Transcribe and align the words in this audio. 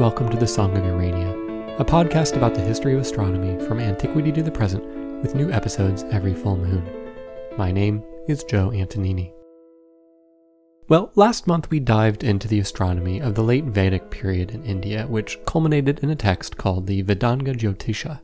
Welcome 0.00 0.30
to 0.30 0.38
the 0.38 0.46
Song 0.46 0.74
of 0.78 0.82
Urania, 0.86 1.28
a 1.76 1.84
podcast 1.84 2.34
about 2.34 2.54
the 2.54 2.62
history 2.62 2.94
of 2.94 3.02
astronomy 3.02 3.62
from 3.66 3.78
antiquity 3.78 4.32
to 4.32 4.42
the 4.42 4.50
present, 4.50 4.82
with 5.20 5.34
new 5.34 5.52
episodes 5.52 6.04
every 6.04 6.32
full 6.32 6.56
moon. 6.56 6.90
My 7.58 7.70
name 7.70 8.02
is 8.26 8.42
Joe 8.42 8.70
Antonini. 8.70 9.30
Well, 10.88 11.12
last 11.16 11.46
month 11.46 11.68
we 11.68 11.80
dived 11.80 12.24
into 12.24 12.48
the 12.48 12.60
astronomy 12.60 13.20
of 13.20 13.34
the 13.34 13.42
late 13.42 13.66
Vedic 13.66 14.10
period 14.10 14.52
in 14.52 14.64
India, 14.64 15.06
which 15.06 15.38
culminated 15.44 15.98
in 15.98 16.08
a 16.08 16.16
text 16.16 16.56
called 16.56 16.86
the 16.86 17.02
Vedanga 17.02 17.54
Jyotisha. 17.54 18.22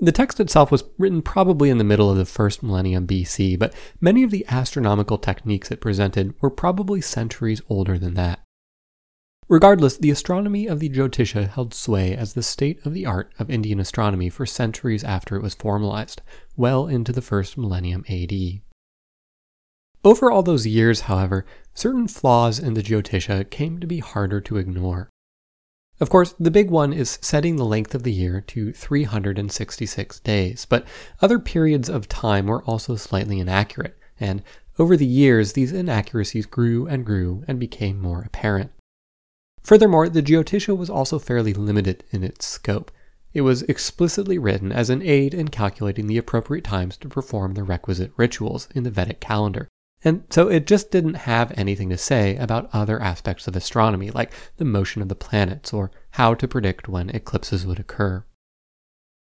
The 0.00 0.12
text 0.12 0.38
itself 0.38 0.70
was 0.70 0.84
written 0.98 1.22
probably 1.22 1.70
in 1.70 1.78
the 1.78 1.82
middle 1.82 2.10
of 2.10 2.18
the 2.18 2.26
first 2.26 2.62
millennium 2.62 3.06
BC, 3.06 3.58
but 3.58 3.72
many 4.02 4.22
of 4.22 4.30
the 4.30 4.44
astronomical 4.50 5.16
techniques 5.16 5.70
it 5.70 5.80
presented 5.80 6.34
were 6.42 6.50
probably 6.50 7.00
centuries 7.00 7.62
older 7.70 7.96
than 7.96 8.12
that. 8.14 8.43
Regardless, 9.48 9.98
the 9.98 10.10
astronomy 10.10 10.66
of 10.66 10.80
the 10.80 10.88
Jyotisha 10.88 11.48
held 11.48 11.74
sway 11.74 12.16
as 12.16 12.32
the 12.32 12.42
state 12.42 12.84
of 12.86 12.94
the 12.94 13.04
art 13.04 13.32
of 13.38 13.50
Indian 13.50 13.78
astronomy 13.78 14.30
for 14.30 14.46
centuries 14.46 15.04
after 15.04 15.36
it 15.36 15.42
was 15.42 15.54
formalized, 15.54 16.22
well 16.56 16.86
into 16.86 17.12
the 17.12 17.20
first 17.20 17.58
millennium 17.58 18.04
AD. 18.08 18.32
Over 20.02 20.30
all 20.30 20.42
those 20.42 20.66
years, 20.66 21.02
however, 21.02 21.44
certain 21.74 22.08
flaws 22.08 22.58
in 22.58 22.74
the 22.74 22.82
Jyotisha 22.82 23.50
came 23.50 23.80
to 23.80 23.86
be 23.86 23.98
harder 23.98 24.40
to 24.42 24.56
ignore. 24.56 25.10
Of 26.00 26.10
course, 26.10 26.34
the 26.40 26.50
big 26.50 26.70
one 26.70 26.92
is 26.92 27.18
setting 27.20 27.56
the 27.56 27.64
length 27.64 27.94
of 27.94 28.02
the 28.02 28.12
year 28.12 28.40
to 28.40 28.72
366 28.72 30.20
days, 30.20 30.66
but 30.66 30.86
other 31.22 31.38
periods 31.38 31.88
of 31.88 32.08
time 32.08 32.46
were 32.46 32.64
also 32.64 32.96
slightly 32.96 33.38
inaccurate, 33.38 33.96
and 34.18 34.42
over 34.78 34.96
the 34.96 35.06
years 35.06 35.52
these 35.52 35.72
inaccuracies 35.72 36.46
grew 36.46 36.86
and 36.86 37.06
grew 37.06 37.44
and 37.46 37.60
became 37.60 38.00
more 38.00 38.22
apparent. 38.22 38.72
Furthermore, 39.64 40.10
the 40.10 40.22
Jyotisha 40.22 40.76
was 40.76 40.90
also 40.90 41.18
fairly 41.18 41.54
limited 41.54 42.04
in 42.10 42.22
its 42.22 42.46
scope. 42.46 42.92
It 43.32 43.40
was 43.40 43.62
explicitly 43.62 44.38
written 44.38 44.70
as 44.70 44.90
an 44.90 45.02
aid 45.02 45.32
in 45.32 45.48
calculating 45.48 46.06
the 46.06 46.18
appropriate 46.18 46.64
times 46.64 46.96
to 46.98 47.08
perform 47.08 47.54
the 47.54 47.64
requisite 47.64 48.12
rituals 48.16 48.68
in 48.74 48.84
the 48.84 48.90
Vedic 48.90 49.20
calendar. 49.20 49.68
And 50.04 50.24
so 50.28 50.48
it 50.48 50.66
just 50.66 50.90
didn't 50.90 51.14
have 51.14 51.50
anything 51.56 51.88
to 51.88 51.96
say 51.96 52.36
about 52.36 52.68
other 52.74 53.00
aspects 53.00 53.48
of 53.48 53.56
astronomy, 53.56 54.10
like 54.10 54.32
the 54.58 54.64
motion 54.66 55.00
of 55.00 55.08
the 55.08 55.14
planets 55.14 55.72
or 55.72 55.90
how 56.10 56.34
to 56.34 56.46
predict 56.46 56.88
when 56.88 57.08
eclipses 57.08 57.66
would 57.66 57.80
occur. 57.80 58.22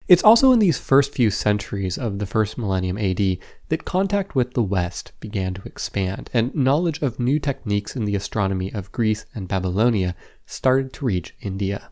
It's 0.06 0.24
also 0.24 0.52
in 0.52 0.60
these 0.60 0.78
first 0.78 1.14
few 1.14 1.32
centuries 1.32 1.98
of 1.98 2.20
the 2.20 2.26
first 2.26 2.58
millennium 2.58 2.98
AD 2.98 3.38
that 3.70 3.86
contact 3.86 4.36
with 4.36 4.54
the 4.54 4.62
West 4.62 5.14
began 5.22 5.54
to 5.54 5.62
expand, 5.64 6.30
and 6.34 6.54
knowledge 6.54 7.02
of 7.02 7.22
new 7.22 7.40
techniques 7.40 7.96
in 7.96 8.04
the 8.04 8.16
astronomy 8.16 8.74
of 8.74 8.92
Greece 8.92 9.26
and 9.34 9.48
Babylonia 9.48 10.14
started 10.46 10.94
to 10.94 11.06
reach 11.06 11.36
India. 11.42 11.92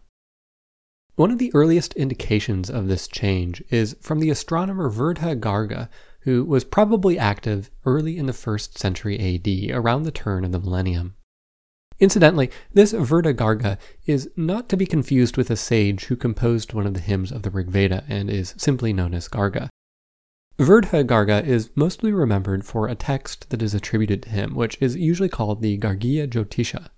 One 1.15 1.31
of 1.31 1.39
the 1.39 1.51
earliest 1.53 1.93
indications 1.93 2.69
of 2.69 2.87
this 2.87 3.07
change 3.07 3.63
is 3.69 3.95
from 4.01 4.19
the 4.19 4.29
astronomer 4.29 4.89
Virudha 4.89 5.39
Garga, 5.39 5.89
who 6.21 6.45
was 6.45 6.63
probably 6.63 7.19
active 7.19 7.69
early 7.85 8.17
in 8.17 8.25
the 8.25 8.33
first 8.33 8.77
century 8.77 9.19
AD, 9.19 9.75
around 9.75 10.03
the 10.03 10.11
turn 10.11 10.45
of 10.45 10.51
the 10.51 10.59
millennium. 10.59 11.15
Incidentally, 11.99 12.49
this 12.73 12.93
Virudha 12.93 13.35
Garga 13.35 13.77
is 14.07 14.29
not 14.35 14.67
to 14.69 14.77
be 14.77 14.87
confused 14.87 15.37
with 15.37 15.51
a 15.51 15.55
sage 15.55 16.05
who 16.05 16.15
composed 16.15 16.73
one 16.73 16.87
of 16.87 16.95
the 16.95 16.99
hymns 16.99 17.31
of 17.31 17.43
the 17.43 17.51
Rig 17.51 17.67
Veda 17.67 18.03
and 18.07 18.29
is 18.29 18.55
simply 18.57 18.91
known 18.91 19.13
as 19.13 19.27
Garga. 19.27 19.69
Virudha 20.57 21.03
Garga 21.03 21.45
is 21.45 21.69
mostly 21.75 22.11
remembered 22.11 22.65
for 22.65 22.87
a 22.87 22.95
text 22.95 23.49
that 23.51 23.61
is 23.61 23.73
attributed 23.73 24.23
to 24.23 24.29
him, 24.29 24.55
which 24.55 24.77
is 24.81 24.95
usually 24.95 25.29
called 25.29 25.61
the 25.61 25.77
Gargiya 25.77 26.27
Jyotisha. 26.27 26.89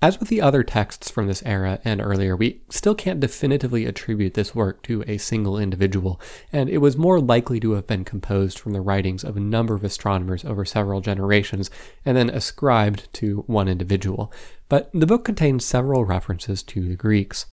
As 0.00 0.20
with 0.20 0.28
the 0.28 0.40
other 0.40 0.62
texts 0.62 1.10
from 1.10 1.26
this 1.26 1.42
era 1.44 1.80
and 1.84 2.00
earlier, 2.00 2.36
we 2.36 2.60
still 2.70 2.94
can't 2.94 3.18
definitively 3.18 3.84
attribute 3.84 4.34
this 4.34 4.54
work 4.54 4.80
to 4.84 5.02
a 5.08 5.18
single 5.18 5.58
individual, 5.58 6.20
and 6.52 6.70
it 6.70 6.78
was 6.78 6.96
more 6.96 7.18
likely 7.20 7.58
to 7.58 7.72
have 7.72 7.88
been 7.88 8.04
composed 8.04 8.60
from 8.60 8.74
the 8.74 8.80
writings 8.80 9.24
of 9.24 9.36
a 9.36 9.40
number 9.40 9.74
of 9.74 9.82
astronomers 9.82 10.44
over 10.44 10.64
several 10.64 11.00
generations 11.00 11.68
and 12.04 12.16
then 12.16 12.30
ascribed 12.30 13.12
to 13.14 13.42
one 13.48 13.66
individual. 13.66 14.32
But 14.68 14.88
the 14.94 15.06
book 15.06 15.24
contains 15.24 15.64
several 15.66 16.04
references 16.04 16.62
to 16.64 16.88
the 16.88 16.94
Greeks. 16.94 17.46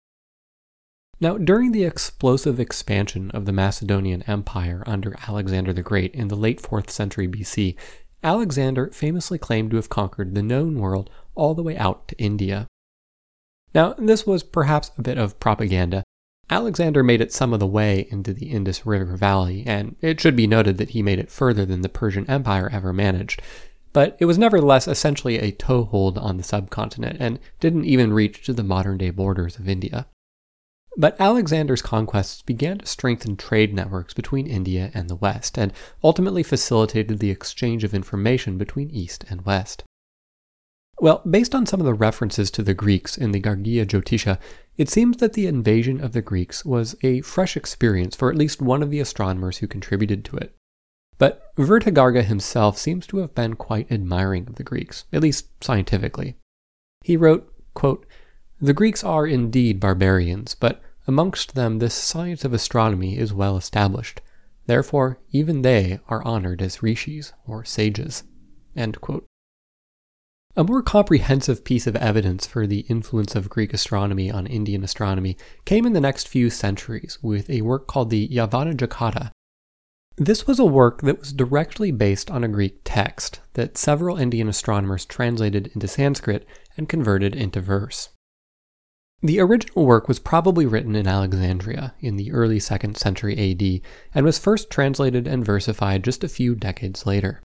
Now, 1.19 1.39
during 1.39 1.71
the 1.71 1.85
explosive 1.85 2.59
expansion 2.59 3.31
of 3.31 3.45
the 3.45 3.53
Macedonian 3.53 4.21
Empire 4.27 4.83
under 4.85 5.15
Alexander 5.27 5.73
the 5.73 5.81
Great 5.81 6.13
in 6.13 6.27
the 6.27 6.35
late 6.35 6.61
4th 6.61 6.91
century 6.91 7.27
BC, 7.27 7.75
Alexander 8.21 8.91
famously 8.91 9.39
claimed 9.39 9.71
to 9.71 9.77
have 9.77 9.89
conquered 9.89 10.35
the 10.35 10.43
known 10.43 10.79
world 10.79 11.09
all 11.35 11.53
the 11.53 11.63
way 11.63 11.77
out 11.77 12.07
to 12.07 12.17
India. 12.17 12.67
Now, 13.73 13.93
this 13.97 14.25
was 14.25 14.41
perhaps 14.43 14.91
a 14.97 15.01
bit 15.01 15.17
of 15.17 15.39
propaganda. 15.39 16.03
Alexander 16.49 17.03
made 17.03 17.21
it 17.21 17.33
some 17.33 17.53
of 17.53 17.59
the 17.59 17.67
way 17.67 18.07
into 18.11 18.33
the 18.33 18.51
Indus 18.51 18.85
River 18.85 19.17
Valley, 19.17 19.63
and 19.65 19.95
it 19.99 20.21
should 20.21 20.35
be 20.35 20.47
noted 20.47 20.77
that 20.77 20.91
he 20.91 21.01
made 21.01 21.19
it 21.19 21.31
further 21.31 21.65
than 21.65 21.81
the 21.81 21.89
Persian 21.89 22.29
Empire 22.29 22.69
ever 22.71 22.93
managed. 22.93 23.41
But 23.93 24.15
it 24.19 24.25
was 24.25 24.37
nevertheless 24.37 24.87
essentially 24.87 25.39
a 25.39 25.51
toehold 25.51 26.17
on 26.17 26.37
the 26.37 26.43
subcontinent 26.43 27.17
and 27.19 27.39
didn't 27.59 27.85
even 27.85 28.13
reach 28.13 28.43
to 28.45 28.53
the 28.53 28.63
modern 28.63 28.97
day 28.97 29.09
borders 29.09 29.57
of 29.57 29.67
India. 29.67 30.07
But 30.97 31.19
Alexander's 31.19 31.81
conquests 31.81 32.41
began 32.41 32.77
to 32.77 32.85
strengthen 32.85 33.35
trade 33.35 33.73
networks 33.73 34.13
between 34.13 34.47
India 34.47 34.91
and 34.93 35.09
the 35.09 35.15
West, 35.15 35.57
and 35.57 35.73
ultimately 36.03 36.43
facilitated 36.43 37.19
the 37.19 37.31
exchange 37.31 37.83
of 37.83 37.93
information 37.93 38.57
between 38.57 38.89
East 38.91 39.25
and 39.29 39.45
West. 39.45 39.83
Well, 40.99 41.21
based 41.29 41.53
on 41.53 41.65
some 41.65 41.81
of 41.81 41.85
the 41.85 41.93
references 41.93 42.49
to 42.51 42.63
the 42.63 42.73
Greeks 42.73 43.17
in 43.17 43.31
the 43.31 43.41
Gargiya 43.41 43.85
Jyotisha, 43.85 44.39
it 44.77 44.89
seems 44.89 45.17
that 45.17 45.33
the 45.33 45.47
invasion 45.47 46.01
of 46.01 46.13
the 46.13 46.21
Greeks 46.21 46.63
was 46.63 46.95
a 47.03 47.21
fresh 47.21 47.57
experience 47.57 48.15
for 48.15 48.29
at 48.29 48.37
least 48.37 48.61
one 48.61 48.81
of 48.81 48.91
the 48.91 48.99
astronomers 48.99 49.57
who 49.57 49.67
contributed 49.67 50.23
to 50.25 50.37
it. 50.37 50.55
But 51.17 51.53
Virudha 51.55 51.93
Garga 51.93 52.23
himself 52.23 52.77
seems 52.77 53.07
to 53.07 53.17
have 53.17 53.35
been 53.35 53.55
quite 53.55 53.91
admiring 53.91 54.47
of 54.47 54.55
the 54.55 54.63
Greeks, 54.63 55.05
at 55.13 55.21
least 55.21 55.47
scientifically. 55.63 56.35
He 57.03 57.17
wrote, 57.17 57.53
quote, 57.73 58.05
The 58.59 58.73
Greeks 58.73 59.03
are 59.03 59.27
indeed 59.27 59.79
barbarians, 59.79 60.55
but 60.55 60.81
amongst 61.07 61.55
them 61.55 61.79
this 61.79 61.93
science 61.93 62.43
of 62.43 62.53
astronomy 62.53 63.17
is 63.17 63.33
well 63.33 63.57
established. 63.57 64.21
Therefore, 64.65 65.19
even 65.31 65.61
they 65.61 65.99
are 66.07 66.23
honored 66.23 66.61
as 66.61 66.81
rishis, 66.81 67.31
or 67.47 67.63
sages. 67.63 68.23
A 70.57 70.63
more 70.63 70.81
comprehensive 70.81 71.65
piece 71.65 71.85
of 71.85 71.97
evidence 71.97 72.47
for 72.47 72.65
the 72.65 72.85
influence 72.87 73.35
of 73.35 73.49
Greek 73.49 73.73
astronomy 73.73 74.31
on 74.31 74.47
Indian 74.47 74.85
astronomy 74.85 75.35
came 75.65 75.85
in 75.85 75.91
the 75.91 75.99
next 75.99 76.29
few 76.29 76.49
centuries 76.49 77.19
with 77.21 77.49
a 77.49 77.61
work 77.61 77.87
called 77.87 78.09
the 78.09 78.29
Yavana 78.29 78.73
Jataka. 78.73 79.31
This 80.15 80.47
was 80.47 80.57
a 80.57 80.65
work 80.65 81.01
that 81.01 81.19
was 81.19 81.33
directly 81.33 81.91
based 81.91 82.31
on 82.31 82.45
a 82.45 82.47
Greek 82.47 82.79
text 82.85 83.41
that 83.55 83.77
several 83.77 84.15
Indian 84.15 84.47
astronomers 84.47 85.03
translated 85.03 85.71
into 85.73 85.89
Sanskrit 85.89 86.47
and 86.77 86.87
converted 86.87 87.35
into 87.35 87.59
verse. 87.59 88.09
The 89.21 89.41
original 89.41 89.85
work 89.85 90.07
was 90.07 90.19
probably 90.19 90.65
written 90.65 90.95
in 90.95 91.05
Alexandria 91.05 91.95
in 91.99 92.15
the 92.15 92.31
early 92.31 92.59
2nd 92.59 92.95
century 92.95 93.33
AD 93.33 93.81
and 94.13 94.25
was 94.25 94.39
first 94.39 94.69
translated 94.69 95.27
and 95.27 95.43
versified 95.43 96.05
just 96.05 96.23
a 96.23 96.29
few 96.29 96.55
decades 96.55 97.05
later. 97.05 97.41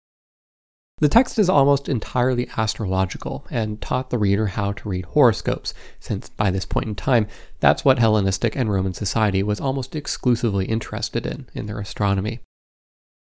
The 1.01 1.09
text 1.09 1.39
is 1.39 1.49
almost 1.49 1.89
entirely 1.89 2.49
astrological 2.57 3.47
and 3.51 3.81
taught 3.81 4.11
the 4.11 4.19
reader 4.19 4.49
how 4.49 4.73
to 4.73 4.89
read 4.89 5.05
horoscopes, 5.07 5.73
since 6.01 6.29
by 6.29 6.51
this 6.51 6.65
point 6.65 6.87
in 6.87 6.95
time, 6.97 7.29
that's 7.61 7.85
what 7.85 8.01
Hellenistic 8.01 8.57
and 8.57 8.71
Roman 8.71 8.95
society 8.95 9.43
was 9.43 9.61
almost 9.61 9.95
exclusively 9.95 10.67
interested 10.67 11.25
in 11.25 11.47
in 11.55 11.67
their 11.67 11.79
astronomy. 11.79 12.41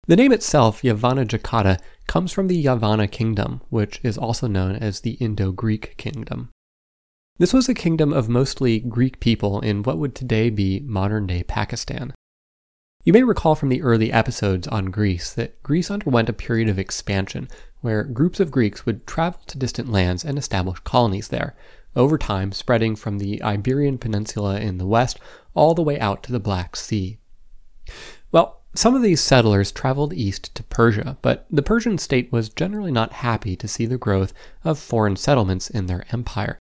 The 0.06 0.16
name 0.16 0.32
itself, 0.32 0.80
Yavana 0.82 1.26
Jataka, 1.26 1.78
comes 2.06 2.32
from 2.32 2.48
the 2.48 2.64
Yavana 2.64 3.10
kingdom, 3.10 3.60
which 3.68 4.00
is 4.02 4.16
also 4.16 4.46
known 4.46 4.76
as 4.76 5.00
the 5.00 5.12
Indo 5.12 5.52
Greek 5.52 5.96
kingdom. 5.98 6.48
This 7.38 7.52
was 7.52 7.68
a 7.68 7.74
kingdom 7.74 8.12
of 8.12 8.28
mostly 8.28 8.80
Greek 8.80 9.20
people 9.20 9.60
in 9.60 9.82
what 9.82 9.98
would 9.98 10.14
today 10.14 10.48
be 10.48 10.80
modern 10.80 11.26
day 11.26 11.42
Pakistan. 11.42 12.14
You 13.02 13.14
may 13.14 13.22
recall 13.22 13.54
from 13.54 13.70
the 13.70 13.80
early 13.80 14.12
episodes 14.12 14.68
on 14.68 14.86
Greece 14.86 15.32
that 15.32 15.62
Greece 15.62 15.90
underwent 15.90 16.28
a 16.28 16.34
period 16.34 16.68
of 16.68 16.78
expansion 16.78 17.48
where 17.80 18.04
groups 18.04 18.40
of 18.40 18.50
Greeks 18.50 18.84
would 18.84 19.06
travel 19.06 19.40
to 19.46 19.56
distant 19.56 19.90
lands 19.90 20.22
and 20.22 20.36
establish 20.36 20.80
colonies 20.80 21.28
there, 21.28 21.54
over 21.96 22.18
time 22.18 22.52
spreading 22.52 22.94
from 22.94 23.18
the 23.18 23.42
Iberian 23.42 23.96
Peninsula 23.96 24.60
in 24.60 24.76
the 24.76 24.86
west 24.86 25.18
all 25.54 25.74
the 25.74 25.82
way 25.82 25.98
out 25.98 26.22
to 26.24 26.32
the 26.32 26.38
Black 26.38 26.76
Sea. 26.76 27.18
Well, 28.32 28.60
some 28.74 28.94
of 28.94 29.02
these 29.02 29.22
settlers 29.22 29.72
traveled 29.72 30.12
east 30.12 30.54
to 30.54 30.62
Persia, 30.62 31.16
but 31.22 31.46
the 31.50 31.62
Persian 31.62 31.96
state 31.96 32.30
was 32.30 32.50
generally 32.50 32.92
not 32.92 33.14
happy 33.14 33.56
to 33.56 33.66
see 33.66 33.86
the 33.86 33.98
growth 33.98 34.34
of 34.62 34.78
foreign 34.78 35.16
settlements 35.16 35.70
in 35.70 35.86
their 35.86 36.04
empire. 36.12 36.58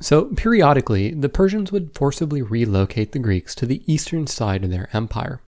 So, 0.00 0.26
periodically, 0.26 1.14
the 1.14 1.28
Persians 1.28 1.72
would 1.72 1.94
forcibly 1.94 2.42
relocate 2.42 3.12
the 3.12 3.18
Greeks 3.18 3.54
to 3.54 3.66
the 3.66 3.82
eastern 3.92 4.26
side 4.26 4.64
of 4.64 4.70
their 4.70 4.88
empire, 4.92 5.40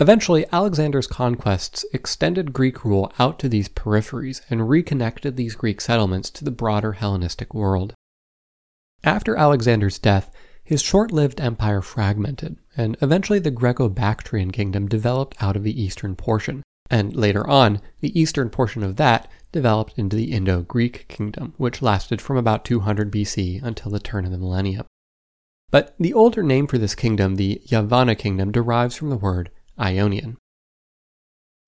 Eventually, 0.00 0.44
Alexander's 0.50 1.06
conquests 1.06 1.84
extended 1.92 2.52
Greek 2.52 2.84
rule 2.84 3.12
out 3.20 3.38
to 3.38 3.48
these 3.48 3.68
peripheries 3.68 4.40
and 4.50 4.68
reconnected 4.68 5.36
these 5.36 5.54
Greek 5.54 5.80
settlements 5.80 6.30
to 6.30 6.44
the 6.44 6.50
broader 6.50 6.94
Hellenistic 6.94 7.54
world. 7.54 7.94
after 9.04 9.36
Alexander's 9.36 9.98
death, 9.98 10.32
his 10.64 10.82
short 10.82 11.12
lived 11.12 11.40
empire 11.40 11.80
fragmented, 11.80 12.56
and 12.76 12.96
eventually 13.02 13.38
the 13.38 13.50
Greco 13.52 13.88
Bactrian 13.88 14.50
kingdom 14.50 14.88
developed 14.88 15.36
out 15.40 15.56
of 15.56 15.62
the 15.62 15.80
eastern 15.80 16.16
portion, 16.16 16.62
and 16.90 17.14
later 17.14 17.46
on, 17.46 17.80
the 18.00 18.18
eastern 18.18 18.50
portion 18.50 18.82
of 18.82 18.96
that 18.96 19.30
developed 19.52 19.96
into 19.96 20.16
the 20.16 20.32
Indo 20.32 20.62
Greek 20.62 21.06
kingdom, 21.06 21.54
which 21.56 21.82
lasted 21.82 22.20
from 22.20 22.36
about 22.36 22.64
200 22.64 23.12
BC 23.12 23.62
until 23.62 23.92
the 23.92 24.00
turn 24.00 24.24
of 24.24 24.32
the 24.32 24.38
millennium. 24.38 24.86
But 25.70 25.94
the 26.00 26.14
older 26.14 26.42
name 26.42 26.66
for 26.66 26.78
this 26.78 26.94
kingdom, 26.94 27.36
the 27.36 27.60
Yavana 27.68 28.18
kingdom, 28.18 28.50
derives 28.50 28.96
from 28.96 29.10
the 29.10 29.16
word 29.16 29.50
Ionian. 29.78 30.36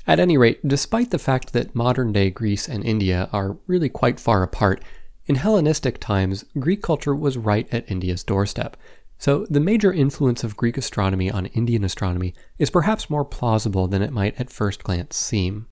At 0.06 0.20
any 0.20 0.36
rate, 0.36 0.66
despite 0.66 1.10
the 1.10 1.18
fact 1.18 1.52
that 1.52 1.74
modern 1.74 2.12
day 2.12 2.30
Greece 2.30 2.68
and 2.68 2.84
India 2.84 3.28
are 3.32 3.58
really 3.66 3.88
quite 3.88 4.20
far 4.20 4.42
apart, 4.42 4.82
in 5.26 5.34
Hellenistic 5.34 5.98
times, 5.98 6.44
Greek 6.58 6.82
culture 6.82 7.14
was 7.14 7.36
right 7.36 7.66
at 7.72 7.90
India's 7.90 8.22
doorstep, 8.22 8.76
so, 9.18 9.46
the 9.48 9.60
major 9.60 9.92
influence 9.92 10.44
of 10.44 10.56
Greek 10.56 10.76
astronomy 10.76 11.30
on 11.30 11.46
Indian 11.46 11.84
astronomy 11.84 12.34
is 12.58 12.68
perhaps 12.68 13.08
more 13.08 13.24
plausible 13.24 13.88
than 13.88 14.02
it 14.02 14.12
might 14.12 14.38
at 14.38 14.50
first 14.50 14.84
glance 14.84 15.16
seem. 15.16 15.68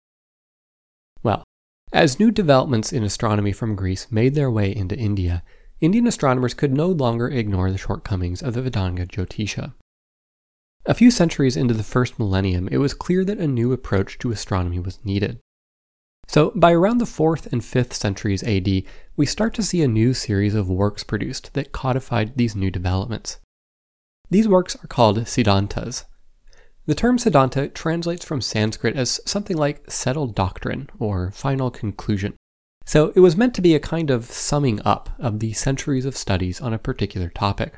Well, 1.23 1.45
as 1.93 2.19
new 2.19 2.31
developments 2.31 2.93
in 2.93 3.05
astronomy 3.05 3.53
from 3.53 3.77
Greece 3.77 4.11
made 4.11 4.35
their 4.35 4.51
way 4.51 4.75
into 4.75 4.97
India, 4.97 5.43
Indian 5.81 6.07
astronomers 6.07 6.55
could 6.55 6.73
no 6.73 6.89
longer 6.89 7.29
ignore 7.29 7.71
the 7.71 7.79
shortcomings 7.79 8.43
of 8.43 8.55
the 8.55 8.63
Vedanga 8.63 9.07
Jyotisha. 9.07 9.75
A 10.87 10.95
few 10.95 11.11
centuries 11.11 11.57
into 11.57 11.73
the 11.73 11.83
first 11.83 12.19
millennium, 12.19 12.69
it 12.71 12.77
was 12.77 12.93
clear 12.93 13.25
that 13.25 13.39
a 13.39 13.47
new 13.47 13.73
approach 13.73 14.19
to 14.19 14.31
astronomy 14.31 14.79
was 14.79 15.03
needed. 15.03 15.41
So, 16.29 16.53
by 16.55 16.73
around 16.73 16.99
the 16.99 17.07
4th 17.07 17.51
and 17.51 17.63
5th 17.63 17.95
centuries 17.95 18.43
AD, 18.43 18.83
we 19.17 19.25
start 19.25 19.55
to 19.55 19.63
see 19.63 19.83
a 19.83 19.89
new 19.89 20.13
series 20.13 20.55
of 20.55 20.69
works 20.69 21.03
produced 21.03 21.55
that 21.55 21.73
codified 21.73 22.37
these 22.37 22.55
new 22.55 22.71
developments. 22.71 23.39
These 24.29 24.49
works 24.49 24.77
are 24.83 24.87
called 24.87 25.19
Siddhantas. 25.21 26.05
The 26.87 26.95
term 26.95 27.17
Siddhanta 27.17 27.73
translates 27.73 28.25
from 28.25 28.43
Sanskrit 28.43 28.95
as 28.95 29.21
something 29.25 29.57
like 29.57 29.91
settled 29.91 30.35
doctrine 30.35 30.91
or 30.99 31.31
final 31.31 31.71
conclusion. 31.71 32.35
So 32.85 33.11
it 33.15 33.21
was 33.21 33.39
meant 33.39 33.55
to 33.55 33.63
be 33.63 33.75
a 33.75 33.81
kind 33.81 34.11
of 34.11 34.27
summing 34.27 34.83
up 34.85 35.09
of 35.19 35.41
the 35.41 35.55
centuries 35.55 36.05
of 36.05 36.15
studies 36.15 36.61
on 36.61 36.75
a 36.75 36.79
particular 36.79 37.31
topic. 37.31 37.75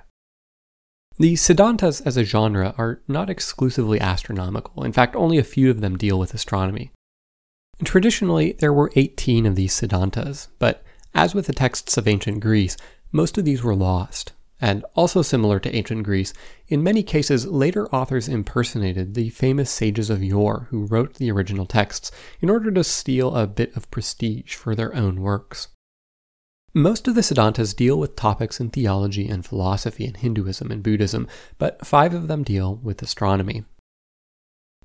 The 1.18 1.32
Siddhantas 1.32 2.02
as 2.04 2.18
a 2.18 2.24
genre 2.24 2.74
are 2.76 3.00
not 3.08 3.30
exclusively 3.30 3.98
astronomical. 3.98 4.84
In 4.84 4.92
fact, 4.92 5.16
only 5.16 5.38
a 5.38 5.44
few 5.44 5.70
of 5.70 5.80
them 5.80 5.96
deal 5.96 6.18
with 6.18 6.34
astronomy. 6.34 6.90
Traditionally, 7.82 8.52
there 8.52 8.72
were 8.72 8.92
18 8.96 9.46
of 9.46 9.54
these 9.54 9.72
Siddhantas, 9.72 10.48
but 10.58 10.82
as 11.14 11.34
with 11.34 11.46
the 11.46 11.54
texts 11.54 11.96
of 11.96 12.06
ancient 12.06 12.40
Greece, 12.40 12.76
most 13.12 13.38
of 13.38 13.46
these 13.46 13.62
were 13.62 13.74
lost. 13.74 14.32
And 14.60 14.84
also 14.94 15.22
similar 15.22 15.58
to 15.60 15.74
ancient 15.74 16.02
Greece, 16.02 16.34
in 16.68 16.82
many 16.82 17.02
cases, 17.02 17.46
later 17.46 17.88
authors 17.88 18.28
impersonated 18.28 19.14
the 19.14 19.30
famous 19.30 19.70
sages 19.70 20.10
of 20.10 20.22
yore 20.22 20.66
who 20.70 20.84
wrote 20.84 21.14
the 21.14 21.30
original 21.30 21.66
texts 21.66 22.10
in 22.40 22.50
order 22.50 22.70
to 22.70 22.84
steal 22.84 23.34
a 23.34 23.46
bit 23.46 23.74
of 23.74 23.90
prestige 23.90 24.54
for 24.54 24.74
their 24.74 24.94
own 24.94 25.22
works. 25.22 25.68
Most 26.76 27.08
of 27.08 27.14
the 27.14 27.23
Siddhantas 27.23 27.75
deal 27.75 27.99
with 27.99 28.17
topics 28.17 28.61
in 28.61 28.69
theology 28.69 29.31
and 29.31 29.46
philosophy 29.46 30.05
and 30.05 30.14
Hinduism 30.14 30.70
and 30.70 30.82
Buddhism, 30.82 31.26
but 31.56 31.87
five 31.87 32.12
of 32.12 32.28
them 32.28 32.43
deal 32.43 32.76
with 32.82 33.00
astronomy. 33.00 33.64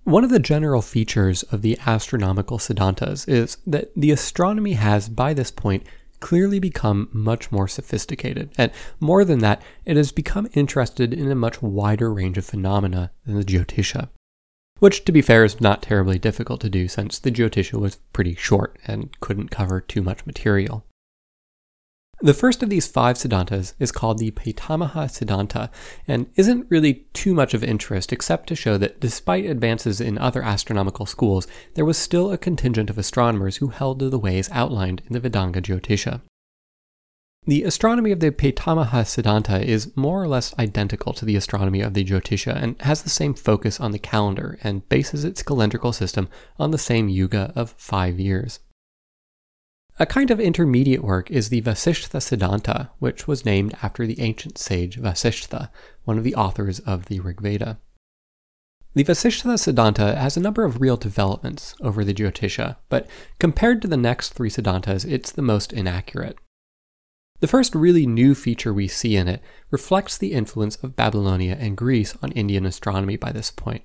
One 0.06 0.24
of 0.24 0.30
the 0.30 0.40
general 0.40 0.82
features 0.82 1.44
of 1.44 1.64
the 1.64 1.78
astronomical 1.86 2.60
Siddhantas 2.60 3.28
is 3.28 3.58
that 3.68 3.92
the 3.94 4.12
astronomy 4.12 4.72
has, 4.72 5.10
by 5.10 5.34
this 5.34 5.52
point, 5.52 5.86
clearly 6.22 6.60
become 6.60 7.10
much 7.12 7.52
more 7.52 7.68
sophisticated. 7.68 8.52
And 8.58 8.72
more 9.02 9.26
than 9.26 9.40
that, 9.40 9.62
it 9.84 9.98
has 9.98 10.14
become 10.14 10.48
interested 10.54 11.14
in 11.14 11.30
a 11.30 11.36
much 11.36 11.62
wider 11.62 12.14
range 12.14 12.38
of 12.38 12.46
phenomena 12.46 13.12
than 13.26 13.36
the 13.36 13.44
Jyotisha. 13.44 14.08
Which, 14.80 15.04
to 15.04 15.12
be 15.12 15.22
fair, 15.22 15.44
is 15.44 15.60
not 15.60 15.82
terribly 15.82 16.20
difficult 16.20 16.62
to 16.62 16.70
do 16.70 16.88
since 16.88 17.20
the 17.20 17.32
Jyotisha 17.32 17.78
was 17.78 17.98
pretty 18.14 18.36
short 18.36 18.80
and 18.88 19.20
couldn't 19.20 19.52
cover 19.52 19.82
too 19.82 20.02
much 20.02 20.26
material. 20.26 20.86
The 22.24 22.36
first 22.36 22.62
of 22.62 22.70
these 22.70 22.86
five 22.86 23.18
Siddhantas 23.18 23.74
is 23.80 23.92
called 23.92 24.20
the 24.20 24.30
Pitamaha 24.30 25.10
Siddhanta 25.10 25.72
and 26.08 26.28
isn't 26.36 26.70
really 26.70 27.06
too 27.14 27.34
much 27.34 27.56
of 27.56 27.64
interest 27.64 28.14
except 28.14 28.46
to 28.48 28.56
show 28.56 28.78
that 28.78 29.00
despite 29.00 29.46
advances 29.46 30.00
in 30.00 30.20
other 30.20 30.44
astronomical 30.44 31.08
schools, 31.08 31.48
there 31.74 31.84
was 31.84 31.98
still 31.98 32.32
a 32.32 32.38
contingent 32.38 32.92
of 32.92 33.00
astronomers 33.00 33.58
who 33.58 33.70
held 33.70 33.98
to 34.00 34.10
the 34.10 34.20
ways 34.20 34.52
outlined 34.52 35.02
in 35.08 35.14
the 35.14 35.20
Vedanga 35.20 35.64
Jyotisha. 35.64 36.22
The 37.48 37.64
astronomy 37.64 38.12
of 38.12 38.20
the 38.20 38.30
Pitamaha 38.30 39.04
Siddhanta 39.04 39.64
is 39.64 39.98
more 39.98 40.22
or 40.22 40.28
less 40.28 40.54
identical 40.60 41.14
to 41.14 41.26
the 41.26 41.36
astronomy 41.36 41.82
of 41.82 41.96
the 41.96 42.04
Jyotisha 42.04 42.56
and 42.56 42.80
has 42.84 43.02
the 43.02 43.10
same 43.10 43.34
focus 43.34 43.80
on 43.80 43.94
the 43.94 43.98
calendar 43.98 44.60
and 44.62 44.88
bases 44.90 45.24
its 45.24 45.42
calendrical 45.42 45.92
system 45.92 46.30
on 46.60 46.70
the 46.70 46.78
same 46.78 47.10
yuga 47.10 47.52
of 47.56 47.74
five 47.80 48.20
years. 48.20 48.60
A 50.02 50.08
kind 50.08 50.32
of 50.32 50.40
intermediate 50.40 51.04
work 51.04 51.30
is 51.30 51.50
the 51.50 51.62
Vasishtha 51.62 52.20
Siddhanta, 52.20 52.90
which 52.98 53.28
was 53.28 53.46
named 53.46 53.76
after 53.84 54.08
the 54.08 54.20
ancient 54.20 54.58
sage 54.58 55.00
Vasishtha, 55.00 55.70
one 56.06 56.18
of 56.18 56.24
the 56.24 56.34
authors 56.34 56.80
of 56.80 57.06
the 57.06 57.20
Rig 57.20 57.40
Veda. 57.40 57.78
The 58.96 59.04
Vasishtha 59.04 59.60
Siddhanta 59.60 60.18
has 60.18 60.36
a 60.36 60.40
number 60.40 60.66
of 60.66 60.82
real 60.82 60.98
developments 60.98 61.76
over 61.82 62.04
the 62.04 62.16
Jyotisha, 62.16 62.78
but 62.90 63.08
compared 63.38 63.80
to 63.84 63.88
the 63.88 63.96
next 63.96 64.34
three 64.34 64.50
Siddhantas, 64.50 65.06
it's 65.06 65.32
the 65.32 65.44
most 65.44 65.72
inaccurate. 65.72 66.40
The 67.40 67.48
first 67.48 67.76
really 67.76 68.08
new 68.08 68.34
feature 68.34 68.74
we 68.74 68.88
see 68.88 69.16
in 69.16 69.28
it 69.28 69.44
reflects 69.70 70.18
the 70.18 70.34
influence 70.34 70.78
of 70.78 70.96
Babylonia 70.96 71.58
and 71.60 71.78
Greece 71.78 72.18
on 72.24 72.32
Indian 72.32 72.66
astronomy 72.66 73.18
by 73.18 73.32
this 73.32 73.52
point. 73.52 73.84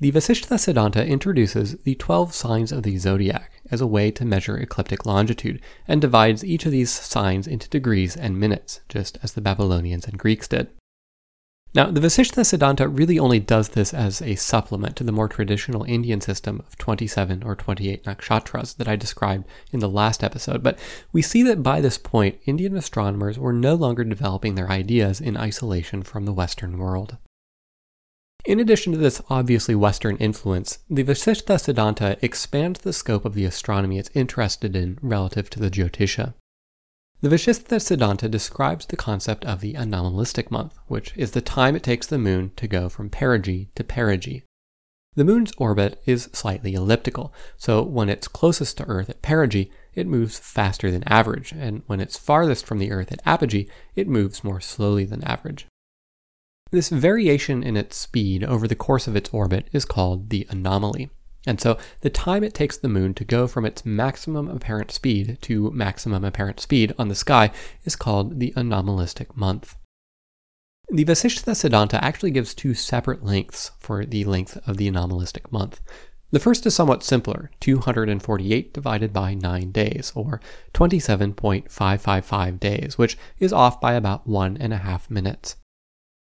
The 0.00 0.12
Vasishtha 0.12 0.54
Siddhanta 0.54 1.04
introduces 1.04 1.74
the 1.78 1.96
12 1.96 2.32
signs 2.32 2.70
of 2.70 2.84
the 2.84 2.98
zodiac 2.98 3.50
as 3.68 3.80
a 3.80 3.86
way 3.86 4.12
to 4.12 4.24
measure 4.24 4.56
ecliptic 4.56 5.04
longitude 5.04 5.60
and 5.88 6.00
divides 6.00 6.44
each 6.44 6.64
of 6.64 6.70
these 6.70 6.88
signs 6.88 7.48
into 7.48 7.68
degrees 7.68 8.16
and 8.16 8.38
minutes, 8.38 8.78
just 8.88 9.18
as 9.24 9.32
the 9.32 9.40
Babylonians 9.40 10.06
and 10.06 10.16
Greeks 10.16 10.46
did. 10.46 10.68
Now, 11.74 11.90
the 11.90 12.00
Vasishtha 12.00 12.44
Siddhanta 12.44 12.86
really 12.88 13.18
only 13.18 13.40
does 13.40 13.70
this 13.70 13.92
as 13.92 14.22
a 14.22 14.36
supplement 14.36 14.94
to 14.96 15.04
the 15.04 15.10
more 15.10 15.26
traditional 15.26 15.82
Indian 15.82 16.20
system 16.20 16.60
of 16.60 16.78
27 16.78 17.42
or 17.42 17.56
28 17.56 18.04
nakshatras 18.04 18.76
that 18.76 18.86
I 18.86 18.94
described 18.94 19.46
in 19.72 19.80
the 19.80 19.88
last 19.88 20.22
episode, 20.22 20.62
but 20.62 20.78
we 21.12 21.22
see 21.22 21.42
that 21.42 21.64
by 21.64 21.80
this 21.80 21.98
point, 21.98 22.38
Indian 22.46 22.76
astronomers 22.76 23.36
were 23.36 23.52
no 23.52 23.74
longer 23.74 24.04
developing 24.04 24.54
their 24.54 24.70
ideas 24.70 25.20
in 25.20 25.36
isolation 25.36 26.04
from 26.04 26.24
the 26.24 26.32
Western 26.32 26.78
world. 26.78 27.16
In 28.44 28.60
addition 28.60 28.92
to 28.92 28.98
this 28.98 29.20
obviously 29.28 29.74
Western 29.74 30.16
influence, 30.16 30.78
the 30.88 31.04
Vasishtha 31.04 31.58
Siddhanta 31.58 32.16
expands 32.22 32.80
the 32.80 32.94
scope 32.94 33.26
of 33.26 33.34
the 33.34 33.44
astronomy 33.44 33.98
it's 33.98 34.10
interested 34.14 34.74
in 34.74 34.98
relative 35.02 35.50
to 35.50 35.60
the 35.60 35.70
Jyotisha. 35.70 36.32
The 37.20 37.28
Vasishtha 37.28 37.78
Siddhanta 37.78 38.30
describes 38.30 38.86
the 38.86 38.96
concept 38.96 39.44
of 39.44 39.60
the 39.60 39.76
anomalistic 39.76 40.50
month, 40.50 40.78
which 40.86 41.12
is 41.14 41.32
the 41.32 41.40
time 41.40 41.76
it 41.76 41.82
takes 41.82 42.06
the 42.06 42.16
moon 42.16 42.52
to 42.56 42.66
go 42.68 42.88
from 42.88 43.10
perigee 43.10 43.68
to 43.74 43.84
perigee. 43.84 44.44
The 45.14 45.24
moon's 45.24 45.52
orbit 45.58 46.00
is 46.06 46.30
slightly 46.32 46.74
elliptical, 46.74 47.34
so 47.56 47.82
when 47.82 48.08
it's 48.08 48.28
closest 48.28 48.78
to 48.78 48.88
Earth 48.88 49.10
at 49.10 49.20
perigee, 49.20 49.70
it 49.94 50.06
moves 50.06 50.38
faster 50.38 50.90
than 50.90 51.02
average, 51.08 51.52
and 51.52 51.82
when 51.86 52.00
it's 52.00 52.16
farthest 52.16 52.64
from 52.64 52.78
the 52.78 52.92
Earth 52.92 53.10
at 53.10 53.20
apogee, 53.26 53.68
it 53.96 54.08
moves 54.08 54.44
more 54.44 54.60
slowly 54.60 55.04
than 55.04 55.24
average. 55.24 55.66
This 56.70 56.90
variation 56.90 57.62
in 57.62 57.76
its 57.76 57.96
speed 57.96 58.44
over 58.44 58.68
the 58.68 58.74
course 58.74 59.06
of 59.06 59.16
its 59.16 59.30
orbit 59.30 59.68
is 59.72 59.84
called 59.84 60.28
the 60.28 60.46
anomaly. 60.50 61.08
And 61.46 61.60
so 61.60 61.78
the 62.02 62.10
time 62.10 62.44
it 62.44 62.52
takes 62.52 62.76
the 62.76 62.88
moon 62.88 63.14
to 63.14 63.24
go 63.24 63.46
from 63.46 63.64
its 63.64 63.86
maximum 63.86 64.48
apparent 64.48 64.90
speed 64.90 65.38
to 65.42 65.70
maximum 65.70 66.24
apparent 66.24 66.60
speed 66.60 66.92
on 66.98 67.08
the 67.08 67.14
sky 67.14 67.50
is 67.84 67.96
called 67.96 68.38
the 68.38 68.52
anomalistic 68.54 69.34
month. 69.34 69.76
The 70.90 71.04
Vasishtha 71.04 71.54
Siddhanta 71.54 71.98
actually 72.02 72.32
gives 72.32 72.54
two 72.54 72.74
separate 72.74 73.24
lengths 73.24 73.70
for 73.78 74.04
the 74.04 74.24
length 74.24 74.58
of 74.66 74.76
the 74.76 74.88
anomalistic 74.88 75.50
month. 75.52 75.80
The 76.30 76.40
first 76.40 76.66
is 76.66 76.74
somewhat 76.74 77.02
simpler 77.02 77.50
248 77.60 78.74
divided 78.74 79.14
by 79.14 79.32
9 79.32 79.70
days, 79.70 80.12
or 80.14 80.42
27.555 80.74 82.60
days, 82.60 82.98
which 82.98 83.16
is 83.38 83.54
off 83.54 83.80
by 83.80 83.94
about 83.94 84.26
one 84.26 84.58
and 84.58 84.74
a 84.74 84.78
half 84.78 85.10
minutes. 85.10 85.56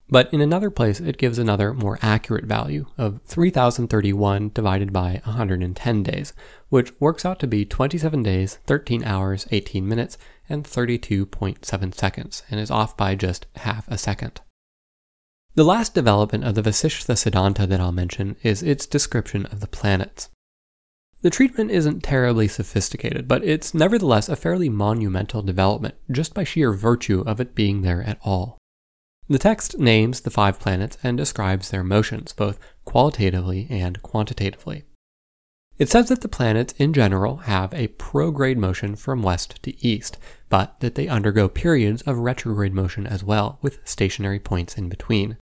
But 0.08 0.32
in 0.32 0.40
another 0.40 0.70
place, 0.70 1.00
it 1.00 1.16
gives 1.16 1.38
another 1.38 1.72
more 1.72 1.98
accurate 2.02 2.44
value 2.44 2.86
of 2.98 3.20
3031 3.24 4.50
divided 4.52 4.92
by 4.92 5.22
110 5.24 6.02
days, 6.02 6.34
which 6.68 6.92
works 7.00 7.24
out 7.24 7.40
to 7.40 7.46
be 7.46 7.64
27 7.64 8.22
days, 8.22 8.58
13 8.66 9.02
hours, 9.02 9.46
18 9.50 9.88
minutes, 9.88 10.18
and 10.48 10.64
32.7 10.64 11.94
seconds, 11.94 12.42
and 12.50 12.60
is 12.60 12.70
off 12.70 12.96
by 12.96 13.14
just 13.14 13.46
half 13.56 13.88
a 13.88 13.96
second. 13.96 14.42
The 15.54 15.64
last 15.64 15.94
development 15.94 16.44
of 16.44 16.54
the 16.54 16.62
Vasishtha 16.62 17.14
Siddhanta 17.14 17.66
that 17.66 17.80
I'll 17.80 17.92
mention 17.92 18.36
is 18.42 18.62
its 18.62 18.86
description 18.86 19.46
of 19.46 19.60
the 19.60 19.68
planets. 19.68 20.28
The 21.22 21.30
treatment 21.30 21.70
isn't 21.70 22.02
terribly 22.02 22.48
sophisticated, 22.48 23.26
but 23.26 23.42
it's 23.42 23.72
nevertheless 23.72 24.28
a 24.28 24.36
fairly 24.36 24.68
monumental 24.68 25.40
development 25.40 25.94
just 26.10 26.34
by 26.34 26.44
sheer 26.44 26.72
virtue 26.74 27.22
of 27.26 27.40
it 27.40 27.54
being 27.54 27.80
there 27.80 28.02
at 28.02 28.18
all. 28.22 28.58
The 29.28 29.38
text 29.38 29.78
names 29.78 30.20
the 30.20 30.30
five 30.30 30.60
planets 30.60 30.98
and 31.02 31.16
describes 31.16 31.70
their 31.70 31.84
motions, 31.84 32.32
both 32.32 32.58
qualitatively 32.84 33.66
and 33.70 34.02
quantitatively. 34.02 34.84
It 35.78 35.88
says 35.88 36.08
that 36.08 36.20
the 36.20 36.28
planets 36.28 36.74
in 36.78 36.92
general 36.92 37.38
have 37.38 37.72
a 37.74 37.88
prograde 37.88 38.58
motion 38.58 38.96
from 38.96 39.22
west 39.22 39.62
to 39.62 39.86
east, 39.86 40.18
but 40.48 40.78
that 40.80 40.94
they 40.94 41.08
undergo 41.08 41.48
periods 41.48 42.02
of 42.02 42.18
retrograde 42.18 42.74
motion 42.74 43.06
as 43.06 43.24
well, 43.24 43.58
with 43.60 43.80
stationary 43.84 44.38
points 44.38 44.76
in 44.76 44.88
between 44.88 45.36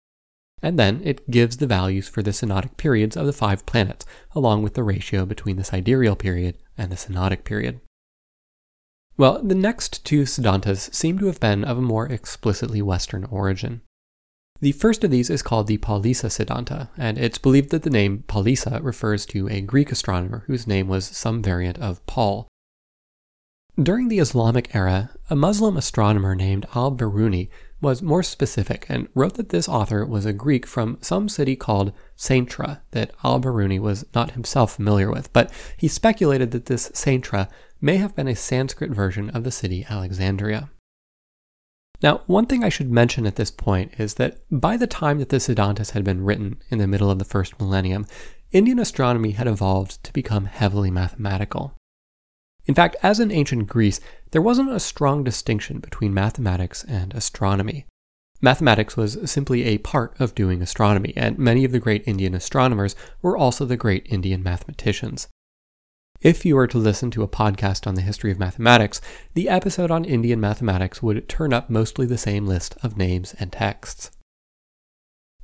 and 0.63 0.79
then 0.79 1.01
it 1.05 1.29
gives 1.29 1.57
the 1.57 1.67
values 1.67 2.09
for 2.09 2.23
the 2.23 2.31
synodic 2.31 2.77
periods 2.77 3.17
of 3.17 3.27
the 3.27 3.33
five 3.33 3.67
planets, 3.67 4.07
along 4.33 4.63
with 4.63 4.75
the 4.75 4.85
ratio 4.85 5.27
between 5.27 5.57
the 5.57 5.65
sidereal 5.65 6.15
period 6.15 6.57
and 6.79 6.91
the 6.91 6.97
synodic 6.97 7.45
period. 7.45 7.81
Well, 9.17 9.43
the 9.43 9.55
next 9.55 10.05
two 10.05 10.23
Siddhantas 10.23 10.95
seem 10.95 11.19
to 11.19 11.27
have 11.27 11.41
been 11.41 11.65
of 11.65 11.79
a 11.79 11.83
more 11.83 12.07
explicitly 12.07 12.81
Western 12.81 13.25
origin. 13.25 13.83
The 14.61 14.73
first 14.73 15.03
of 15.05 15.11
these 15.11 15.29
is 15.29 15.43
called 15.43 15.67
the 15.67 15.79
Palisa 15.79 16.31
Siddhanta, 16.31 16.89
and 16.97 17.19
it's 17.19 17.39
believed 17.39 17.71
that 17.71 17.83
the 17.83 17.91
name 17.91 18.25
Palisa 18.29 18.83
refers 18.83 19.27
to 19.27 19.49
a 19.49 19.61
Greek 19.61 19.91
astronomer 19.91 20.45
whose 20.47 20.67
name 20.67 20.89
was 20.89 21.05
some 21.05 21.43
variant 21.43 21.79
of 21.79 22.05
Paul. 22.07 22.49
During 23.81 24.09
the 24.09 24.19
Islamic 24.19 24.75
era, 24.75 25.11
a 25.29 25.35
Muslim 25.35 25.77
astronomer 25.77 26.35
named 26.35 26.67
Al 26.75 26.93
Biruni 26.93 27.49
was 27.83 28.01
more 28.01 28.23
specific 28.23 28.87
and 28.89 29.09
wrote 29.15 29.35
that 29.35 29.49
this 29.49 29.69
author 29.69 30.07
was 30.07 30.25
a 30.25 30.33
Greek 30.33 30.65
from 30.65 30.97
some 31.01 31.29
city 31.29 31.57
called 31.57 31.93
Saintra 32.17 32.81
that 32.93 33.11
al-Biruni 33.25 33.81
was 33.81 34.07
not 34.15 34.31
himself 34.31 34.77
familiar 34.77 35.11
with, 35.11 35.33
but 35.33 35.51
he 35.77 35.89
speculated 35.89 36.53
that 36.53 36.67
this 36.67 36.91
Saintra 36.91 37.49
may 37.83 37.97
have 37.97 38.15
been 38.15 38.29
a 38.29 38.37
Sanskrit 38.37 38.93
version 38.93 39.29
of 39.31 39.43
the 39.43 39.51
city 39.51 39.85
Alexandria. 39.91 40.71
Now, 42.03 42.23
one 42.27 42.47
thing 42.47 42.65
I 42.65 42.69
should 42.69 42.91
mention 42.91 43.27
at 43.27 43.37
this 43.37 43.51
point 43.51 43.93
is 43.99 44.15
that 44.15 44.39
by 44.51 44.77
the 44.77 44.87
time 44.87 45.19
that 45.19 45.29
the 45.29 45.37
Siddhantas 45.37 45.91
had 45.91 46.05
been 46.05 46.25
written 46.25 46.63
in 46.71 46.79
the 46.79 46.87
middle 46.87 47.11
of 47.11 47.19
the 47.19 47.25
first 47.25 47.59
millennium, 47.61 48.07
Indian 48.53 48.79
astronomy 48.79 49.33
had 49.33 49.47
evolved 49.47 50.03
to 50.05 50.13
become 50.13 50.47
heavily 50.47 50.91
mathematical. 50.91 51.75
In 52.67 52.75
fact, 52.75 52.97
as 53.03 53.19
in 53.19 53.33
ancient 53.33 53.67
Greece, 53.67 54.01
there 54.31 54.43
wasn't 54.43 54.71
a 54.71 54.81
strong 54.81 55.25
distinction 55.25 55.81
between 55.81 56.15
mathematics 56.15 56.85
and 56.85 57.13
astronomy. 57.15 57.87
Mathematics 58.41 58.97
was 58.97 59.19
simply 59.31 59.65
a 59.65 59.79
part 59.79 60.19
of 60.21 60.35
doing 60.35 60.63
astronomy, 60.63 61.13
and 61.17 61.39
many 61.39 61.65
of 61.65 61.73
the 61.73 61.81
great 61.81 62.07
Indian 62.07 62.35
astronomers 62.35 62.95
were 63.21 63.37
also 63.37 63.65
the 63.65 63.77
great 63.77 64.07
Indian 64.11 64.43
mathematicians. 64.43 65.29
If 66.23 66.47
you 66.47 66.55
were 66.55 66.69
to 66.69 66.79
listen 66.79 67.11
to 67.13 67.25
a 67.25 67.29
podcast 67.29 67.85
on 67.85 67.97
the 67.97 68.01
history 68.01 68.31
of 68.31 68.39
mathematics, 68.39 69.01
the 69.35 69.49
episode 69.49 69.91
on 69.91 70.05
Indian 70.05 70.39
mathematics 70.39 71.03
would 71.03 71.29
turn 71.29 71.53
up 71.53 71.69
mostly 71.69 72.07
the 72.07 72.17
same 72.17 72.47
list 72.47 72.77
of 72.81 72.97
names 72.97 73.35
and 73.41 73.51
texts. 73.51 74.13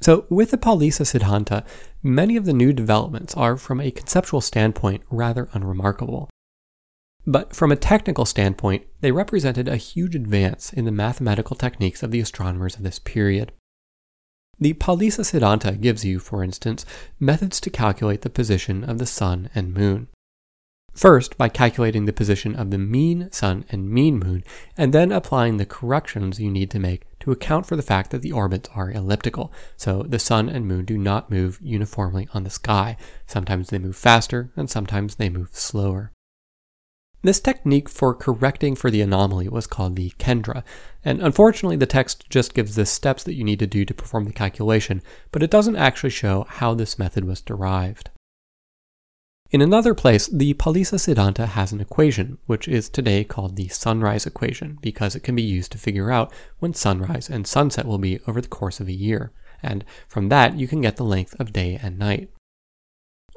So, 0.01 0.27
with 0.29 0.53
the 0.53 0.57
Palisa 0.57 1.05
Siddhanta, 1.05 1.67
many 2.01 2.37
of 2.37 2.45
the 2.45 2.53
new 2.53 2.73
developments 2.73 3.35
are, 3.35 3.57
from 3.57 3.81
a 3.81 3.91
conceptual 3.91 4.41
standpoint, 4.41 5.03
rather 5.11 5.49
unremarkable. 5.53 6.31
But 7.27 7.57
from 7.57 7.73
a 7.73 7.77
technical 7.77 8.25
standpoint, 8.25 8.87
they 9.01 9.11
represented 9.11 9.67
a 9.67 9.77
huge 9.77 10.15
advance 10.15 10.73
in 10.73 10.85
the 10.85 10.93
mathematical 10.93 11.57
techniques 11.57 12.05
of 12.05 12.13
the 12.13 12.21
astronomers 12.21 12.77
of 12.77 12.85
this 12.85 13.01
period. 13.01 13.51
The 14.61 14.75
Palisa 14.75 15.25
Siddhanta 15.25 15.81
gives 15.81 16.05
you, 16.05 16.21
for 16.21 16.45
instance, 16.45 16.87
methods 17.19 17.61
to 17.63 17.71
calculate 17.71 18.23
the 18.23 18.31
position 18.31 18.85
of 18.85 18.99
the 18.99 19.07
sun 19.07 19.51
and 19.57 19.75
moon. 19.75 20.07
First, 20.99 21.39
by 21.39 21.49
calculating 21.49 22.07
the 22.07 22.13
position 22.13 22.57
of 22.57 22.73
the 22.73 22.77
mean 22.77 23.29
sun 23.31 23.65
and 23.69 23.89
mean 23.89 24.19
moon, 24.19 24.43
and 24.77 24.93
then 24.93 25.13
applying 25.13 25.57
the 25.57 25.65
corrections 25.65 26.41
you 26.41 26.51
need 26.51 26.73
to 26.73 26.81
make 26.81 27.05
to 27.21 27.31
account 27.31 27.67
for 27.67 27.77
the 27.77 27.85
fact 27.85 28.11
that 28.11 28.21
the 28.21 28.33
orbits 28.33 28.69
are 28.75 28.91
elliptical, 28.91 29.53
so 29.77 30.03
the 30.03 30.19
sun 30.19 30.49
and 30.49 30.67
moon 30.67 30.85
do 30.85 30.99
not 30.99 31.31
move 31.31 31.61
uniformly 31.63 32.27
on 32.35 32.43
the 32.43 32.51
sky. 32.51 32.97
Sometimes 33.29 33.71
they 33.71 33.79
move 33.79 33.95
faster, 33.95 34.51
and 34.57 34.69
sometimes 34.69 35.15
they 35.15 35.29
move 35.29 35.51
slower. 35.53 36.11
This 37.23 37.39
technique 37.39 37.89
for 37.89 38.13
correcting 38.13 38.75
for 38.75 38.91
the 38.91 39.01
anomaly 39.01 39.49
was 39.49 39.69
called 39.69 39.95
the 39.95 40.11
Kendra, 40.19 40.65
and 41.05 41.23
unfortunately 41.23 41.77
the 41.77 41.87
text 41.87 42.29
just 42.29 42.55
gives 42.55 42.75
the 42.75 42.85
steps 42.85 43.23
that 43.23 43.35
you 43.35 43.45
need 43.45 43.61
to 43.61 43.69
do 43.69 43.85
to 43.85 43.95
perform 43.95 44.25
the 44.25 44.33
calculation, 44.33 45.01
but 45.31 45.45
it 45.45 45.51
doesn't 45.53 45.77
actually 45.77 46.11
show 46.11 46.45
how 46.49 46.75
this 46.75 46.99
method 46.99 47.25
was 47.25 47.41
derived. 47.41 48.11
In 49.51 49.63
another 49.63 49.95
place, 49.95 50.27
the 50.27 50.53
Palisa 50.53 50.99
Siddhanta 50.99 51.47
has 51.47 51.73
an 51.73 51.81
equation, 51.81 52.37
which 52.45 52.69
is 52.69 52.91
today 52.91 53.25
called 53.25 53.57
the 53.57 53.69
sunrise 53.69 54.27
equation, 54.27 54.79
because 54.83 55.17
it 55.17 55.23
can 55.23 55.35
be 55.35 55.43
used 55.43 55.73
to 55.73 55.79
figure 55.79 56.11
out 56.11 56.31
when 56.59 56.75
sunrise 56.75 57.31
and 57.31 57.47
sunset 57.47 57.87
will 57.87 57.97
be 57.97 58.21
over 58.27 58.43
the 58.43 58.49
course 58.49 58.79
of 58.79 58.89
a 58.89 58.93
year, 58.93 59.33
and 59.63 59.87
from 60.07 60.29
that 60.29 60.59
you 60.59 60.69
can 60.69 60.83
get 60.83 60.97
the 60.97 61.05
length 61.05 61.35
of 61.41 61.55
day 61.55 61.81
and 61.83 61.99
night. 61.99 62.29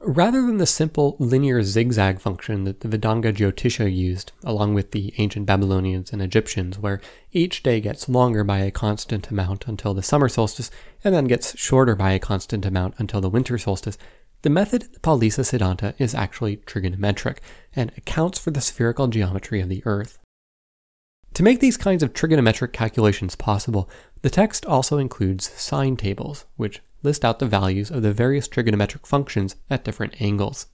Rather 0.03 0.41
than 0.41 0.57
the 0.57 0.65
simple 0.65 1.15
linear 1.17 1.63
zigzag 1.63 2.19
function 2.19 2.65
that 2.65 2.81
the 2.81 2.89
Vedanga 2.89 3.31
Jyotisha 3.31 3.89
used, 3.89 4.33
along 4.43 4.73
with 4.73 4.91
the 4.91 5.13
ancient 5.17 5.45
Babylonians 5.45 6.11
and 6.11 6.21
Egyptians, 6.21 6.77
where 6.77 6.99
each 7.31 7.63
day 7.63 7.79
gets 7.79 8.09
longer 8.09 8.43
by 8.43 8.59
a 8.59 8.71
constant 8.71 9.29
amount 9.29 9.65
until 9.67 9.93
the 9.93 10.03
summer 10.03 10.27
solstice, 10.27 10.71
and 11.05 11.15
then 11.15 11.25
gets 11.25 11.57
shorter 11.57 11.95
by 11.95 12.11
a 12.11 12.19
constant 12.19 12.65
amount 12.65 12.95
until 12.97 13.21
the 13.21 13.29
winter 13.29 13.57
solstice, 13.57 13.97
the 14.41 14.49
method 14.49 14.83
in 14.83 14.91
the 14.93 14.99
Palisa 14.99 15.43
Siddhanta 15.43 15.93
is 15.97 16.15
actually 16.15 16.57
trigonometric 16.57 17.37
and 17.75 17.91
accounts 17.97 18.39
for 18.39 18.51
the 18.51 18.61
spherical 18.61 19.07
geometry 19.07 19.61
of 19.61 19.69
the 19.69 19.83
Earth. 19.85 20.17
To 21.35 21.43
make 21.43 21.59
these 21.59 21.77
kinds 21.77 22.03
of 22.03 22.13
trigonometric 22.13 22.73
calculations 22.73 23.35
possible, 23.35 23.89
the 24.21 24.29
text 24.29 24.65
also 24.65 24.97
includes 24.97 25.49
sine 25.51 25.95
tables, 25.95 26.45
which 26.57 26.81
list 27.03 27.23
out 27.23 27.39
the 27.39 27.45
values 27.45 27.89
of 27.89 28.01
the 28.01 28.11
various 28.11 28.47
trigonometric 28.47 29.05
functions 29.05 29.55
at 29.69 29.83
different 29.83 30.21
angles. 30.21 30.67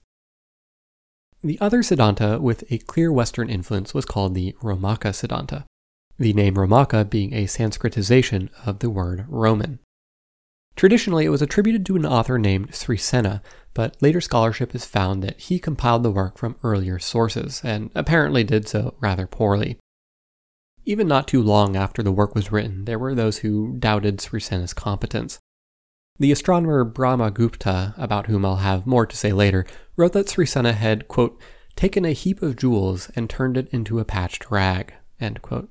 The 1.42 1.60
other 1.60 1.82
Siddhanta 1.82 2.40
with 2.40 2.64
a 2.72 2.78
clear 2.78 3.12
Western 3.12 3.48
influence 3.48 3.94
was 3.94 4.04
called 4.04 4.34
the 4.34 4.56
Romaka 4.60 5.12
Siddhanta, 5.14 5.64
the 6.18 6.32
name 6.32 6.54
Romaka 6.54 7.08
being 7.08 7.32
a 7.32 7.44
Sanskritization 7.44 8.48
of 8.66 8.80
the 8.80 8.90
word 8.90 9.24
Roman. 9.28 9.78
Traditionally, 10.78 11.24
it 11.24 11.30
was 11.30 11.42
attributed 11.42 11.84
to 11.86 11.96
an 11.96 12.06
author 12.06 12.38
named 12.38 12.70
Srisena, 12.70 13.42
but 13.74 13.96
later 14.00 14.20
scholarship 14.20 14.70
has 14.70 14.84
found 14.84 15.24
that 15.24 15.36
he 15.40 15.58
compiled 15.58 16.04
the 16.04 16.10
work 16.12 16.38
from 16.38 16.54
earlier 16.62 17.00
sources, 17.00 17.60
and 17.64 17.90
apparently 17.96 18.44
did 18.44 18.68
so 18.68 18.94
rather 19.00 19.26
poorly. 19.26 19.76
Even 20.84 21.08
not 21.08 21.26
too 21.26 21.42
long 21.42 21.74
after 21.74 22.00
the 22.00 22.12
work 22.12 22.36
was 22.36 22.52
written, 22.52 22.84
there 22.84 22.98
were 22.98 23.16
those 23.16 23.38
who 23.38 23.74
doubted 23.76 24.18
Srisena's 24.18 24.72
competence. 24.72 25.40
The 26.20 26.30
astronomer 26.30 26.84
Brahmagupta, 26.84 27.94
about 27.98 28.28
whom 28.28 28.44
I'll 28.44 28.56
have 28.56 28.86
more 28.86 29.04
to 29.04 29.16
say 29.16 29.32
later, 29.32 29.66
wrote 29.96 30.12
that 30.12 30.28
Srisena 30.28 30.74
had, 30.74 31.08
quote, 31.08 31.40
taken 31.74 32.04
a 32.04 32.12
heap 32.12 32.40
of 32.40 32.54
jewels 32.54 33.10
and 33.16 33.28
turned 33.28 33.56
it 33.56 33.68
into 33.72 33.98
a 33.98 34.04
patched 34.04 34.48
rag, 34.48 34.94
end 35.18 35.42
quote. 35.42 35.70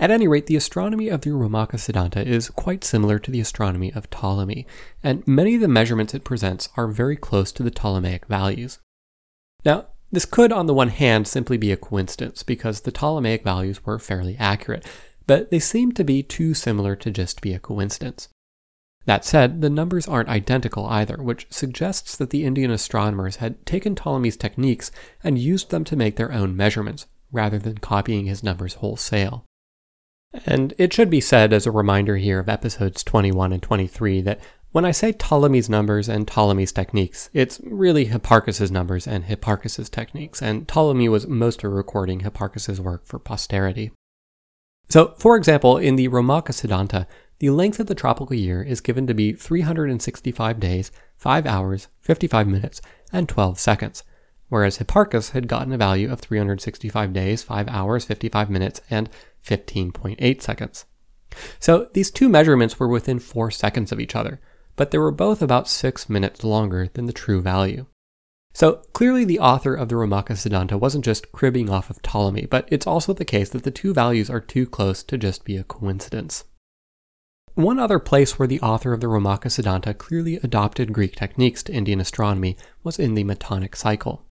At 0.00 0.12
any 0.12 0.28
rate, 0.28 0.46
the 0.46 0.54
astronomy 0.54 1.08
of 1.08 1.22
the 1.22 1.30
Romaka 1.30 1.76
Siddhanta 1.76 2.24
is 2.24 2.50
quite 2.50 2.84
similar 2.84 3.18
to 3.18 3.32
the 3.32 3.40
astronomy 3.40 3.92
of 3.92 4.08
Ptolemy, 4.10 4.64
and 5.02 5.26
many 5.26 5.56
of 5.56 5.60
the 5.60 5.66
measurements 5.66 6.14
it 6.14 6.22
presents 6.22 6.68
are 6.76 6.86
very 6.86 7.16
close 7.16 7.50
to 7.52 7.64
the 7.64 7.72
Ptolemaic 7.72 8.26
values. 8.26 8.78
Now, 9.64 9.86
this 10.12 10.24
could, 10.24 10.52
on 10.52 10.66
the 10.66 10.74
one 10.74 10.90
hand, 10.90 11.26
simply 11.26 11.56
be 11.56 11.72
a 11.72 11.76
coincidence 11.76 12.44
because 12.44 12.82
the 12.82 12.92
Ptolemaic 12.92 13.42
values 13.42 13.84
were 13.84 13.98
fairly 13.98 14.36
accurate, 14.38 14.86
but 15.26 15.50
they 15.50 15.58
seem 15.58 15.90
to 15.92 16.04
be 16.04 16.22
too 16.22 16.54
similar 16.54 16.94
to 16.94 17.10
just 17.10 17.40
be 17.40 17.52
a 17.52 17.58
coincidence. 17.58 18.28
That 19.04 19.24
said, 19.24 19.62
the 19.62 19.70
numbers 19.70 20.06
aren't 20.06 20.28
identical 20.28 20.86
either, 20.86 21.16
which 21.16 21.48
suggests 21.50 22.16
that 22.16 22.30
the 22.30 22.44
Indian 22.44 22.70
astronomers 22.70 23.36
had 23.36 23.66
taken 23.66 23.96
Ptolemy's 23.96 24.36
techniques 24.36 24.92
and 25.24 25.38
used 25.38 25.70
them 25.70 25.82
to 25.84 25.96
make 25.96 26.16
their 26.16 26.32
own 26.32 26.56
measurements, 26.56 27.06
rather 27.32 27.58
than 27.58 27.78
copying 27.78 28.26
his 28.26 28.44
numbers 28.44 28.74
wholesale. 28.74 29.44
And 30.46 30.74
it 30.78 30.92
should 30.92 31.10
be 31.10 31.20
said 31.20 31.52
as 31.52 31.66
a 31.66 31.70
reminder 31.70 32.16
here 32.16 32.38
of 32.38 32.48
episodes 32.48 33.02
21 33.02 33.52
and 33.52 33.62
23 33.62 34.20
that 34.22 34.40
when 34.70 34.84
I 34.84 34.90
say 34.90 35.12
Ptolemy's 35.14 35.70
numbers 35.70 36.08
and 36.08 36.26
Ptolemy's 36.26 36.72
techniques, 36.72 37.30
it's 37.32 37.58
really 37.64 38.06
Hipparchus's 38.06 38.70
numbers 38.70 39.06
and 39.06 39.24
Hipparchus's 39.24 39.88
techniques, 39.88 40.42
and 40.42 40.68
Ptolemy 40.68 41.08
was 41.08 41.26
mostly 41.26 41.70
recording 41.70 42.20
Hipparchus's 42.20 42.78
work 42.78 43.06
for 43.06 43.18
posterity. 43.18 43.92
So, 44.90 45.14
for 45.18 45.36
example, 45.36 45.78
in 45.78 45.96
the 45.96 46.08
Romaka 46.08 46.52
Siddhanta, 46.52 47.06
the 47.38 47.50
length 47.50 47.80
of 47.80 47.86
the 47.86 47.94
tropical 47.94 48.36
year 48.36 48.62
is 48.62 48.82
given 48.82 49.06
to 49.06 49.14
be 49.14 49.32
365 49.32 50.60
days, 50.60 50.92
5 51.16 51.46
hours, 51.46 51.88
55 52.00 52.46
minutes, 52.46 52.82
and 53.10 53.28
12 53.28 53.58
seconds, 53.58 54.04
whereas 54.48 54.78
Hipparchus 54.78 55.30
had 55.30 55.48
gotten 55.48 55.72
a 55.72 55.78
value 55.78 56.10
of 56.12 56.20
365 56.20 57.12
days, 57.14 57.42
5 57.42 57.68
hours, 57.68 58.04
55 58.04 58.50
minutes, 58.50 58.80
and 58.90 59.08
15.8 59.46 60.42
seconds. 60.42 60.84
So 61.58 61.88
these 61.92 62.10
two 62.10 62.28
measurements 62.28 62.78
were 62.78 62.88
within 62.88 63.18
4 63.18 63.50
seconds 63.50 63.92
of 63.92 64.00
each 64.00 64.16
other, 64.16 64.40
but 64.76 64.90
they 64.90 64.98
were 64.98 65.10
both 65.10 65.42
about 65.42 65.68
6 65.68 66.08
minutes 66.08 66.44
longer 66.44 66.88
than 66.94 67.06
the 67.06 67.12
true 67.12 67.40
value. 67.42 67.86
So 68.54 68.82
clearly, 68.92 69.24
the 69.24 69.38
author 69.38 69.74
of 69.74 69.88
the 69.88 69.94
Romaka 69.94 70.32
Siddhanta 70.32 70.80
wasn't 70.80 71.04
just 71.04 71.30
cribbing 71.32 71.70
off 71.70 71.90
of 71.90 72.02
Ptolemy, 72.02 72.46
but 72.46 72.66
it's 72.72 72.86
also 72.86 73.12
the 73.12 73.24
case 73.24 73.50
that 73.50 73.62
the 73.62 73.70
two 73.70 73.92
values 73.92 74.30
are 74.30 74.40
too 74.40 74.66
close 74.66 75.02
to 75.04 75.18
just 75.18 75.44
be 75.44 75.56
a 75.56 75.64
coincidence. 75.64 76.44
One 77.54 77.78
other 77.78 77.98
place 77.98 78.38
where 78.38 78.48
the 78.48 78.60
author 78.60 78.92
of 78.92 79.00
the 79.00 79.08
Romaka 79.08 79.46
Siddhanta 79.46 79.96
clearly 79.96 80.36
adopted 80.36 80.92
Greek 80.92 81.14
techniques 81.16 81.62
to 81.64 81.72
Indian 81.72 82.00
astronomy 82.00 82.56
was 82.82 82.98
in 82.98 83.14
the 83.14 83.24
Metonic 83.24 83.76
cycle. 83.76 84.24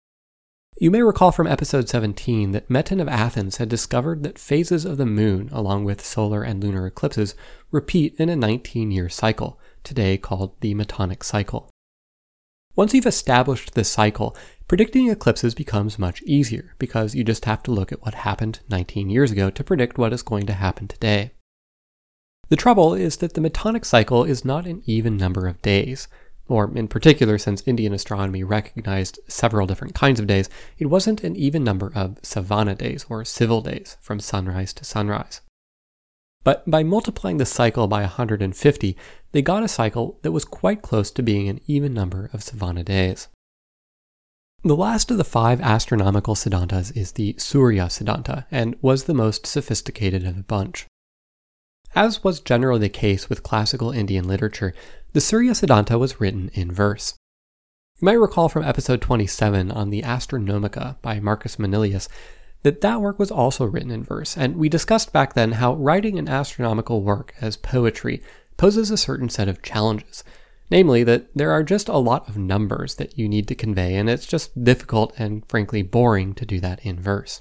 You 0.78 0.90
may 0.90 1.00
recall 1.00 1.33
from 1.33 1.47
episode 1.47 1.88
17 1.88 2.52
that 2.52 2.68
Meton 2.68 3.00
of 3.00 3.09
Athens 3.09 3.56
had 3.56 3.71
discovered 3.71 4.23
that 4.23 4.38
phases 4.38 4.85
of 4.85 4.99
the 4.99 5.06
moon, 5.06 5.49
along 5.50 5.85
with 5.85 6.04
solar 6.04 6.42
and 6.42 6.62
lunar 6.62 6.87
eclipses, 6.87 7.35
repeat 7.71 8.14
in 8.18 8.28
a 8.28 8.37
19 8.37 8.90
year 8.90 9.09
cycle, 9.09 9.59
today 9.83 10.18
called 10.18 10.54
the 10.61 10.75
Metonic 10.75 11.25
cycle. 11.25 11.71
Once 12.75 12.92
you've 12.92 13.06
established 13.06 13.73
this 13.73 13.88
cycle, 13.90 14.37
predicting 14.68 15.09
eclipses 15.09 15.54
becomes 15.54 15.99
much 15.99 16.21
easier 16.25 16.75
because 16.78 17.14
you 17.14 17.25
just 17.25 17.47
have 17.47 17.62
to 17.62 17.71
look 17.71 17.90
at 17.90 18.02
what 18.02 18.12
happened 18.12 18.61
19 18.68 19.09
years 19.09 19.33
ago 19.33 19.49
to 19.49 19.64
predict 19.64 19.97
what 19.97 20.12
is 20.12 20.23
going 20.23 20.45
to 20.45 20.52
happen 20.52 20.87
today. 20.87 21.30
The 22.50 22.56
trouble 22.56 22.92
is 22.92 23.16
that 23.16 23.33
the 23.33 23.40
Metonic 23.40 23.87
cycle 23.87 24.25
is 24.25 24.45
not 24.45 24.66
an 24.66 24.83
even 24.85 25.16
number 25.16 25.47
of 25.47 25.62
days, 25.62 26.06
or 26.49 26.71
in 26.76 26.88
particular, 26.88 27.38
since 27.38 27.62
Indian 27.67 27.93
astronomy 27.93 28.45
recognized 28.45 29.19
several 29.29 29.67
different 29.67 29.95
kinds 29.95 30.21
of 30.21 30.26
days, 30.26 30.49
it 30.79 30.87
wasn't 30.87 31.25
an 31.25 31.37
even 31.37 31.65
number 31.65 31.93
of 31.95 32.21
savana 32.23 32.76
days 32.76 33.07
or 33.09 33.25
civil 33.25 33.61
days 33.61 33.97
from 34.00 34.21
sunrise 34.21 34.73
to 34.75 34.85
sunrise. 34.85 35.41
But 36.47 36.71
by 36.71 36.85
multiplying 36.85 37.38
the 37.38 37.45
cycle 37.45 37.88
by 37.88 38.03
150, 38.03 38.97
they 39.33 39.43
got 39.43 39.65
a 39.65 39.69
cycle 39.69 40.21
that 40.23 40.31
was 40.31 40.45
quite 40.45 40.81
close 40.81 41.11
to 41.11 41.23
being 41.25 41.49
an 41.49 41.61
even 41.67 41.93
number 41.93 42.31
of 42.33 42.41
Savana 42.41 42.85
days. 42.85 43.26
The 44.62 44.76
last 44.76 45.11
of 45.11 45.17
the 45.17 45.25
five 45.25 45.61
astronomical 45.61 46.37
Siddhantas 46.37 46.97
is 46.97 47.12
the 47.12 47.35
Surya 47.37 47.87
Siddhanta, 47.87 48.47
and 48.50 48.76
was 48.81 49.05
the 49.05 49.12
most 49.12 49.45
sophisticated 49.45 50.25
of 50.25 50.37
the 50.37 50.45
bunch. 50.45 50.87
As 51.97 52.23
was 52.23 52.38
generally 52.38 52.81
the 52.81 52.88
case 52.91 53.29
with 53.29 53.43
classical 53.43 53.91
Indian 53.91 54.29
literature, 54.29 54.73
the 55.16 55.20
Surya 55.23 55.52
Siddhanta 55.52 55.99
was 55.99 56.20
written 56.20 56.50
in 56.52 56.70
verse. 56.70 57.14
You 57.99 58.04
might 58.04 58.20
recall 58.20 58.50
from 58.50 58.64
episode 58.64 59.00
27 59.00 59.70
on 59.70 59.88
the 59.88 60.02
Astronomica 60.02 61.00
by 61.00 61.20
Marcus 61.20 61.58
Manilius 61.58 62.06
that 62.64 62.82
that 62.82 63.00
work 63.00 63.18
was 63.18 63.30
also 63.30 63.64
written 63.64 63.90
in 63.90 64.04
verse, 64.04 64.37
and 64.37 64.58
we 64.58 64.68
discussed 64.68 65.14
back 65.14 65.32
then 65.32 65.52
how 65.52 65.73
writing 65.73 66.18
an 66.18 66.28
astronomical 66.28 67.00
work 67.00 67.32
as 67.40 67.56
poetry 67.56 68.23
poses 68.58 68.90
a 68.90 68.99
certain 68.99 69.30
set 69.30 69.49
of 69.49 69.62
challenges. 69.62 70.23
Namely, 70.70 71.02
that 71.04 71.35
there 71.35 71.50
are 71.50 71.62
just 71.62 71.88
a 71.88 71.96
lot 71.96 72.28
of 72.28 72.37
numbers 72.37 72.96
that 72.96 73.16
you 73.16 73.26
need 73.26 73.49
to 73.49 73.54
convey, 73.54 73.94
and 73.94 74.11
it's 74.11 74.26
just 74.26 74.64
difficult 74.64 75.14
and 75.16 75.49
frankly 75.49 75.80
boring 75.80 76.35
to 76.35 76.44
do 76.44 76.61
that 76.61 76.85
in 76.85 77.00
verse. 77.00 77.40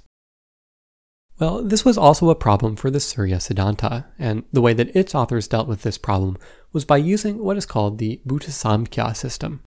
Well, 1.38 1.62
this 1.62 1.84
was 1.84 1.98
also 1.98 2.30
a 2.30 2.36
problem 2.36 2.78
for 2.78 2.90
the 2.90 3.02
Surya 3.02 3.38
Siddhanta, 3.38 4.06
and 4.18 4.46
the 4.54 4.62
way 4.62 4.74
that 4.74 4.96
its 4.96 5.14
authors 5.14 5.50
dealt 5.50 5.68
with 5.68 5.82
this 5.82 5.98
problem 5.98 6.38
was 6.76 6.84
by 6.84 6.98
using 6.98 7.38
what 7.38 7.56
is 7.56 7.66
called 7.66 8.00
the 8.00 8.20
Bhuta 8.28 9.16
system. 9.16 9.62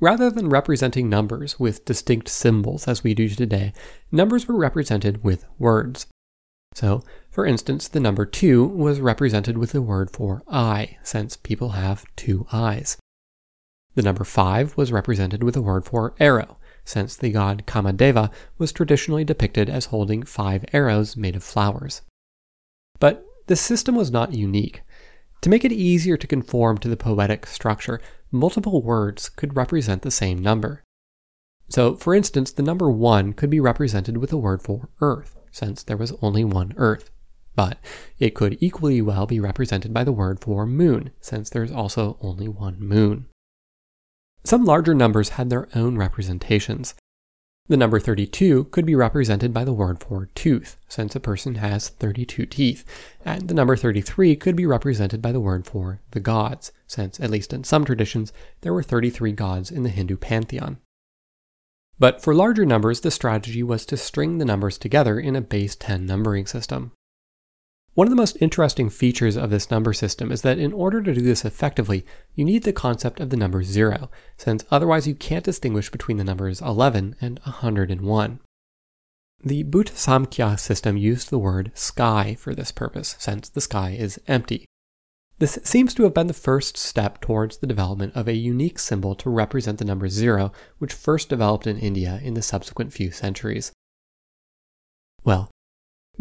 Rather 0.00 0.30
than 0.30 0.48
representing 0.48 1.10
numbers 1.10 1.60
with 1.60 1.84
distinct 1.84 2.30
symbols 2.30 2.88
as 2.88 3.04
we 3.04 3.12
do 3.12 3.28
today, 3.28 3.74
numbers 4.10 4.48
were 4.48 4.56
represented 4.56 5.22
with 5.22 5.44
words. 5.58 6.06
So, 6.72 7.02
for 7.30 7.44
instance, 7.44 7.86
the 7.86 8.00
number 8.00 8.24
2 8.24 8.64
was 8.64 8.98
represented 8.98 9.58
with 9.58 9.72
the 9.72 9.82
word 9.82 10.10
for 10.10 10.42
eye, 10.50 10.96
since 11.02 11.36
people 11.36 11.70
have 11.70 12.06
two 12.16 12.46
eyes. 12.50 12.96
The 13.94 14.02
number 14.02 14.24
5 14.24 14.74
was 14.74 14.92
represented 14.92 15.42
with 15.42 15.52
the 15.52 15.60
word 15.60 15.84
for 15.84 16.14
arrow, 16.18 16.56
since 16.86 17.14
the 17.14 17.30
god 17.30 17.64
Kamadeva 17.66 18.30
was 18.56 18.72
traditionally 18.72 19.24
depicted 19.24 19.68
as 19.68 19.86
holding 19.86 20.22
five 20.22 20.64
arrows 20.72 21.14
made 21.14 21.36
of 21.36 21.44
flowers. 21.44 22.00
But 22.98 23.22
the 23.48 23.56
system 23.56 23.94
was 23.94 24.10
not 24.10 24.32
unique. 24.32 24.80
To 25.42 25.50
make 25.50 25.64
it 25.64 25.72
easier 25.72 26.16
to 26.16 26.26
conform 26.26 26.78
to 26.78 26.88
the 26.88 26.96
poetic 26.96 27.46
structure, 27.46 28.00
multiple 28.30 28.82
words 28.82 29.28
could 29.28 29.56
represent 29.56 30.02
the 30.02 30.10
same 30.10 30.40
number. 30.42 30.82
So, 31.68 31.94
for 31.96 32.14
instance, 32.14 32.52
the 32.52 32.62
number 32.62 32.90
1 32.90 33.32
could 33.32 33.50
be 33.50 33.60
represented 33.60 34.18
with 34.18 34.32
a 34.32 34.38
word 34.38 34.62
for 34.62 34.88
earth, 35.00 35.36
since 35.50 35.82
there 35.82 35.96
was 35.96 36.12
only 36.22 36.44
one 36.44 36.74
earth. 36.76 37.10
But 37.54 37.78
it 38.18 38.34
could 38.34 38.58
equally 38.60 39.00
well 39.00 39.26
be 39.26 39.40
represented 39.40 39.92
by 39.94 40.04
the 40.04 40.12
word 40.12 40.40
for 40.40 40.66
moon, 40.66 41.10
since 41.20 41.48
there's 41.50 41.72
also 41.72 42.18
only 42.20 42.48
one 42.48 42.78
moon. 42.78 43.26
Some 44.44 44.64
larger 44.64 44.94
numbers 44.94 45.30
had 45.30 45.50
their 45.50 45.68
own 45.74 45.96
representations. 45.96 46.94
The 47.68 47.76
number 47.76 47.98
32 47.98 48.64
could 48.64 48.86
be 48.86 48.94
represented 48.94 49.52
by 49.52 49.64
the 49.64 49.72
word 49.72 50.00
for 50.00 50.26
tooth, 50.36 50.76
since 50.88 51.16
a 51.16 51.20
person 51.20 51.56
has 51.56 51.88
32 51.88 52.46
teeth, 52.46 52.84
and 53.24 53.48
the 53.48 53.54
number 53.54 53.76
33 53.76 54.36
could 54.36 54.54
be 54.54 54.66
represented 54.66 55.20
by 55.20 55.32
the 55.32 55.40
word 55.40 55.66
for 55.66 56.00
the 56.12 56.20
gods, 56.20 56.70
since, 56.86 57.18
at 57.18 57.30
least 57.30 57.52
in 57.52 57.64
some 57.64 57.84
traditions, 57.84 58.32
there 58.60 58.72
were 58.72 58.84
33 58.84 59.32
gods 59.32 59.72
in 59.72 59.82
the 59.82 59.88
Hindu 59.88 60.16
pantheon. 60.16 60.78
But 61.98 62.22
for 62.22 62.34
larger 62.34 62.64
numbers, 62.64 63.00
the 63.00 63.10
strategy 63.10 63.64
was 63.64 63.84
to 63.86 63.96
string 63.96 64.38
the 64.38 64.44
numbers 64.44 64.78
together 64.78 65.18
in 65.18 65.34
a 65.34 65.40
base 65.40 65.74
10 65.74 66.06
numbering 66.06 66.46
system. 66.46 66.92
One 67.96 68.06
of 68.06 68.10
the 68.10 68.16
most 68.16 68.36
interesting 68.42 68.90
features 68.90 69.38
of 69.38 69.48
this 69.48 69.70
number 69.70 69.94
system 69.94 70.30
is 70.30 70.42
that 70.42 70.58
in 70.58 70.74
order 70.74 71.00
to 71.00 71.14
do 71.14 71.22
this 71.22 71.46
effectively, 71.46 72.04
you 72.34 72.44
need 72.44 72.64
the 72.64 72.72
concept 72.74 73.20
of 73.20 73.30
the 73.30 73.38
number 73.38 73.62
0, 73.62 74.10
since 74.36 74.66
otherwise 74.70 75.08
you 75.08 75.14
can't 75.14 75.46
distinguish 75.46 75.90
between 75.90 76.18
the 76.18 76.24
numbers 76.24 76.60
11 76.60 77.16
and 77.22 77.40
101. 77.44 78.40
The 79.42 79.64
Bhuta 79.64 80.58
system 80.58 80.98
used 80.98 81.30
the 81.30 81.38
word 81.38 81.72
sky 81.72 82.36
for 82.38 82.54
this 82.54 82.70
purpose, 82.70 83.16
since 83.18 83.48
the 83.48 83.62
sky 83.62 83.96
is 83.98 84.20
empty. 84.28 84.66
This 85.38 85.58
seems 85.64 85.94
to 85.94 86.02
have 86.02 86.12
been 86.12 86.26
the 86.26 86.34
first 86.34 86.76
step 86.76 87.22
towards 87.22 87.56
the 87.56 87.66
development 87.66 88.14
of 88.14 88.28
a 88.28 88.34
unique 88.34 88.78
symbol 88.78 89.14
to 89.14 89.30
represent 89.30 89.78
the 89.78 89.86
number 89.86 90.10
0, 90.10 90.52
which 90.76 90.92
first 90.92 91.30
developed 91.30 91.66
in 91.66 91.78
India 91.78 92.20
in 92.22 92.34
the 92.34 92.42
subsequent 92.42 92.92
few 92.92 93.10
centuries. 93.10 93.72
Well, 95.24 95.50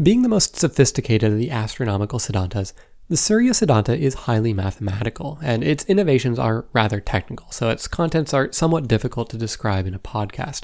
being 0.01 0.21
the 0.21 0.29
most 0.29 0.57
sophisticated 0.57 1.31
of 1.31 1.37
the 1.37 1.51
astronomical 1.51 2.19
Siddhantas, 2.19 2.73
the 3.07 3.17
Surya 3.17 3.51
Siddhanta 3.51 3.97
is 3.97 4.13
highly 4.13 4.51
mathematical, 4.51 5.37
and 5.41 5.63
its 5.63 5.85
innovations 5.85 6.39
are 6.39 6.65
rather 6.73 6.99
technical, 6.99 7.51
so 7.51 7.69
its 7.69 7.87
contents 7.87 8.33
are 8.33 8.51
somewhat 8.51 8.87
difficult 8.87 9.29
to 9.29 9.37
describe 9.37 9.85
in 9.85 9.93
a 9.93 9.99
podcast. 9.99 10.63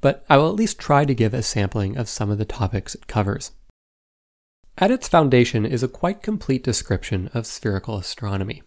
But 0.00 0.24
I 0.28 0.36
will 0.36 0.48
at 0.48 0.56
least 0.56 0.78
try 0.78 1.04
to 1.04 1.14
give 1.14 1.32
a 1.32 1.42
sampling 1.42 1.96
of 1.96 2.08
some 2.08 2.30
of 2.30 2.38
the 2.38 2.44
topics 2.44 2.94
it 2.94 3.06
covers. 3.06 3.52
At 4.78 4.90
its 4.90 5.08
foundation 5.08 5.64
is 5.64 5.82
a 5.82 5.88
quite 5.88 6.22
complete 6.22 6.62
description 6.62 7.30
of 7.32 7.46
spherical 7.46 7.96
astronomy. 7.96 8.62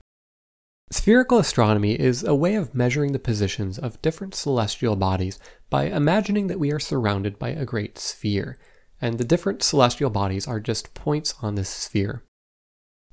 Spherical 0.90 1.38
astronomy 1.38 2.00
is 2.00 2.24
a 2.24 2.34
way 2.34 2.56
of 2.56 2.74
measuring 2.74 3.12
the 3.12 3.20
positions 3.20 3.78
of 3.78 4.02
different 4.02 4.34
celestial 4.34 4.96
bodies 4.96 5.38
by 5.70 5.84
imagining 5.84 6.48
that 6.48 6.58
we 6.58 6.72
are 6.72 6.80
surrounded 6.80 7.38
by 7.38 7.50
a 7.50 7.66
great 7.66 8.00
sphere 8.00 8.58
and 9.02 9.18
the 9.18 9.24
different 9.24 9.64
celestial 9.64 10.10
bodies 10.10 10.48
are 10.48 10.60
just 10.60 10.94
points 10.94 11.36
on 11.42 11.56
this 11.56 11.70
sphere. 11.70 12.24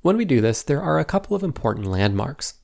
When 0.01 0.17
we 0.17 0.25
do 0.25 0.41
this, 0.41 0.63
there 0.63 0.81
are 0.81 0.99
a 0.99 1.05
couple 1.05 1.35
of 1.35 1.43
important 1.43 1.87
landmarks. 1.87 2.55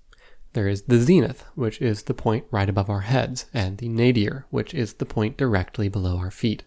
There 0.54 0.68
is 0.68 0.84
the 0.84 1.00
zenith, 1.00 1.44
which 1.56 1.82
is 1.82 2.04
the 2.04 2.14
point 2.14 2.46
right 2.52 2.70
above 2.70 2.90
our 2.90 3.02
heads, 3.02 3.46
and 3.54 3.78
the 3.78 3.90
nadir, 3.90 4.46
which 4.52 4.74
is 4.74 4.94
the 4.94 5.06
point 5.06 5.36
directly 5.36 5.90
below 5.90 6.18
our 6.18 6.32
feet. 6.32 6.64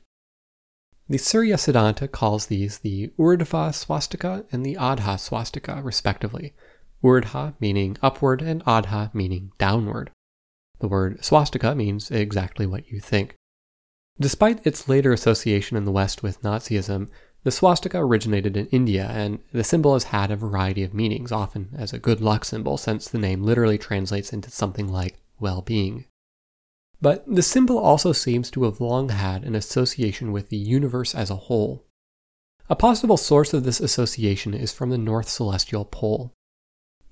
The 1.08 1.18
Surya 1.18 1.56
Siddhanta 1.56 2.10
calls 2.10 2.46
these 2.46 2.78
the 2.78 3.12
Urdhva 3.16 3.72
swastika 3.72 4.44
and 4.50 4.66
the 4.66 4.74
Adha 4.74 5.20
swastika, 5.20 5.80
respectively. 5.84 6.52
Urdhva 7.04 7.54
meaning 7.60 7.96
upward 8.02 8.42
and 8.42 8.64
Adha 8.64 9.14
meaning 9.14 9.52
downward. 9.56 10.10
The 10.80 10.88
word 10.88 11.24
swastika 11.24 11.76
means 11.76 12.10
exactly 12.10 12.66
what 12.66 12.88
you 12.90 12.98
think. 12.98 13.36
Despite 14.18 14.66
its 14.66 14.88
later 14.88 15.12
association 15.12 15.76
in 15.76 15.84
the 15.84 15.92
West 15.92 16.22
with 16.22 16.42
Nazism, 16.42 17.08
the 17.44 17.50
swastika 17.50 17.98
originated 17.98 18.56
in 18.56 18.66
India, 18.68 19.06
and 19.10 19.38
the 19.52 19.62
symbol 19.62 19.92
has 19.92 20.04
had 20.04 20.30
a 20.30 20.36
variety 20.36 20.82
of 20.82 20.94
meanings, 20.94 21.30
often 21.30 21.68
as 21.76 21.92
a 21.92 21.98
good 21.98 22.20
luck 22.20 22.44
symbol, 22.44 22.76
since 22.76 23.08
the 23.08 23.18
name 23.18 23.42
literally 23.42 23.78
translates 23.78 24.32
into 24.32 24.50
something 24.50 24.88
like 24.88 25.20
well 25.38 25.62
being. 25.62 26.06
But 27.00 27.24
the 27.26 27.42
symbol 27.42 27.78
also 27.78 28.12
seems 28.12 28.50
to 28.50 28.64
have 28.64 28.80
long 28.80 29.10
had 29.10 29.44
an 29.44 29.54
association 29.54 30.32
with 30.32 30.48
the 30.48 30.56
universe 30.56 31.14
as 31.14 31.30
a 31.30 31.36
whole. 31.36 31.84
A 32.68 32.74
possible 32.74 33.16
source 33.16 33.54
of 33.54 33.64
this 33.64 33.80
association 33.80 34.54
is 34.54 34.72
from 34.72 34.90
the 34.90 34.98
North 34.98 35.28
Celestial 35.28 35.84
Pole. 35.84 36.32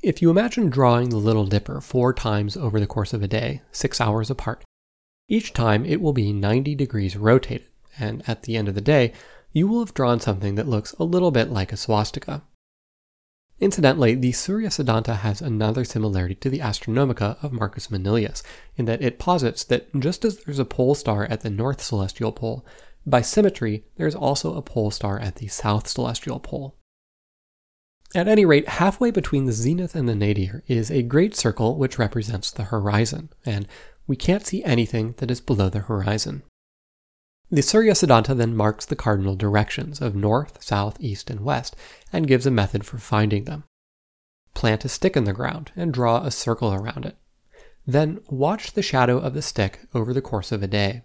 If 0.02 0.20
you 0.20 0.30
imagine 0.30 0.68
drawing 0.68 1.10
the 1.10 1.16
Little 1.16 1.46
Dipper 1.46 1.80
four 1.80 2.12
times 2.12 2.56
over 2.56 2.80
the 2.80 2.86
course 2.86 3.12
of 3.12 3.22
a 3.22 3.28
day, 3.28 3.62
six 3.70 4.00
hours 4.00 4.30
apart, 4.30 4.63
each 5.28 5.52
time 5.52 5.84
it 5.84 6.00
will 6.00 6.12
be 6.12 6.32
90 6.32 6.74
degrees 6.74 7.16
rotated, 7.16 7.66
and 7.98 8.22
at 8.28 8.42
the 8.42 8.56
end 8.56 8.68
of 8.68 8.74
the 8.74 8.80
day, 8.80 9.12
you 9.52 9.68
will 9.68 9.80
have 9.80 9.94
drawn 9.94 10.20
something 10.20 10.56
that 10.56 10.68
looks 10.68 10.92
a 10.94 11.04
little 11.04 11.30
bit 11.30 11.50
like 11.50 11.72
a 11.72 11.76
swastika. 11.76 12.42
Incidentally, 13.60 14.14
the 14.14 14.32
Surya 14.32 14.68
Siddhanta 14.68 15.18
has 15.18 15.40
another 15.40 15.84
similarity 15.84 16.34
to 16.34 16.50
the 16.50 16.58
Astronomica 16.58 17.42
of 17.42 17.52
Marcus 17.52 17.90
Manilius, 17.90 18.42
in 18.76 18.84
that 18.86 19.00
it 19.00 19.18
posits 19.18 19.62
that 19.64 19.88
just 19.98 20.24
as 20.24 20.38
there's 20.38 20.58
a 20.58 20.64
pole 20.64 20.94
star 20.94 21.24
at 21.26 21.42
the 21.42 21.50
north 21.50 21.80
celestial 21.80 22.32
pole, 22.32 22.66
by 23.06 23.20
symmetry, 23.20 23.84
there's 23.96 24.14
also 24.14 24.56
a 24.56 24.62
pole 24.62 24.90
star 24.90 25.20
at 25.20 25.36
the 25.36 25.46
south 25.46 25.86
celestial 25.86 26.40
pole. 26.40 26.76
At 28.14 28.28
any 28.28 28.44
rate, 28.44 28.68
halfway 28.68 29.10
between 29.10 29.46
the 29.46 29.52
zenith 29.52 29.96
and 29.96 30.08
the 30.08 30.14
nadir 30.14 30.62
is 30.68 30.88
a 30.88 31.02
great 31.02 31.34
circle 31.34 31.76
which 31.76 31.98
represents 31.98 32.52
the 32.52 32.64
horizon, 32.64 33.30
and 33.44 33.66
we 34.06 34.14
can't 34.14 34.46
see 34.46 34.62
anything 34.62 35.14
that 35.18 35.32
is 35.32 35.40
below 35.40 35.68
the 35.68 35.80
horizon. 35.80 36.44
The 37.50 37.60
Surya 37.60 37.94
Siddhanta 37.94 38.36
then 38.36 38.54
marks 38.54 38.86
the 38.86 38.94
cardinal 38.94 39.34
directions 39.34 40.00
of 40.00 40.14
north, 40.14 40.62
south, 40.62 40.96
east, 41.00 41.28
and 41.28 41.40
west, 41.40 41.74
and 42.12 42.28
gives 42.28 42.46
a 42.46 42.52
method 42.52 42.86
for 42.86 42.98
finding 42.98 43.44
them. 43.44 43.64
Plant 44.54 44.84
a 44.84 44.88
stick 44.88 45.16
in 45.16 45.24
the 45.24 45.32
ground 45.32 45.72
and 45.74 45.92
draw 45.92 46.22
a 46.22 46.30
circle 46.30 46.72
around 46.72 47.04
it. 47.04 47.16
Then 47.84 48.20
watch 48.28 48.72
the 48.72 48.82
shadow 48.82 49.18
of 49.18 49.34
the 49.34 49.42
stick 49.42 49.80
over 49.92 50.14
the 50.14 50.22
course 50.22 50.52
of 50.52 50.62
a 50.62 50.68
day. 50.68 51.02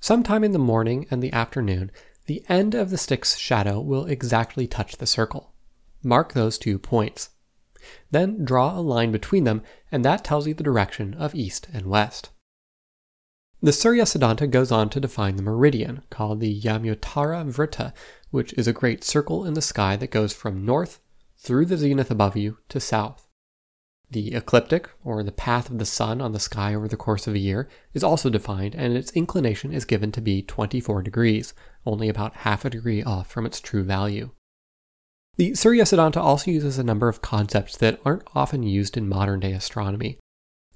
Sometime 0.00 0.42
in 0.42 0.52
the 0.52 0.58
morning 0.58 1.06
and 1.10 1.22
the 1.22 1.32
afternoon, 1.32 1.92
the 2.26 2.44
end 2.48 2.74
of 2.74 2.90
the 2.90 2.98
stick's 2.98 3.36
shadow 3.36 3.80
will 3.80 4.06
exactly 4.06 4.66
touch 4.66 4.96
the 4.96 5.06
circle. 5.06 5.49
Mark 6.02 6.32
those 6.32 6.58
two 6.58 6.78
points. 6.78 7.30
Then 8.10 8.44
draw 8.44 8.78
a 8.78 8.80
line 8.80 9.12
between 9.12 9.44
them, 9.44 9.62
and 9.90 10.04
that 10.04 10.24
tells 10.24 10.46
you 10.46 10.54
the 10.54 10.62
direction 10.62 11.14
of 11.14 11.34
east 11.34 11.68
and 11.72 11.86
west. 11.86 12.30
The 13.62 13.72
Surya 13.72 14.04
Siddhanta 14.04 14.50
goes 14.50 14.72
on 14.72 14.88
to 14.90 15.00
define 15.00 15.36
the 15.36 15.42
meridian, 15.42 16.02
called 16.08 16.40
the 16.40 16.60
Yamyotara 16.60 17.44
Vritta, 17.52 17.92
which 18.30 18.54
is 18.54 18.66
a 18.66 18.72
great 18.72 19.04
circle 19.04 19.44
in 19.44 19.52
the 19.52 19.60
sky 19.60 19.96
that 19.96 20.10
goes 20.10 20.32
from 20.32 20.64
north 20.64 21.00
through 21.36 21.66
the 21.66 21.76
zenith 21.76 22.10
above 22.10 22.36
you 22.36 22.58
to 22.70 22.80
south. 22.80 23.28
The 24.10 24.34
ecliptic, 24.34 24.88
or 25.04 25.22
the 25.22 25.30
path 25.30 25.70
of 25.70 25.78
the 25.78 25.84
sun 25.84 26.20
on 26.20 26.32
the 26.32 26.40
sky 26.40 26.74
over 26.74 26.88
the 26.88 26.96
course 26.96 27.26
of 27.26 27.34
a 27.34 27.38
year, 27.38 27.68
is 27.92 28.02
also 28.02 28.30
defined, 28.30 28.74
and 28.74 28.96
its 28.96 29.12
inclination 29.12 29.72
is 29.72 29.84
given 29.84 30.10
to 30.12 30.20
be 30.20 30.42
24 30.42 31.02
degrees, 31.02 31.54
only 31.84 32.08
about 32.08 32.36
half 32.36 32.64
a 32.64 32.70
degree 32.70 33.02
off 33.02 33.30
from 33.30 33.46
its 33.46 33.60
true 33.60 33.84
value. 33.84 34.30
The 35.36 35.54
Surya 35.54 35.84
Siddhanta 35.84 36.18
also 36.18 36.50
uses 36.50 36.78
a 36.78 36.84
number 36.84 37.08
of 37.08 37.22
concepts 37.22 37.76
that 37.78 38.00
aren't 38.04 38.28
often 38.34 38.62
used 38.62 38.96
in 38.96 39.08
modern 39.08 39.40
day 39.40 39.52
astronomy, 39.52 40.18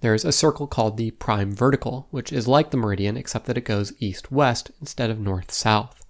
there's 0.05 0.27
a 0.27 0.33
circle 0.33 0.67
called 0.67 0.99
the 0.99 1.13
prime 1.13 1.51
vertical, 1.51 2.09
which 2.11 2.31
is 2.31 2.47
like 2.47 2.71
the 2.71 2.77
meridian 2.77 3.17
except 3.17 3.47
that 3.47 3.57
it 3.57 3.65
goes 3.65 3.95
east 4.01 4.31
west 4.31 4.71
instead 4.79 5.09
of 5.09 5.19
north 5.19 5.51
south. 5.51 6.05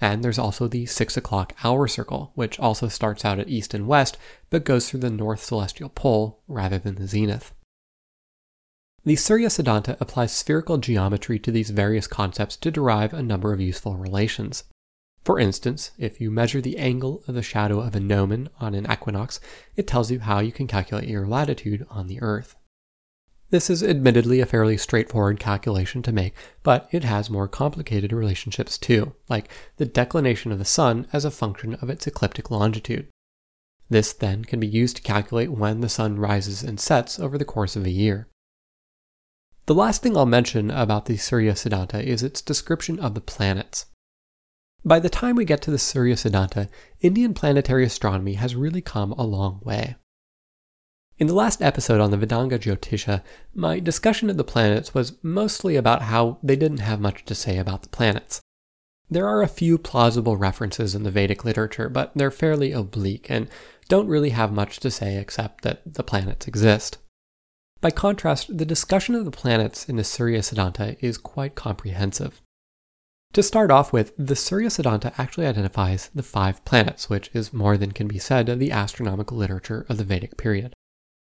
And 0.00 0.24
there's 0.24 0.38
also 0.38 0.66
the 0.66 0.86
6 0.86 1.18
o'clock 1.18 1.54
hour 1.62 1.86
circle, 1.86 2.32
which 2.34 2.58
also 2.58 2.88
starts 2.88 3.22
out 3.22 3.38
at 3.38 3.50
east 3.50 3.74
and 3.74 3.86
west, 3.86 4.16
but 4.48 4.64
goes 4.64 4.88
through 4.88 5.00
the 5.00 5.10
north 5.10 5.44
celestial 5.44 5.90
pole 5.90 6.40
rather 6.48 6.78
than 6.78 6.94
the 6.94 7.06
zenith. 7.06 7.52
The 9.04 9.16
Surya 9.16 9.48
Siddhanta 9.48 9.98
applies 10.00 10.32
spherical 10.32 10.78
geometry 10.78 11.38
to 11.40 11.52
these 11.52 11.68
various 11.68 12.06
concepts 12.06 12.56
to 12.56 12.70
derive 12.70 13.12
a 13.12 13.22
number 13.22 13.52
of 13.52 13.60
useful 13.60 13.96
relations. 13.96 14.64
For 15.24 15.38
instance, 15.38 15.90
if 15.98 16.20
you 16.20 16.30
measure 16.30 16.60
the 16.60 16.78
angle 16.78 17.22
of 17.28 17.34
the 17.34 17.42
shadow 17.42 17.80
of 17.80 17.94
a 17.94 18.00
gnomon 18.00 18.48
on 18.58 18.74
an 18.74 18.90
equinox, 18.90 19.38
it 19.76 19.86
tells 19.86 20.10
you 20.10 20.20
how 20.20 20.40
you 20.40 20.52
can 20.52 20.66
calculate 20.66 21.08
your 21.08 21.26
latitude 21.26 21.86
on 21.90 22.06
the 22.06 22.20
Earth. 22.22 22.56
This 23.50 23.68
is 23.68 23.82
admittedly 23.82 24.40
a 24.40 24.46
fairly 24.46 24.76
straightforward 24.76 25.40
calculation 25.40 26.02
to 26.02 26.12
make, 26.12 26.34
but 26.62 26.88
it 26.92 27.02
has 27.02 27.28
more 27.28 27.48
complicated 27.48 28.12
relationships 28.12 28.78
too, 28.78 29.12
like 29.28 29.50
the 29.76 29.84
declination 29.84 30.52
of 30.52 30.60
the 30.60 30.64
sun 30.64 31.08
as 31.12 31.24
a 31.24 31.32
function 31.32 31.74
of 31.74 31.90
its 31.90 32.06
ecliptic 32.06 32.50
longitude. 32.50 33.08
This 33.88 34.12
then 34.12 34.44
can 34.44 34.60
be 34.60 34.68
used 34.68 34.96
to 34.96 35.02
calculate 35.02 35.50
when 35.50 35.80
the 35.80 35.88
sun 35.88 36.16
rises 36.16 36.62
and 36.62 36.78
sets 36.78 37.18
over 37.18 37.36
the 37.36 37.44
course 37.44 37.74
of 37.74 37.84
a 37.84 37.90
year. 37.90 38.28
The 39.66 39.74
last 39.74 40.00
thing 40.00 40.16
I'll 40.16 40.26
mention 40.26 40.70
about 40.70 41.06
the 41.06 41.16
Surya 41.16 41.54
Siddhanta 41.54 42.02
is 42.02 42.22
its 42.22 42.40
description 42.40 43.00
of 43.00 43.14
the 43.14 43.20
planets. 43.20 43.86
By 44.84 44.98
the 44.98 45.10
time 45.10 45.36
we 45.36 45.44
get 45.44 45.60
to 45.62 45.70
the 45.70 45.78
Surya 45.78 46.16
Siddhanta, 46.16 46.68
Indian 47.00 47.34
planetary 47.34 47.84
astronomy 47.84 48.34
has 48.34 48.56
really 48.56 48.80
come 48.80 49.12
a 49.12 49.24
long 49.24 49.60
way. 49.62 49.96
In 51.18 51.26
the 51.26 51.34
last 51.34 51.60
episode 51.60 52.00
on 52.00 52.10
the 52.10 52.16
Vedanga 52.16 52.58
Jyotisha, 52.58 53.22
my 53.54 53.78
discussion 53.78 54.30
of 54.30 54.38
the 54.38 54.44
planets 54.44 54.94
was 54.94 55.22
mostly 55.22 55.76
about 55.76 56.02
how 56.02 56.38
they 56.42 56.56
didn't 56.56 56.78
have 56.78 56.98
much 56.98 57.26
to 57.26 57.34
say 57.34 57.58
about 57.58 57.82
the 57.82 57.90
planets. 57.90 58.40
There 59.10 59.28
are 59.28 59.42
a 59.42 59.48
few 59.48 59.76
plausible 59.76 60.38
references 60.38 60.94
in 60.94 61.02
the 61.02 61.10
Vedic 61.10 61.44
literature, 61.44 61.90
but 61.90 62.12
they're 62.14 62.30
fairly 62.30 62.72
oblique 62.72 63.30
and 63.30 63.48
don't 63.88 64.08
really 64.08 64.30
have 64.30 64.50
much 64.50 64.80
to 64.80 64.90
say 64.90 65.18
except 65.18 65.62
that 65.62 65.82
the 65.84 66.02
planets 66.02 66.48
exist. 66.48 66.96
By 67.82 67.90
contrast, 67.90 68.56
the 68.56 68.64
discussion 68.64 69.14
of 69.14 69.26
the 69.26 69.30
planets 69.30 69.90
in 69.90 69.96
the 69.96 70.04
Surya 70.04 70.40
Siddhanta 70.40 70.96
is 71.00 71.18
quite 71.18 71.54
comprehensive. 71.54 72.40
To 73.34 73.44
start 73.44 73.70
off 73.70 73.92
with, 73.92 74.12
the 74.18 74.34
Surya 74.34 74.70
Siddhanta 74.70 75.12
actually 75.16 75.46
identifies 75.46 76.10
the 76.12 76.22
five 76.22 76.64
planets, 76.64 77.08
which 77.08 77.30
is 77.32 77.52
more 77.52 77.76
than 77.76 77.92
can 77.92 78.08
be 78.08 78.18
said 78.18 78.48
of 78.48 78.58
the 78.58 78.72
astronomical 78.72 79.36
literature 79.36 79.86
of 79.88 79.98
the 79.98 80.04
Vedic 80.04 80.36
period. 80.36 80.74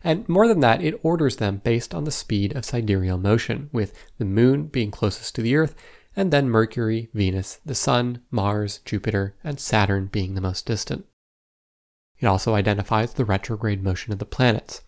And 0.04 0.28
more 0.28 0.48
than 0.48 0.60
that, 0.62 0.82
it 0.82 1.00
orders 1.04 1.36
them 1.36 1.62
based 1.64 1.94
on 1.94 2.04
the 2.04 2.12
speed 2.12 2.56
of 2.56 2.66
sidereal 2.66 3.20
motion, 3.20 3.70
with 3.72 3.94
the 4.18 4.26
moon 4.26 4.66
being 4.68 4.90
closest 4.90 5.36
to 5.36 5.44
the 5.44 5.56
Earth, 5.56 5.76
and 6.16 6.32
then 6.32 6.50
Mercury, 6.50 7.10
Venus, 7.14 7.60
the 7.64 7.76
Sun, 7.76 8.22
Mars, 8.32 8.80
Jupiter, 8.86 9.36
and 9.44 9.60
Saturn 9.60 10.08
being 10.08 10.34
the 10.34 10.42
most 10.42 10.66
distant. 10.66 11.06
It 12.20 12.26
also 12.26 12.56
identifies 12.56 13.14
the 13.14 13.26
retrograde 13.26 13.84
motion 13.84 14.12
of 14.12 14.20
the 14.20 14.26
planets. 14.26 14.82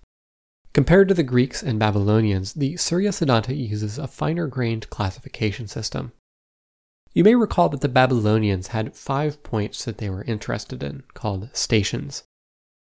Compared 0.74 1.08
to 1.08 1.14
the 1.14 1.24
Greeks 1.24 1.62
and 1.62 1.80
Babylonians, 1.80 2.54
the 2.54 2.78
Surya 2.78 3.12
Siddhanta 3.12 3.56
uses 3.56 4.00
a 4.00 4.08
finer 4.08 4.48
grained 4.48 4.90
classification 4.90 5.68
system. 5.68 6.12
You 7.16 7.24
may 7.24 7.34
recall 7.34 7.70
that 7.70 7.80
the 7.80 7.88
Babylonians 7.88 8.68
had 8.68 8.94
five 8.94 9.42
points 9.42 9.86
that 9.86 10.00
they 10.00 10.10
were 10.10 10.26
interested 10.26 10.84
in, 10.84 11.04
called 11.14 11.50
stations. 11.54 12.24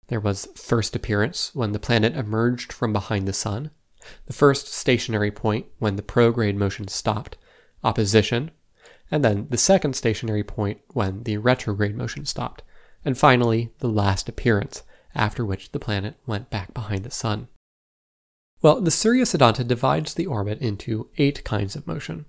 There 0.10 0.20
was 0.20 0.50
first 0.54 0.98
appearance 0.98 1.56
when 1.56 1.72
the 1.72 1.80
planet 1.80 2.14
emerged 2.14 2.74
from 2.74 2.92
behind 2.92 3.26
the 3.26 3.32
sun, 3.32 3.72
the 4.26 4.34
first 4.34 4.68
stationary 4.68 5.32
point 5.32 5.68
when 5.80 5.96
the 5.96 6.02
prograde 6.02 6.56
motion 6.56 6.90
stopped, 6.90 7.38
opposition, 7.86 8.52
and 9.10 9.24
then 9.24 9.48
the 9.50 9.58
second 9.58 9.96
stationary 9.96 10.44
point 10.44 10.82
when 10.90 11.24
the 11.24 11.38
retrograde 11.38 11.96
motion 11.96 12.26
stopped, 12.26 12.64
and 13.06 13.18
finally 13.18 13.72
the 13.80 13.88
last 13.88 14.28
appearance, 14.28 14.84
after 15.16 15.46
which 15.46 15.72
the 15.72 15.80
planet 15.80 16.16
went 16.26 16.50
back 16.50 16.74
behind 16.74 17.06
the 17.06 17.12
sun. 17.12 17.48
Well, 18.62 18.82
the 18.82 18.92
Surya 18.92 19.24
Siddhanta 19.24 19.66
divides 19.66 20.16
the 20.16 20.26
orbit 20.26 20.60
into 20.60 21.10
eight 21.18 21.46
kinds 21.46 21.78
of 21.78 21.88
motion. 21.88 22.26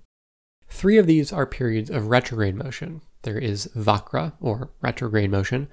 Three 0.69 0.97
of 0.97 1.07
these 1.07 1.33
are 1.33 1.45
periods 1.45 1.89
of 1.89 2.07
retrograde 2.07 2.55
motion. 2.55 3.01
There 3.23 3.37
is 3.37 3.69
Vakra, 3.75 4.33
or 4.39 4.71
retrograde 4.81 5.31
motion, 5.31 5.67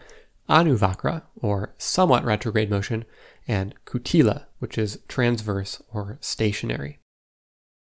Anuvakra, 0.48 1.22
or 1.37 1.74
somewhat 1.78 2.24
retrograde 2.24 2.70
motion, 2.70 3.04
and 3.46 3.74
Kutila, 3.85 4.46
which 4.59 4.78
is 4.78 4.98
transverse 5.06 5.82
or 5.92 6.18
stationary. 6.20 6.98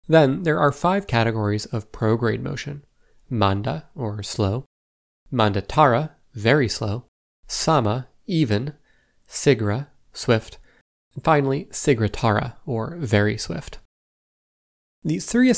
Then 0.08 0.44
there 0.44 0.60
are 0.60 0.72
five 0.72 1.08
categories 1.08 1.66
of 1.68 1.92
prograde 1.92 2.42
motion 2.42 2.84
Manda, 3.30 3.88
or 3.96 4.24
slow, 4.24 4.66
Mandatara, 5.32 6.12
very 6.34 6.68
slow, 6.68 7.06
Sama, 7.48 8.08
even, 8.26 8.74
Sigra, 9.28 9.88
swift, 10.14 10.58
and 11.14 11.24
finally 11.24 11.66
Sigratara, 11.66 12.56
or 12.66 12.96
very 12.98 13.38
swift. 13.38 13.80
The 15.04 15.20
Surya 15.20 15.54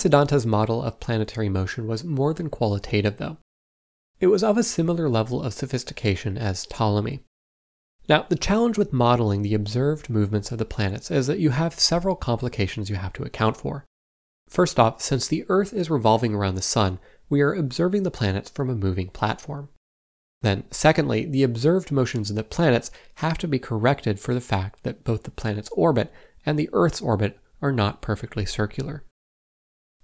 model 0.45 0.83
of 0.83 0.99
planetary 0.99 1.49
motion 1.49 1.87
was 1.87 2.03
more 2.03 2.31
than 2.31 2.49
qualitative, 2.49 3.17
though. 3.17 3.37
It 4.19 4.27
was 4.27 4.43
of 4.43 4.55
a 4.55 4.63
similar 4.63 5.09
level 5.09 5.41
of 5.41 5.53
sophistication 5.53 6.37
as 6.37 6.67
Ptolemy. 6.67 7.23
Now, 8.07 8.27
the 8.29 8.35
challenge 8.35 8.77
with 8.77 8.93
modeling 8.93 9.41
the 9.41 9.55
observed 9.55 10.11
movements 10.11 10.51
of 10.51 10.59
the 10.59 10.65
planets 10.65 11.09
is 11.09 11.25
that 11.25 11.39
you 11.39 11.49
have 11.51 11.79
several 11.79 12.15
complications 12.15 12.89
you 12.89 12.97
have 12.97 13.13
to 13.13 13.23
account 13.23 13.57
for. 13.57 13.83
First 14.47 14.79
off, 14.79 15.01
since 15.01 15.27
the 15.27 15.45
Earth 15.49 15.73
is 15.73 15.89
revolving 15.89 16.35
around 16.35 16.53
the 16.53 16.61
Sun, 16.61 16.99
we 17.27 17.41
are 17.41 17.53
observing 17.53 18.03
the 18.03 18.11
planets 18.11 18.49
from 18.49 18.69
a 18.69 18.75
moving 18.75 19.09
platform. 19.09 19.69
Then, 20.41 20.65
secondly, 20.69 21.25
the 21.25 21.41
observed 21.41 21.91
motions 21.91 22.29
of 22.29 22.35
the 22.35 22.43
planets 22.43 22.91
have 23.15 23.39
to 23.39 23.47
be 23.47 23.59
corrected 23.59 24.19
for 24.19 24.35
the 24.35 24.41
fact 24.41 24.83
that 24.83 25.03
both 25.03 25.23
the 25.23 25.31
planet's 25.31 25.69
orbit 25.69 26.11
and 26.45 26.59
the 26.59 26.69
Earth's 26.73 27.01
orbit 27.01 27.39
are 27.59 27.71
not 27.71 28.01
perfectly 28.01 28.45
circular. 28.45 29.03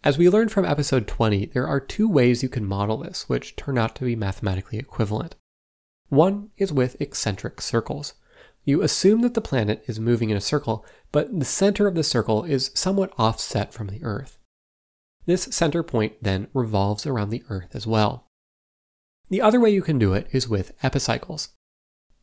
As 0.07 0.17
we 0.17 0.29
learned 0.29 0.53
from 0.53 0.63
episode 0.63 1.05
20, 1.05 1.47
there 1.47 1.67
are 1.67 1.81
two 1.81 2.07
ways 2.07 2.41
you 2.41 2.47
can 2.47 2.63
model 2.63 2.95
this, 2.95 3.27
which 3.27 3.57
turn 3.57 3.77
out 3.77 3.93
to 3.95 4.05
be 4.05 4.15
mathematically 4.15 4.79
equivalent. 4.79 5.35
One 6.07 6.49
is 6.55 6.71
with 6.71 7.01
eccentric 7.01 7.59
circles. 7.59 8.13
You 8.63 8.81
assume 8.81 9.19
that 9.23 9.33
the 9.33 9.41
planet 9.41 9.83
is 9.85 9.99
moving 9.99 10.29
in 10.29 10.37
a 10.37 10.39
circle, 10.39 10.85
but 11.11 11.37
the 11.37 11.43
center 11.43 11.87
of 11.87 11.95
the 11.95 12.05
circle 12.05 12.45
is 12.45 12.71
somewhat 12.73 13.11
offset 13.17 13.73
from 13.73 13.87
the 13.87 14.01
Earth. 14.01 14.37
This 15.25 15.49
center 15.51 15.83
point 15.83 16.13
then 16.21 16.47
revolves 16.53 17.05
around 17.05 17.29
the 17.29 17.43
Earth 17.49 17.75
as 17.75 17.85
well. 17.85 18.29
The 19.29 19.41
other 19.41 19.59
way 19.59 19.71
you 19.71 19.81
can 19.81 19.99
do 19.99 20.13
it 20.13 20.29
is 20.31 20.47
with 20.47 20.71
epicycles. 20.81 21.49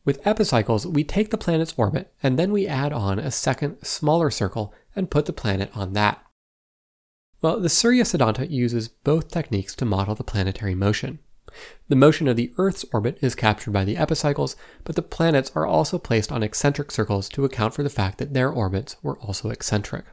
With 0.03 0.25
epicycles, 0.25 0.87
we 0.87 1.03
take 1.03 1.29
the 1.29 1.37
planet's 1.37 1.75
orbit 1.77 2.11
and 2.23 2.39
then 2.39 2.51
we 2.51 2.65
add 2.65 2.91
on 2.91 3.19
a 3.19 3.29
second, 3.29 3.85
smaller 3.85 4.31
circle 4.31 4.73
and 4.95 5.11
put 5.11 5.27
the 5.27 5.33
planet 5.33 5.69
on 5.75 5.93
that. 5.93 6.24
Well, 7.45 7.59
the 7.59 7.69
Surya 7.69 8.05
Siddhanta 8.05 8.49
uses 8.49 8.87
both 8.87 9.29
techniques 9.29 9.75
to 9.75 9.85
model 9.85 10.15
the 10.15 10.23
planetary 10.23 10.73
motion. 10.73 11.19
The 11.89 11.95
motion 11.95 12.27
of 12.27 12.37
the 12.37 12.51
Earth's 12.57 12.85
orbit 12.91 13.19
is 13.21 13.35
captured 13.35 13.69
by 13.69 13.85
the 13.85 13.97
epicycles, 13.97 14.55
but 14.83 14.95
the 14.95 15.03
planets 15.03 15.51
are 15.53 15.63
also 15.63 15.99
placed 15.99 16.31
on 16.31 16.41
eccentric 16.41 16.89
circles 16.89 17.29
to 17.29 17.45
account 17.45 17.75
for 17.75 17.83
the 17.83 17.89
fact 17.91 18.17
that 18.17 18.33
their 18.33 18.49
orbits 18.49 18.95
were 19.03 19.19
also 19.19 19.51
eccentric. 19.51 20.05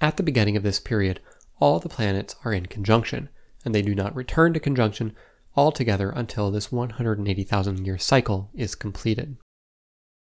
At 0.00 0.16
the 0.16 0.22
beginning 0.22 0.56
of 0.56 0.62
this 0.62 0.78
period, 0.78 1.18
all 1.58 1.80
the 1.80 1.88
planets 1.88 2.36
are 2.44 2.52
in 2.52 2.66
conjunction, 2.66 3.30
and 3.64 3.74
they 3.74 3.82
do 3.82 3.96
not 3.96 4.14
return 4.14 4.52
to 4.52 4.60
conjunction 4.60 5.16
altogether 5.56 6.10
until 6.10 6.52
this 6.52 6.70
180,000 6.70 7.84
year 7.84 7.98
cycle 7.98 8.50
is 8.54 8.76
completed. 8.76 9.38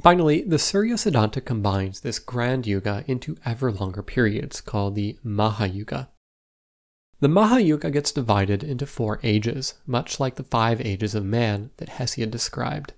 Finally, 0.02 0.42
the 0.42 0.58
Surya 0.58 0.94
Siddhanta 0.94 1.44
combines 1.44 2.00
this 2.00 2.18
grand 2.18 2.66
yuga 2.66 3.04
into 3.06 3.36
ever 3.44 3.70
longer 3.70 4.02
periods 4.02 4.62
called 4.62 4.94
the 4.94 5.18
Mahayuga. 5.22 6.08
The 7.20 7.28
Mahayuga 7.28 7.90
gets 7.90 8.12
divided 8.12 8.64
into 8.64 8.86
four 8.86 9.20
ages, 9.22 9.74
much 9.86 10.18
like 10.18 10.36
the 10.36 10.42
five 10.42 10.80
ages 10.80 11.14
of 11.14 11.26
man 11.26 11.68
that 11.76 11.90
Hesiod 11.90 12.30
described. 12.30 12.94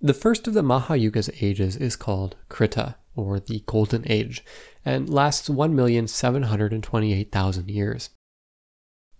The 0.00 0.14
first 0.14 0.48
of 0.48 0.54
the 0.54 0.62
Mahayuga's 0.62 1.28
ages 1.42 1.76
is 1.76 1.96
called 1.96 2.36
Krita, 2.48 2.96
or 3.14 3.38
the 3.38 3.62
Golden 3.66 4.10
Age, 4.10 4.42
and 4.86 5.10
lasts 5.10 5.50
1,728,000 5.50 7.68
years. 7.68 8.08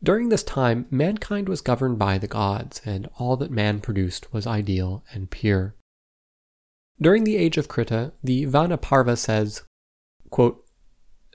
During 0.03 0.31
this 0.31 0.45
time, 0.45 0.87
mankind 0.91 1.47
was 1.49 1.61
governed 1.61 1.99
by 1.99 2.17
the 2.17 2.29
gods, 2.29 2.81
and 2.87 3.07
all 3.19 3.37
that 3.37 3.51
man 3.51 3.81
produced 3.81 4.33
was 4.33 4.47
ideal 4.47 5.05
and 5.13 5.29
pure. 5.29 5.75
During 7.01 7.25
the 7.25 7.37
age 7.37 7.57
of 7.57 7.69
Krita, 7.69 8.13
the 8.25 8.47
Vanaparva 8.47 9.17
says, 9.17 9.63
quote, 10.31 10.65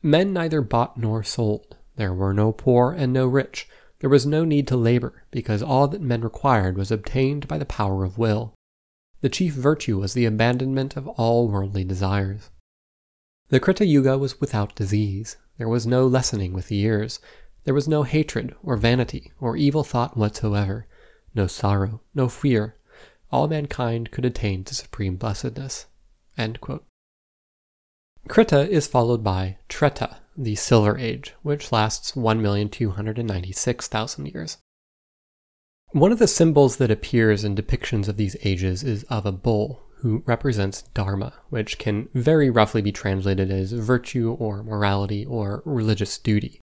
Men 0.01 0.33
neither 0.33 0.61
bought 0.61 0.97
nor 0.97 1.23
sold. 1.23 1.77
There 1.95 2.13
were 2.13 2.33
no 2.33 2.51
poor 2.51 2.91
and 2.91 3.13
no 3.13 3.25
rich. 3.27 3.69
There 3.99 4.09
was 4.09 4.25
no 4.25 4.43
need 4.43 4.67
to 4.67 4.75
labor, 4.75 5.23
because 5.31 5.63
all 5.63 5.87
that 5.87 6.01
men 6.01 6.21
required 6.21 6.77
was 6.77 6.91
obtained 6.91 7.47
by 7.47 7.57
the 7.57 7.65
power 7.65 8.03
of 8.03 8.17
will. 8.17 8.53
The 9.21 9.29
chief 9.29 9.53
virtue 9.53 9.99
was 9.99 10.13
the 10.13 10.25
abandonment 10.25 10.97
of 10.97 11.07
all 11.07 11.47
worldly 11.47 11.85
desires. 11.85 12.49
The 13.47 13.61
Krita 13.61 13.85
Yuga 13.85 14.17
was 14.17 14.41
without 14.41 14.75
disease. 14.75 15.37
There 15.57 15.69
was 15.69 15.87
no 15.87 16.05
lessening 16.05 16.51
with 16.51 16.67
the 16.67 16.75
years. 16.75 17.21
There 17.63 17.73
was 17.73 17.87
no 17.87 18.03
hatred 18.03 18.53
or 18.61 18.75
vanity 18.75 19.31
or 19.39 19.55
evil 19.55 19.85
thought 19.85 20.17
whatsoever, 20.17 20.87
no 21.33 21.47
sorrow, 21.47 22.01
no 22.13 22.27
fear. 22.27 22.75
All 23.33 23.47
mankind 23.47 24.11
could 24.11 24.25
attain 24.25 24.63
to 24.65 24.75
supreme 24.75 25.15
blessedness. 25.15 25.87
Krita 28.27 28.69
is 28.69 28.85
followed 28.85 29.23
by 29.23 29.57
Treta, 29.67 30.17
the 30.37 30.53
Silver 30.53 30.99
Age, 30.99 31.33
which 31.41 31.71
lasts 31.71 32.11
1,296,000 32.11 34.31
years. 34.31 34.59
One 35.93 36.11
of 36.11 36.19
the 36.19 36.27
symbols 36.27 36.77
that 36.77 36.91
appears 36.91 37.43
in 37.43 37.55
depictions 37.55 38.07
of 38.07 38.17
these 38.17 38.37
ages 38.43 38.83
is 38.83 39.01
of 39.05 39.25
a 39.25 39.31
bull, 39.31 39.81
who 40.01 40.21
represents 40.27 40.83
Dharma, 40.93 41.33
which 41.49 41.79
can 41.79 42.09
very 42.13 42.51
roughly 42.51 42.83
be 42.83 42.91
translated 42.91 43.49
as 43.49 43.71
virtue 43.71 44.35
or 44.37 44.61
morality 44.61 45.25
or 45.25 45.63
religious 45.65 46.19
duty. 46.19 46.61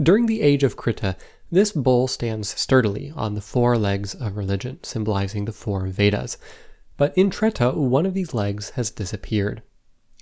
During 0.00 0.26
the 0.26 0.40
age 0.40 0.62
of 0.62 0.76
Krita, 0.76 1.16
this 1.50 1.72
bull 1.72 2.08
stands 2.08 2.48
sturdily 2.48 3.12
on 3.14 3.34
the 3.34 3.40
four 3.40 3.78
legs 3.78 4.14
of 4.14 4.36
religion, 4.36 4.78
symbolizing 4.82 5.44
the 5.44 5.52
four 5.52 5.86
Vedas. 5.86 6.36
But 6.96 7.16
in 7.16 7.30
Treta, 7.30 7.70
one 7.70 8.06
of 8.06 8.14
these 8.14 8.34
legs 8.34 8.70
has 8.70 8.90
disappeared. 8.90 9.62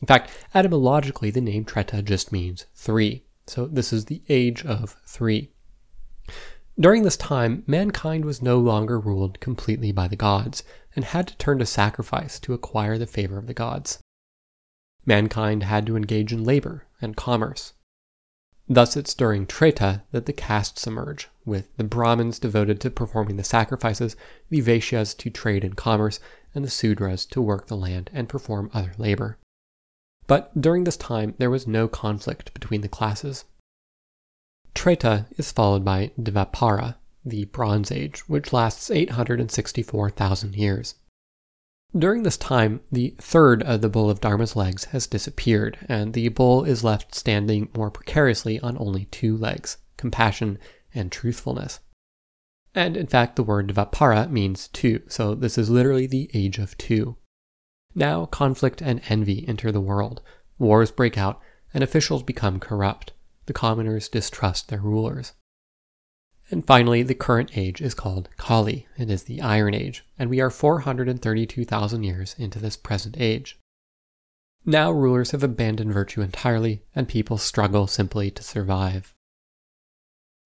In 0.00 0.06
fact, 0.06 0.30
etymologically, 0.54 1.30
the 1.30 1.40
name 1.40 1.64
Treta 1.64 2.02
just 2.02 2.32
means 2.32 2.66
three. 2.74 3.24
So 3.46 3.66
this 3.66 3.92
is 3.92 4.04
the 4.04 4.22
age 4.28 4.64
of 4.64 4.96
three. 5.06 5.50
During 6.78 7.04
this 7.04 7.16
time, 7.16 7.64
mankind 7.66 8.26
was 8.26 8.42
no 8.42 8.58
longer 8.58 9.00
ruled 9.00 9.40
completely 9.40 9.92
by 9.92 10.08
the 10.08 10.16
gods 10.16 10.62
and 10.94 11.06
had 11.06 11.26
to 11.28 11.36
turn 11.38 11.58
to 11.58 11.66
sacrifice 11.66 12.38
to 12.40 12.52
acquire 12.52 12.98
the 12.98 13.06
favor 13.06 13.38
of 13.38 13.46
the 13.46 13.54
gods. 13.54 13.98
Mankind 15.06 15.62
had 15.62 15.86
to 15.86 15.96
engage 15.96 16.32
in 16.32 16.44
labor 16.44 16.86
and 17.00 17.16
commerce, 17.16 17.72
Thus, 18.68 18.96
it's 18.96 19.14
during 19.14 19.46
Treta 19.46 20.02
that 20.10 20.26
the 20.26 20.32
castes 20.32 20.86
emerge, 20.86 21.28
with 21.44 21.68
the 21.76 21.84
Brahmins 21.84 22.40
devoted 22.40 22.80
to 22.80 22.90
performing 22.90 23.36
the 23.36 23.44
sacrifices, 23.44 24.16
the 24.50 24.60
Vaishyas 24.60 25.16
to 25.18 25.30
trade 25.30 25.62
and 25.62 25.76
commerce, 25.76 26.18
and 26.54 26.64
the 26.64 26.70
Sudras 26.70 27.28
to 27.30 27.40
work 27.40 27.68
the 27.68 27.76
land 27.76 28.10
and 28.12 28.28
perform 28.28 28.70
other 28.74 28.92
labor. 28.98 29.38
But 30.26 30.60
during 30.60 30.82
this 30.82 30.96
time, 30.96 31.34
there 31.38 31.50
was 31.50 31.68
no 31.68 31.86
conflict 31.86 32.52
between 32.54 32.80
the 32.80 32.88
classes. 32.88 33.44
Treta 34.74 35.26
is 35.38 35.52
followed 35.52 35.84
by 35.84 36.10
Dvapara, 36.20 36.96
the 37.24 37.44
Bronze 37.46 37.92
Age, 37.92 38.28
which 38.28 38.52
lasts 38.52 38.90
864,000 38.90 40.56
years. 40.56 40.96
During 41.96 42.24
this 42.24 42.36
time, 42.36 42.80
the 42.90 43.14
third 43.18 43.62
of 43.62 43.80
the 43.80 43.88
bull 43.88 44.10
of 44.10 44.20
Dharma's 44.20 44.56
legs 44.56 44.86
has 44.86 45.06
disappeared, 45.06 45.78
and 45.88 46.12
the 46.12 46.28
bull 46.28 46.64
is 46.64 46.84
left 46.84 47.14
standing 47.14 47.68
more 47.74 47.90
precariously 47.90 48.60
on 48.60 48.76
only 48.78 49.06
two 49.06 49.36
legs 49.36 49.78
compassion 49.96 50.58
and 50.94 51.10
truthfulness. 51.10 51.80
And 52.74 52.96
in 52.96 53.06
fact, 53.06 53.36
the 53.36 53.42
word 53.42 53.68
Dvapara 53.68 54.30
means 54.30 54.68
two, 54.68 55.02
so 55.08 55.34
this 55.34 55.56
is 55.56 55.70
literally 55.70 56.06
the 56.06 56.30
age 56.34 56.58
of 56.58 56.76
two. 56.76 57.16
Now, 57.94 58.26
conflict 58.26 58.82
and 58.82 59.00
envy 59.08 59.48
enter 59.48 59.72
the 59.72 59.80
world, 59.80 60.20
wars 60.58 60.90
break 60.90 61.16
out, 61.16 61.40
and 61.72 61.82
officials 61.82 62.22
become 62.22 62.60
corrupt. 62.60 63.12
The 63.46 63.54
commoners 63.54 64.10
distrust 64.10 64.68
their 64.68 64.80
rulers. 64.80 65.32
And 66.50 66.64
finally, 66.64 67.02
the 67.02 67.14
current 67.14 67.56
age 67.56 67.80
is 67.80 67.94
called 67.94 68.28
Kali. 68.36 68.86
It 68.96 69.10
is 69.10 69.24
the 69.24 69.40
Iron 69.40 69.74
Age, 69.74 70.04
and 70.18 70.30
we 70.30 70.40
are 70.40 70.50
432,000 70.50 72.04
years 72.04 72.36
into 72.38 72.60
this 72.60 72.76
present 72.76 73.16
age. 73.18 73.58
Now 74.64 74.92
rulers 74.92 75.32
have 75.32 75.42
abandoned 75.42 75.92
virtue 75.92 76.20
entirely, 76.20 76.82
and 76.94 77.08
people 77.08 77.38
struggle 77.38 77.86
simply 77.86 78.30
to 78.30 78.42
survive. 78.42 79.12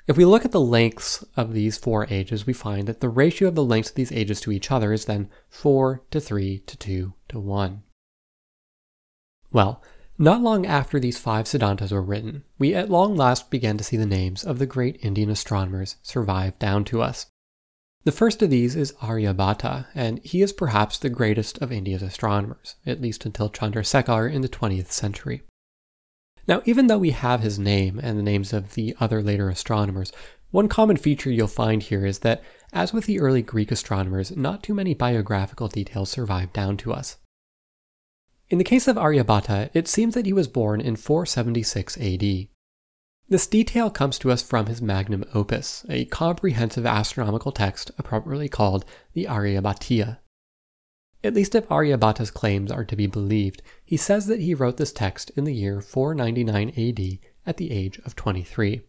If 0.07 0.17
we 0.17 0.25
look 0.25 0.45
at 0.45 0.53
the 0.53 0.61
lengths 0.61 1.23
of 1.37 1.53
these 1.53 1.77
four 1.77 2.07
ages, 2.11 2.47
we 2.47 2.53
find 2.53 2.89
that 2.89 3.01
the 3.01 3.09
ratio 3.09 3.49
of 3.49 3.55
the 3.55 3.65
lengths 3.65 3.91
of 3.91 3.97
these 3.97 4.13
ages 4.13 4.41
to 4.41 4.53
each 4.53 4.71
other 4.71 4.93
is 4.93 5.05
then 5.05 5.29
4 5.49 6.03
to 6.11 6.21
3 6.21 6.59
to 6.61 6.77
2 6.77 7.15
to 7.29 7.39
1. 7.39 7.83
Well, 9.53 9.83
not 10.21 10.43
long 10.43 10.67
after 10.67 11.01
these 11.01 11.19
five 11.19 11.47
Siddhantas 11.47 11.93
were 11.93 12.03
written, 12.03 12.45
we 12.59 12.75
at 12.75 12.91
long 12.91 13.17
last 13.17 13.51
began 13.51 13.79
to 13.79 13.85
see 13.85 13.97
the 13.97 14.05
names 14.05 14.45
of 14.45 14.59
the 14.59 14.67
great 14.67 15.03
Indian 15.03 15.31
astronomers 15.31 15.97
survive 16.03 16.59
down 16.59 16.85
to 16.85 17.01
us. 17.01 17.25
The 18.05 18.13
first 18.13 18.43
of 18.43 18.51
these 18.51 18.77
is 18.77 18.93
Aryabhata, 19.01 19.87
and 19.95 20.19
he 20.19 20.43
is 20.43 20.53
perhaps 20.53 20.99
the 20.99 21.09
greatest 21.09 21.57
of 21.63 21.73
India's 21.73 22.03
astronomers, 22.03 22.77
at 22.85 23.01
least 23.01 23.25
until 23.25 23.49
Chandrasekhar 23.49 24.31
in 24.31 24.43
the 24.43 24.49
20th 24.49 24.91
century. 24.91 25.43
Now, 26.47 26.61
even 26.67 26.89
though 26.89 26.99
we 26.99 27.13
have 27.13 27.41
his 27.41 27.59
name 27.59 27.99
and 28.03 28.19
the 28.19 28.23
names 28.23 28.53
of 28.53 28.75
the 28.75 28.95
other 29.01 29.23
later 29.23 29.49
astronomers, 29.49 30.13
one 30.51 30.69
common 30.69 30.99
feature 30.99 31.31
you'll 31.31 31.47
find 31.47 31.83
here 31.83 32.05
is 32.05 32.19
that, 32.19 32.43
as 32.75 32.93
with 32.93 33.07
the 33.07 33.21
early 33.21 33.41
Greek 33.41 33.73
astronomers, 33.73 34.37
not 34.37 34.63
too 34.63 34.75
many 34.75 34.93
biographical 34.93 35.69
details 35.69 36.11
survive 36.11 36.53
down 36.53 36.77
to 36.77 36.93
us. 36.93 37.17
In 38.51 38.59
the 38.59 38.65
case 38.65 38.89
of 38.89 38.97
Aryabhata, 38.97 39.71
it 39.75 39.87
seems 39.87 40.15
that 40.15 40.27
he 40.27 40.33
was 40.33 40.49
born 40.49 40.81
in 40.81 40.97
476 40.97 41.97
AD. 41.99 42.49
This 43.29 43.47
detail 43.47 43.91
comes 43.91 44.19
to 44.19 44.33
us 44.33 44.43
from 44.43 44.67
his 44.67 44.83
magnum 44.83 45.25
opus, 45.33 45.87
a 45.89 46.07
comprehensive 46.07 46.85
astronomical 46.85 47.53
text 47.53 47.93
appropriately 47.97 48.49
called 48.49 48.85
the 49.13 49.27
Aryabhatiya. 49.27 50.19
At 51.23 51.35
least 51.35 51.55
if 51.55 51.69
Aryabhata's 51.69 52.33
claims 52.33 52.73
are 52.73 52.85
to 52.85 52.97
be 52.97 53.07
believed, 53.07 53.63
he 53.85 53.97
says 53.97 54.27
that 54.27 54.41
he 54.41 54.55
wrote 54.55 54.79
this 54.79 54.93
text 54.93 55.31
in 55.37 55.45
the 55.45 55.55
year 55.55 55.81
499 55.81 56.71
AD 56.71 57.19
at 57.47 57.57
the 57.57 57.71
age 57.71 58.01
of 58.05 58.17
23. 58.17 58.83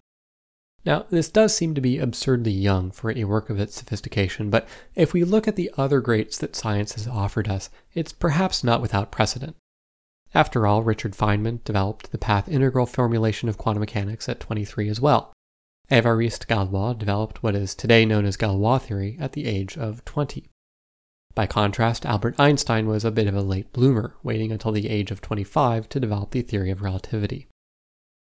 Now, 0.84 1.06
this 1.12 1.30
does 1.30 1.56
seem 1.56 1.76
to 1.76 1.82
be 1.82 2.00
absurdly 2.00 2.52
young 2.52 2.90
for 2.90 3.12
a 3.12 3.24
work 3.26 3.50
of 3.50 3.60
its 3.60 3.76
sophistication, 3.76 4.50
but 4.50 4.68
if 4.96 5.14
we 5.14 5.24
look 5.24 5.48
at 5.48 5.56
the 5.56 5.72
other 5.78 6.02
greats 6.02 6.38
that 6.40 6.56
science 6.56 6.94
has 6.94 7.08
offered 7.08 7.48
us, 7.48 7.70
it's 7.94 8.12
perhaps 8.12 8.64
not 8.64 8.82
without 8.82 9.12
precedent. 9.12 9.56
After 10.34 10.66
all, 10.66 10.82
Richard 10.82 11.14
Feynman 11.14 11.64
developed 11.64 12.12
the 12.12 12.18
path 12.18 12.50
integral 12.50 12.86
formulation 12.86 13.48
of 13.48 13.58
quantum 13.58 13.82
mechanics 13.82 14.28
at 14.28 14.40
23 14.40 14.90
as 14.90 15.00
well. 15.00 15.34
Évariste 15.92 16.48
Galois 16.48 16.98
developed 16.98 17.44
what 17.44 17.54
is 17.54 17.76
today 17.76 18.06
known 18.06 18.26
as 18.26 18.38
Galois 18.38 18.80
theory 18.80 19.18
at 19.20 19.34
the 19.34 19.46
age 19.46 19.78
of 19.78 20.04
20. 20.06 20.48
By 21.36 21.48
contrast, 21.48 22.06
Albert 22.06 22.40
Einstein 22.40 22.88
was 22.88 23.06
a 23.06 23.12
bit 23.12 23.28
of 23.28 23.36
a 23.36 23.42
late 23.42 23.72
bloomer, 23.72 24.16
waiting 24.24 24.52
until 24.52 24.72
the 24.72 24.90
age 24.90 25.12
of 25.12 25.22
25 25.22 25.90
to 25.90 26.00
develop 26.00 26.32
the 26.32 26.42
theory 26.42 26.72
of 26.72 26.82
relativity. 26.82 27.48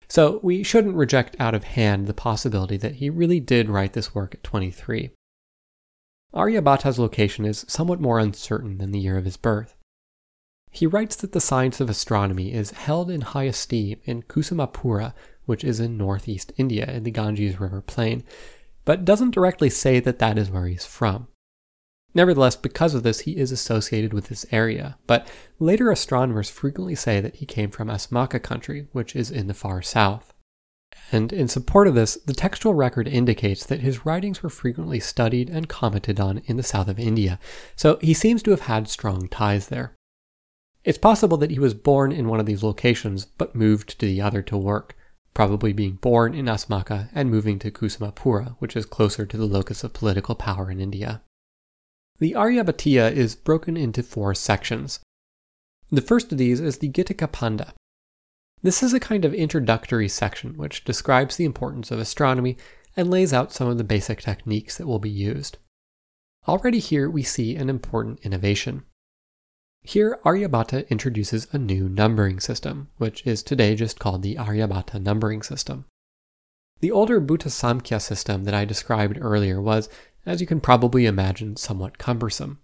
So 0.08 0.40
we 0.42 0.62
shouldn't 0.62 0.96
reject 0.96 1.36
out 1.38 1.54
of 1.54 1.64
hand 1.64 2.06
the 2.06 2.14
possibility 2.14 2.76
that 2.78 2.96
he 2.96 3.10
really 3.10 3.40
did 3.40 3.68
write 3.68 3.92
this 3.92 4.14
work 4.14 4.34
at 4.34 4.42
23. 4.42 5.10
Aryabhata's 6.34 6.98
location 6.98 7.44
is 7.44 7.64
somewhat 7.68 8.00
more 8.00 8.18
uncertain 8.18 8.78
than 8.78 8.92
the 8.92 9.00
year 9.00 9.18
of 9.18 9.24
his 9.24 9.36
birth. 9.36 9.74
He 10.70 10.86
writes 10.86 11.16
that 11.16 11.32
the 11.32 11.40
science 11.40 11.80
of 11.80 11.88
astronomy 11.88 12.52
is 12.52 12.72
held 12.72 13.10
in 13.10 13.22
high 13.22 13.44
esteem 13.44 14.00
in 14.04 14.22
Kusumapura, 14.22 15.14
which 15.46 15.64
is 15.64 15.80
in 15.80 15.96
northeast 15.96 16.52
India 16.56 16.90
in 16.90 17.04
the 17.04 17.10
Ganges 17.10 17.58
River 17.58 17.80
plain, 17.80 18.22
but 18.84 19.04
doesn't 19.04 19.34
directly 19.34 19.70
say 19.70 20.00
that 20.00 20.18
that 20.18 20.38
is 20.38 20.50
where 20.50 20.66
he's 20.66 20.84
from. 20.84 21.28
Nevertheless, 22.18 22.56
because 22.56 22.94
of 22.94 23.04
this, 23.04 23.20
he 23.20 23.36
is 23.36 23.52
associated 23.52 24.12
with 24.12 24.26
this 24.26 24.44
area, 24.50 24.98
but 25.06 25.28
later 25.60 25.88
astronomers 25.92 26.50
frequently 26.50 26.96
say 26.96 27.20
that 27.20 27.36
he 27.36 27.46
came 27.46 27.70
from 27.70 27.86
Asmaka 27.86 28.42
country, 28.42 28.88
which 28.90 29.14
is 29.14 29.30
in 29.30 29.46
the 29.46 29.54
far 29.54 29.82
south. 29.82 30.34
And 31.12 31.32
in 31.32 31.46
support 31.46 31.86
of 31.86 31.94
this, 31.94 32.16
the 32.16 32.34
textual 32.34 32.74
record 32.74 33.06
indicates 33.06 33.64
that 33.64 33.82
his 33.82 34.04
writings 34.04 34.42
were 34.42 34.50
frequently 34.50 34.98
studied 34.98 35.48
and 35.48 35.68
commented 35.68 36.18
on 36.18 36.38
in 36.46 36.56
the 36.56 36.64
south 36.64 36.88
of 36.88 36.98
India, 36.98 37.38
so 37.76 37.98
he 38.00 38.14
seems 38.14 38.42
to 38.42 38.50
have 38.50 38.62
had 38.62 38.88
strong 38.88 39.28
ties 39.28 39.68
there. 39.68 39.94
It's 40.82 40.98
possible 40.98 41.36
that 41.36 41.52
he 41.52 41.60
was 41.60 41.72
born 41.72 42.10
in 42.10 42.26
one 42.26 42.40
of 42.40 42.46
these 42.46 42.64
locations, 42.64 43.26
but 43.26 43.54
moved 43.54 44.00
to 44.00 44.06
the 44.06 44.20
other 44.20 44.42
to 44.42 44.56
work, 44.56 44.96
probably 45.34 45.72
being 45.72 45.94
born 46.00 46.34
in 46.34 46.46
Asmaka 46.46 47.10
and 47.14 47.30
moving 47.30 47.60
to 47.60 47.70
Kusumapura, 47.70 48.56
which 48.58 48.74
is 48.74 48.86
closer 48.86 49.24
to 49.24 49.36
the 49.36 49.46
locus 49.46 49.84
of 49.84 49.92
political 49.92 50.34
power 50.34 50.68
in 50.68 50.80
India. 50.80 51.22
The 52.20 52.32
Aryabhatiya 52.32 53.12
is 53.12 53.36
broken 53.36 53.76
into 53.76 54.02
four 54.02 54.34
sections. 54.34 54.98
The 55.90 56.00
first 56.00 56.32
of 56.32 56.38
these 56.38 56.58
is 56.58 56.78
the 56.78 56.88
Gitikapada. 56.88 57.72
This 58.60 58.82
is 58.82 58.92
a 58.92 58.98
kind 58.98 59.24
of 59.24 59.32
introductory 59.32 60.08
section 60.08 60.56
which 60.56 60.84
describes 60.84 61.36
the 61.36 61.44
importance 61.44 61.92
of 61.92 62.00
astronomy 62.00 62.56
and 62.96 63.08
lays 63.08 63.32
out 63.32 63.52
some 63.52 63.68
of 63.68 63.78
the 63.78 63.84
basic 63.84 64.20
techniques 64.20 64.76
that 64.76 64.88
will 64.88 64.98
be 64.98 65.08
used. 65.08 65.58
Already 66.48 66.80
here 66.80 67.08
we 67.08 67.22
see 67.22 67.54
an 67.54 67.70
important 67.70 68.18
innovation. 68.24 68.82
Here, 69.82 70.18
Aryabhata 70.24 70.88
introduces 70.88 71.46
a 71.52 71.58
new 71.58 71.88
numbering 71.88 72.40
system, 72.40 72.88
which 72.96 73.24
is 73.24 73.44
today 73.44 73.76
just 73.76 74.00
called 74.00 74.22
the 74.22 74.34
Aryabhata 74.34 75.00
numbering 75.00 75.42
system. 75.42 75.84
The 76.80 76.90
older 76.90 77.20
Bhuta 77.20 77.48
Samkhya 77.48 78.00
system 78.00 78.44
that 78.44 78.54
I 78.54 78.64
described 78.64 79.18
earlier 79.20 79.60
was 79.60 79.88
as 80.28 80.40
you 80.40 80.46
can 80.46 80.60
probably 80.60 81.06
imagine, 81.06 81.56
somewhat 81.56 81.98
cumbersome. 81.98 82.58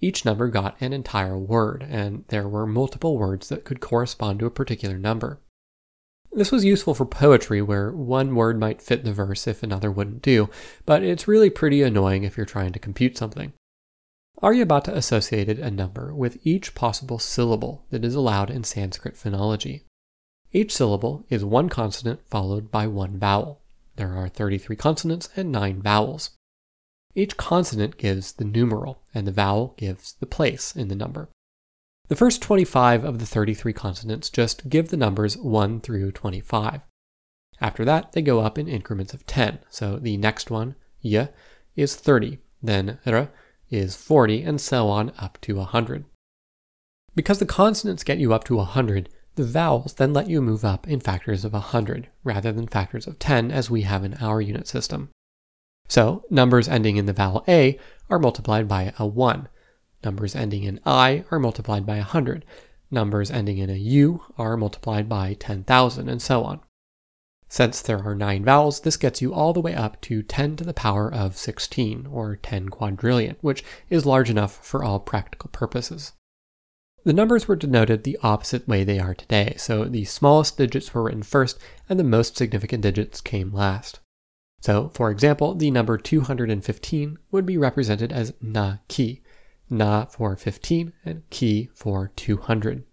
Each 0.00 0.24
number 0.24 0.48
got 0.48 0.76
an 0.80 0.92
entire 0.92 1.38
word, 1.38 1.86
and 1.88 2.24
there 2.28 2.48
were 2.48 2.66
multiple 2.66 3.16
words 3.16 3.48
that 3.48 3.64
could 3.64 3.80
correspond 3.80 4.40
to 4.40 4.46
a 4.46 4.50
particular 4.50 4.98
number. 4.98 5.40
This 6.32 6.52
was 6.52 6.64
useful 6.64 6.94
for 6.94 7.06
poetry 7.06 7.62
where 7.62 7.90
one 7.92 8.34
word 8.34 8.58
might 8.58 8.82
fit 8.82 9.04
the 9.04 9.12
verse 9.12 9.46
if 9.46 9.62
another 9.62 9.90
wouldn't 9.90 10.22
do, 10.22 10.50
but 10.86 11.02
it's 11.02 11.28
really 11.28 11.50
pretty 11.50 11.82
annoying 11.82 12.24
if 12.24 12.36
you're 12.36 12.46
trying 12.46 12.72
to 12.72 12.78
compute 12.78 13.16
something. 13.16 13.52
Aryabhata 14.42 14.88
associated 14.88 15.58
a 15.58 15.70
number 15.70 16.14
with 16.14 16.44
each 16.44 16.74
possible 16.74 17.18
syllable 17.18 17.86
that 17.90 18.04
is 18.04 18.14
allowed 18.14 18.50
in 18.50 18.62
Sanskrit 18.62 19.14
phonology. 19.14 19.82
Each 20.52 20.74
syllable 20.74 21.24
is 21.28 21.44
one 21.44 21.68
consonant 21.68 22.20
followed 22.28 22.70
by 22.70 22.86
one 22.86 23.18
vowel. 23.18 23.60
There 23.96 24.14
are 24.14 24.28
33 24.28 24.76
consonants 24.76 25.28
and 25.36 25.50
9 25.50 25.82
vowels. 25.82 26.30
Each 27.14 27.36
consonant 27.36 27.96
gives 27.96 28.32
the 28.32 28.44
numeral, 28.44 29.02
and 29.14 29.26
the 29.26 29.32
vowel 29.32 29.74
gives 29.76 30.14
the 30.14 30.26
place 30.26 30.76
in 30.76 30.88
the 30.88 30.94
number. 30.94 31.28
The 32.08 32.16
first 32.16 32.40
25 32.40 33.04
of 33.04 33.18
the 33.18 33.26
33 33.26 33.72
consonants 33.72 34.30
just 34.30 34.68
give 34.68 34.88
the 34.88 34.96
numbers 34.96 35.36
1 35.36 35.80
through 35.80 36.12
25. 36.12 36.80
After 37.60 37.84
that, 37.84 38.12
they 38.12 38.22
go 38.22 38.40
up 38.40 38.56
in 38.56 38.68
increments 38.68 39.12
of 39.12 39.26
10. 39.26 39.58
So 39.68 39.96
the 39.96 40.16
next 40.16 40.50
one, 40.50 40.74
y, 41.02 41.28
is 41.76 41.96
30, 41.96 42.38
then 42.62 42.98
r 43.04 43.30
is 43.70 43.96
40, 43.96 44.42
and 44.42 44.60
so 44.60 44.88
on 44.88 45.12
up 45.18 45.38
to 45.42 45.56
100. 45.56 46.04
Because 47.14 47.38
the 47.38 47.46
consonants 47.46 48.04
get 48.04 48.18
you 48.18 48.32
up 48.32 48.44
to 48.44 48.56
100, 48.56 49.08
the 49.34 49.44
vowels 49.44 49.94
then 49.94 50.12
let 50.12 50.28
you 50.28 50.40
move 50.40 50.64
up 50.64 50.88
in 50.88 51.00
factors 51.00 51.44
of 51.44 51.52
100 51.52 52.08
rather 52.24 52.52
than 52.52 52.66
factors 52.66 53.06
of 53.06 53.18
10 53.18 53.50
as 53.50 53.70
we 53.70 53.82
have 53.82 54.04
in 54.04 54.14
our 54.14 54.40
unit 54.40 54.66
system. 54.66 55.10
So 55.88 56.24
numbers 56.30 56.68
ending 56.68 56.96
in 56.96 57.06
the 57.06 57.12
vowel 57.12 57.44
A 57.48 57.78
are 58.10 58.18
multiplied 58.18 58.68
by 58.68 58.92
a 58.98 59.06
1. 59.06 59.48
Numbers 60.04 60.36
ending 60.36 60.64
in 60.64 60.78
I 60.84 61.24
are 61.30 61.38
multiplied 61.38 61.86
by 61.86 61.96
100. 61.96 62.44
Numbers 62.90 63.30
ending 63.30 63.58
in 63.58 63.70
a 63.70 63.74
U 63.74 64.22
are 64.38 64.56
multiplied 64.56 65.08
by 65.08 65.34
10,000, 65.34 66.08
and 66.08 66.22
so 66.22 66.44
on. 66.44 66.60
Since 67.48 67.80
there 67.80 68.02
are 68.04 68.14
9 68.14 68.44
vowels, 68.44 68.80
this 68.80 68.96
gets 68.96 69.22
you 69.22 69.32
all 69.32 69.52
the 69.52 69.60
way 69.60 69.74
up 69.74 70.00
to 70.02 70.22
10 70.22 70.56
to 70.56 70.64
the 70.64 70.74
power 70.74 71.12
of 71.12 71.36
16, 71.36 72.06
or 72.06 72.36
10 72.36 72.68
quadrillion, 72.68 73.36
which 73.40 73.64
is 73.88 74.06
large 74.06 74.28
enough 74.30 74.64
for 74.64 74.84
all 74.84 75.00
practical 75.00 75.50
purposes. 75.50 76.12
The 77.04 77.14
numbers 77.14 77.48
were 77.48 77.56
denoted 77.56 78.04
the 78.04 78.18
opposite 78.22 78.68
way 78.68 78.84
they 78.84 78.98
are 78.98 79.14
today, 79.14 79.54
so 79.56 79.84
the 79.84 80.04
smallest 80.04 80.58
digits 80.58 80.92
were 80.92 81.04
written 81.04 81.22
first 81.22 81.58
and 81.88 81.98
the 81.98 82.04
most 82.04 82.36
significant 82.36 82.82
digits 82.82 83.22
came 83.22 83.52
last. 83.52 84.00
So, 84.60 84.90
for 84.94 85.10
example, 85.10 85.54
the 85.54 85.70
number 85.70 85.96
215 85.96 87.18
would 87.30 87.46
be 87.46 87.56
represented 87.56 88.12
as 88.12 88.34
na 88.40 88.78
ki, 88.88 89.22
na 89.70 90.06
for 90.06 90.36
15 90.36 90.92
and 91.04 91.22
ki 91.30 91.70
for 91.74 92.10
200. 92.16 92.84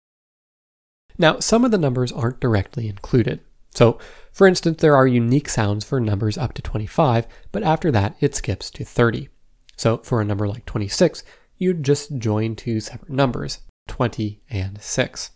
Now, 1.17 1.39
some 1.39 1.65
of 1.65 1.71
the 1.71 1.77
numbers 1.77 2.11
aren't 2.11 2.39
directly 2.39 2.87
included. 2.87 3.39
So, 3.73 3.99
for 4.31 4.47
instance, 4.47 4.81
there 4.81 4.95
are 4.95 5.07
unique 5.07 5.49
sounds 5.49 5.83
for 5.83 5.99
numbers 5.99 6.37
up 6.37 6.53
to 6.53 6.61
25, 6.61 7.27
but 7.51 7.63
after 7.63 7.91
that 7.91 8.15
it 8.19 8.35
skips 8.35 8.69
to 8.71 8.85
30. 8.85 9.29
So, 9.75 9.97
for 9.97 10.21
a 10.21 10.25
number 10.25 10.47
like 10.47 10.65
26, 10.65 11.23
you'd 11.57 11.83
just 11.83 12.17
join 12.17 12.55
two 12.55 12.79
separate 12.79 13.11
numbers, 13.11 13.59
20 13.87 14.41
and 14.49 14.81
6. 14.81 15.31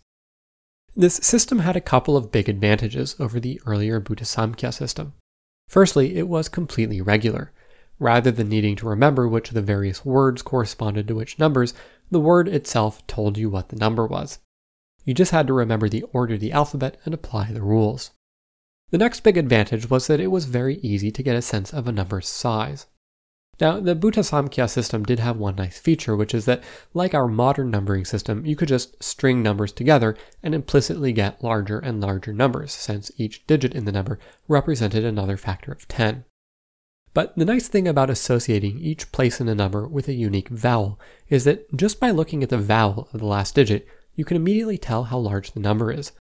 This 0.96 1.16
system 1.16 1.60
had 1.60 1.76
a 1.76 1.80
couple 1.80 2.16
of 2.16 2.32
big 2.32 2.48
advantages 2.48 3.16
over 3.18 3.38
the 3.38 3.60
earlier 3.66 4.00
Bhuta 4.00 4.24
Samkhya 4.24 4.72
system. 4.72 5.14
Firstly, 5.70 6.16
it 6.16 6.26
was 6.26 6.48
completely 6.48 7.00
regular. 7.00 7.52
Rather 8.00 8.32
than 8.32 8.48
needing 8.48 8.74
to 8.74 8.88
remember 8.88 9.28
which 9.28 9.50
of 9.50 9.54
the 9.54 9.62
various 9.62 10.04
words 10.04 10.42
corresponded 10.42 11.06
to 11.06 11.14
which 11.14 11.38
numbers, 11.38 11.74
the 12.10 12.18
word 12.18 12.48
itself 12.48 13.06
told 13.06 13.38
you 13.38 13.48
what 13.48 13.68
the 13.68 13.76
number 13.76 14.04
was. 14.04 14.40
You 15.04 15.14
just 15.14 15.30
had 15.30 15.46
to 15.46 15.52
remember 15.52 15.88
the 15.88 16.02
order 16.12 16.34
of 16.34 16.40
the 16.40 16.50
alphabet 16.50 16.96
and 17.04 17.14
apply 17.14 17.52
the 17.52 17.62
rules. 17.62 18.10
The 18.90 18.98
next 18.98 19.20
big 19.20 19.36
advantage 19.36 19.88
was 19.88 20.08
that 20.08 20.18
it 20.18 20.32
was 20.32 20.46
very 20.46 20.78
easy 20.78 21.12
to 21.12 21.22
get 21.22 21.36
a 21.36 21.42
sense 21.42 21.72
of 21.72 21.86
a 21.86 21.92
number's 21.92 22.26
size. 22.26 22.86
Now, 23.60 23.78
the 23.78 23.94
Bhuta 23.94 24.24
Samkhya 24.24 24.70
system 24.70 25.04
did 25.04 25.18
have 25.18 25.36
one 25.36 25.56
nice 25.56 25.78
feature, 25.78 26.16
which 26.16 26.32
is 26.32 26.46
that, 26.46 26.64
like 26.94 27.12
our 27.12 27.28
modern 27.28 27.70
numbering 27.70 28.06
system, 28.06 28.46
you 28.46 28.56
could 28.56 28.68
just 28.68 29.02
string 29.02 29.42
numbers 29.42 29.70
together 29.70 30.16
and 30.42 30.54
implicitly 30.54 31.12
get 31.12 31.44
larger 31.44 31.78
and 31.78 32.00
larger 32.00 32.32
numbers, 32.32 32.72
since 32.72 33.10
each 33.18 33.46
digit 33.46 33.74
in 33.74 33.84
the 33.84 33.92
number 33.92 34.18
represented 34.48 35.04
another 35.04 35.36
factor 35.36 35.72
of 35.72 35.86
10. 35.88 36.24
But 37.12 37.36
the 37.36 37.44
nice 37.44 37.68
thing 37.68 37.86
about 37.86 38.08
associating 38.08 38.78
each 38.78 39.12
place 39.12 39.42
in 39.42 39.48
a 39.48 39.54
number 39.54 39.86
with 39.86 40.08
a 40.08 40.14
unique 40.14 40.48
vowel 40.48 40.98
is 41.28 41.44
that 41.44 41.76
just 41.76 42.00
by 42.00 42.10
looking 42.10 42.42
at 42.42 42.48
the 42.48 42.56
vowel 42.56 43.10
of 43.12 43.20
the 43.20 43.26
last 43.26 43.54
digit, 43.54 43.86
you 44.14 44.24
can 44.24 44.38
immediately 44.38 44.78
tell 44.78 45.04
how 45.04 45.18
large 45.18 45.52
the 45.52 45.60
number 45.60 45.92
is. 45.92 46.12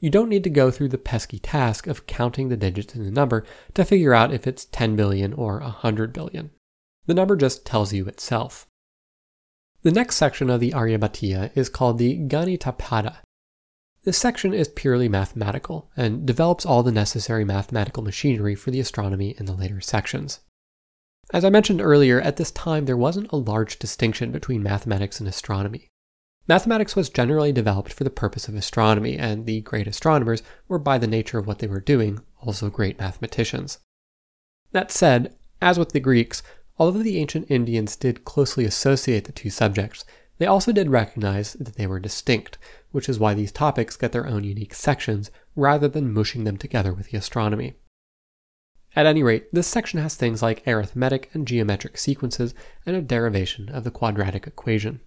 You 0.00 0.08
don't 0.08 0.30
need 0.30 0.44
to 0.44 0.50
go 0.50 0.70
through 0.70 0.88
the 0.88 0.98
pesky 0.98 1.38
task 1.38 1.86
of 1.86 2.06
counting 2.06 2.48
the 2.48 2.56
digits 2.56 2.94
in 2.94 3.04
the 3.04 3.10
number 3.10 3.44
to 3.74 3.84
figure 3.84 4.14
out 4.14 4.32
if 4.32 4.46
it's 4.46 4.64
10 4.64 4.96
billion 4.96 5.34
or 5.34 5.60
100 5.60 6.14
billion. 6.14 6.50
The 7.06 7.14
number 7.14 7.36
just 7.36 7.66
tells 7.66 7.92
you 7.92 8.06
itself. 8.06 8.66
The 9.82 9.90
next 9.90 10.16
section 10.16 10.48
of 10.48 10.60
the 10.60 10.70
Aryabhatiya 10.70 11.50
is 11.56 11.68
called 11.68 11.98
the 11.98 12.18
Ganitapada. 12.18 13.16
This 14.04 14.18
section 14.18 14.54
is 14.54 14.68
purely 14.68 15.08
mathematical 15.08 15.90
and 15.96 16.26
develops 16.26 16.66
all 16.66 16.82
the 16.82 16.92
necessary 16.92 17.44
mathematical 17.44 18.02
machinery 18.02 18.54
for 18.54 18.70
the 18.70 18.80
astronomy 18.80 19.34
in 19.38 19.46
the 19.46 19.52
later 19.52 19.80
sections. 19.80 20.40
As 21.32 21.44
I 21.44 21.50
mentioned 21.50 21.80
earlier, 21.80 22.20
at 22.20 22.36
this 22.36 22.50
time 22.50 22.84
there 22.84 22.96
wasn't 22.96 23.30
a 23.32 23.36
large 23.36 23.78
distinction 23.78 24.30
between 24.30 24.62
mathematics 24.62 25.18
and 25.18 25.28
astronomy. 25.28 25.88
Mathematics 26.48 26.96
was 26.96 27.08
generally 27.08 27.52
developed 27.52 27.92
for 27.92 28.04
the 28.04 28.10
purpose 28.10 28.48
of 28.48 28.54
astronomy, 28.54 29.16
and 29.16 29.46
the 29.46 29.60
great 29.60 29.86
astronomers 29.86 30.42
were, 30.66 30.78
by 30.78 30.98
the 30.98 31.06
nature 31.06 31.38
of 31.38 31.46
what 31.46 31.60
they 31.60 31.68
were 31.68 31.80
doing, 31.80 32.20
also 32.40 32.68
great 32.68 32.98
mathematicians. 32.98 33.78
That 34.72 34.90
said, 34.90 35.36
as 35.60 35.78
with 35.78 35.92
the 35.92 36.00
Greeks, 36.00 36.42
although 36.78 37.02
the 37.02 37.18
ancient 37.18 37.50
Indians 37.50 37.96
did 37.96 38.24
closely 38.24 38.64
associate 38.64 39.24
the 39.24 39.32
two 39.32 39.50
subjects, 39.50 40.04
they 40.38 40.46
also 40.46 40.72
did 40.72 40.90
recognize 40.90 41.52
that 41.54 41.76
they 41.76 41.86
were 41.86 42.00
distinct, 42.00 42.58
which 42.90 43.08
is 43.08 43.18
why 43.18 43.34
these 43.34 43.52
topics 43.52 43.96
get 43.96 44.12
their 44.12 44.26
own 44.26 44.44
unique 44.44 44.74
sections 44.74 45.30
rather 45.54 45.88
than 45.88 46.12
mushing 46.12 46.44
them 46.44 46.56
together 46.56 46.92
with 46.92 47.10
the 47.10 47.18
astronomy. 47.18 47.74
At 48.94 49.06
any 49.06 49.22
rate, 49.22 49.52
this 49.52 49.66
section 49.66 50.00
has 50.00 50.14
things 50.14 50.42
like 50.42 50.66
arithmetic 50.66 51.30
and 51.32 51.46
geometric 51.46 51.96
sequences 51.96 52.54
and 52.84 52.94
a 52.94 53.00
derivation 53.00 53.68
of 53.68 53.84
the 53.84 53.90
quadratic 53.90 54.46
equation. 54.46 55.00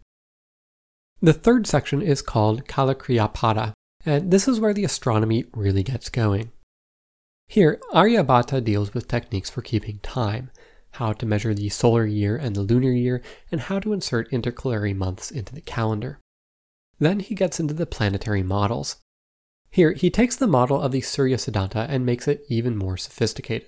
The 1.21 1.33
third 1.33 1.67
section 1.67 2.01
is 2.01 2.21
called 2.21 2.65
Kalakriyāpada, 2.65 3.73
and 4.05 4.31
this 4.31 4.47
is 4.47 4.59
where 4.59 4.73
the 4.73 4.83
astronomy 4.83 5.45
really 5.53 5.83
gets 5.83 6.09
going. 6.09 6.51
Here, 7.47 7.79
Aryabhata 7.93 8.63
deals 8.63 8.93
with 8.93 9.07
techniques 9.07 9.49
for 9.49 9.61
keeping 9.61 9.99
time, 9.99 10.49
how 10.95 11.13
to 11.13 11.25
measure 11.25 11.53
the 11.53 11.69
solar 11.69 12.05
year 12.05 12.35
and 12.35 12.55
the 12.55 12.61
lunar 12.61 12.91
year, 12.91 13.21
and 13.51 13.61
how 13.61 13.79
to 13.79 13.93
insert 13.93 14.31
intercalary 14.31 14.93
months 14.93 15.31
into 15.31 15.53
the 15.53 15.61
calendar. 15.61 16.19
Then 16.99 17.19
he 17.19 17.35
gets 17.35 17.59
into 17.59 17.73
the 17.73 17.85
planetary 17.85 18.43
models. 18.43 18.97
Here, 19.69 19.91
he 19.91 20.09
takes 20.09 20.35
the 20.35 20.47
model 20.47 20.79
of 20.79 20.91
the 20.91 21.01
Surya 21.01 21.37
Siddhanta 21.37 21.85
and 21.89 22.05
makes 22.05 22.27
it 22.27 22.45
even 22.47 22.77
more 22.77 22.95
sophisticated. 22.95 23.67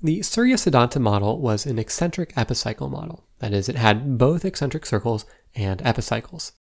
The 0.00 0.22
Surya 0.22 0.56
Siddhanta 0.56 1.00
model 1.00 1.40
was 1.40 1.66
an 1.66 1.78
eccentric 1.78 2.32
epicycle 2.36 2.88
model. 2.88 3.24
That 3.40 3.52
is, 3.52 3.68
it 3.68 3.76
had 3.76 4.18
both 4.18 4.44
eccentric 4.44 4.86
circles 4.86 5.26
and 5.54 5.82
epicycles. 5.82 6.52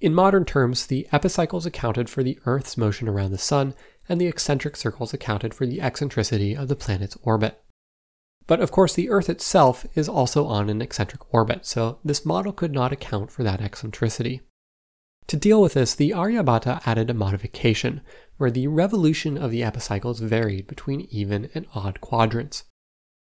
In 0.00 0.14
modern 0.14 0.44
terms, 0.44 0.86
the 0.86 1.06
epicycles 1.12 1.66
accounted 1.66 2.08
for 2.08 2.22
the 2.22 2.38
Earth's 2.46 2.76
motion 2.76 3.08
around 3.08 3.32
the 3.32 3.38
Sun, 3.38 3.74
and 4.08 4.20
the 4.20 4.26
eccentric 4.26 4.76
circles 4.76 5.12
accounted 5.12 5.52
for 5.52 5.66
the 5.66 5.80
eccentricity 5.80 6.56
of 6.56 6.68
the 6.68 6.76
planet's 6.76 7.16
orbit. 7.22 7.62
But 8.46 8.60
of 8.60 8.70
course, 8.70 8.94
the 8.94 9.08
Earth 9.08 9.28
itself 9.28 9.86
is 9.94 10.08
also 10.08 10.46
on 10.46 10.68
an 10.68 10.82
eccentric 10.82 11.32
orbit, 11.32 11.64
so 11.66 11.98
this 12.04 12.26
model 12.26 12.52
could 12.52 12.72
not 12.72 12.92
account 12.92 13.30
for 13.30 13.42
that 13.42 13.60
eccentricity. 13.60 14.40
To 15.28 15.36
deal 15.36 15.62
with 15.62 15.74
this, 15.74 15.94
the 15.94 16.10
Aryabhata 16.10 16.82
added 16.84 17.08
a 17.08 17.14
modification, 17.14 18.00
where 18.36 18.50
the 18.50 18.66
revolution 18.66 19.38
of 19.38 19.50
the 19.50 19.62
epicycles 19.62 20.20
varied 20.20 20.66
between 20.66 21.06
even 21.10 21.48
and 21.54 21.66
odd 21.74 22.00
quadrants. 22.00 22.64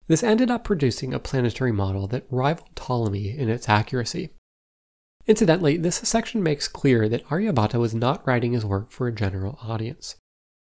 This 0.07 0.23
ended 0.23 0.51
up 0.51 0.63
producing 0.63 1.13
a 1.13 1.19
planetary 1.19 1.71
model 1.71 2.07
that 2.07 2.25
rivaled 2.29 2.75
Ptolemy 2.75 3.37
in 3.37 3.49
its 3.49 3.69
accuracy. 3.69 4.31
Incidentally, 5.27 5.77
this 5.77 5.97
section 5.97 6.43
makes 6.43 6.67
clear 6.67 7.09
that 7.09 7.25
Aryabhata 7.27 7.79
was 7.79 7.95
not 7.95 8.25
writing 8.27 8.53
his 8.53 8.65
work 8.65 8.91
for 8.91 9.07
a 9.07 9.13
general 9.13 9.57
audience. 9.61 10.15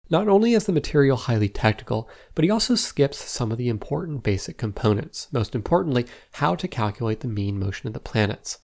Not 0.09 0.29
only 0.29 0.53
is 0.53 0.67
the 0.67 0.73
material 0.73 1.17
highly 1.17 1.49
technical, 1.49 2.09
but 2.35 2.45
he 2.45 2.51
also 2.51 2.77
skips 2.77 3.19
some 3.19 3.51
of 3.51 3.59
the 3.59 3.69
important 3.69 4.23
basic 4.23 4.57
components, 4.57 5.27
most 5.33 5.55
importantly, 5.55 6.07
how 6.33 6.55
to 6.55 6.69
calculate 6.69 7.21
the 7.21 7.29
mean 7.29 7.59
motion 7.59 7.89
of 7.89 7.93
the 7.93 8.01
planets. 8.01 8.59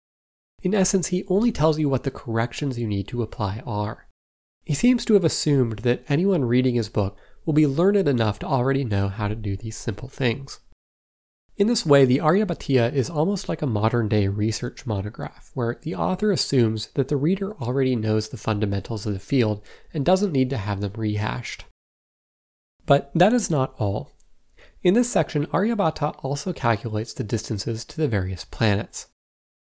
In 0.61 0.75
essence, 0.75 1.07
he 1.07 1.25
only 1.27 1.51
tells 1.51 1.79
you 1.79 1.89
what 1.89 2.03
the 2.03 2.11
corrections 2.11 2.77
you 2.77 2.87
need 2.87 3.07
to 3.07 3.23
apply 3.23 3.63
are. 3.65 4.07
He 4.63 4.75
seems 4.75 5.03
to 5.05 5.15
have 5.15 5.23
assumed 5.23 5.79
that 5.79 6.03
anyone 6.07 6.45
reading 6.45 6.75
his 6.75 6.89
book 6.89 7.17
will 7.45 7.53
be 7.53 7.65
learned 7.65 8.07
enough 8.07 8.37
to 8.39 8.45
already 8.45 8.83
know 8.83 9.09
how 9.09 9.27
to 9.27 9.35
do 9.35 9.57
these 9.57 9.75
simple 9.75 10.07
things. 10.07 10.59
In 11.61 11.67
this 11.67 11.85
way, 11.85 12.05
the 12.05 12.17
Aryabhatiya 12.17 12.91
is 12.91 13.07
almost 13.07 13.47
like 13.47 13.61
a 13.61 13.67
modern 13.67 14.07
day 14.07 14.27
research 14.27 14.87
monograph, 14.87 15.51
where 15.53 15.77
the 15.83 15.93
author 15.93 16.31
assumes 16.31 16.87
that 16.95 17.07
the 17.07 17.15
reader 17.15 17.55
already 17.57 17.95
knows 17.95 18.29
the 18.29 18.37
fundamentals 18.37 19.05
of 19.05 19.13
the 19.13 19.19
field 19.19 19.61
and 19.93 20.03
doesn't 20.03 20.31
need 20.31 20.49
to 20.49 20.57
have 20.57 20.81
them 20.81 20.93
rehashed. 20.97 21.65
But 22.87 23.11
that 23.13 23.31
is 23.31 23.51
not 23.51 23.75
all. 23.77 24.09
In 24.81 24.95
this 24.95 25.11
section, 25.11 25.45
Aryabhata 25.53 26.15
also 26.23 26.51
calculates 26.51 27.13
the 27.13 27.23
distances 27.23 27.85
to 27.85 27.97
the 27.97 28.07
various 28.07 28.43
planets. 28.43 29.09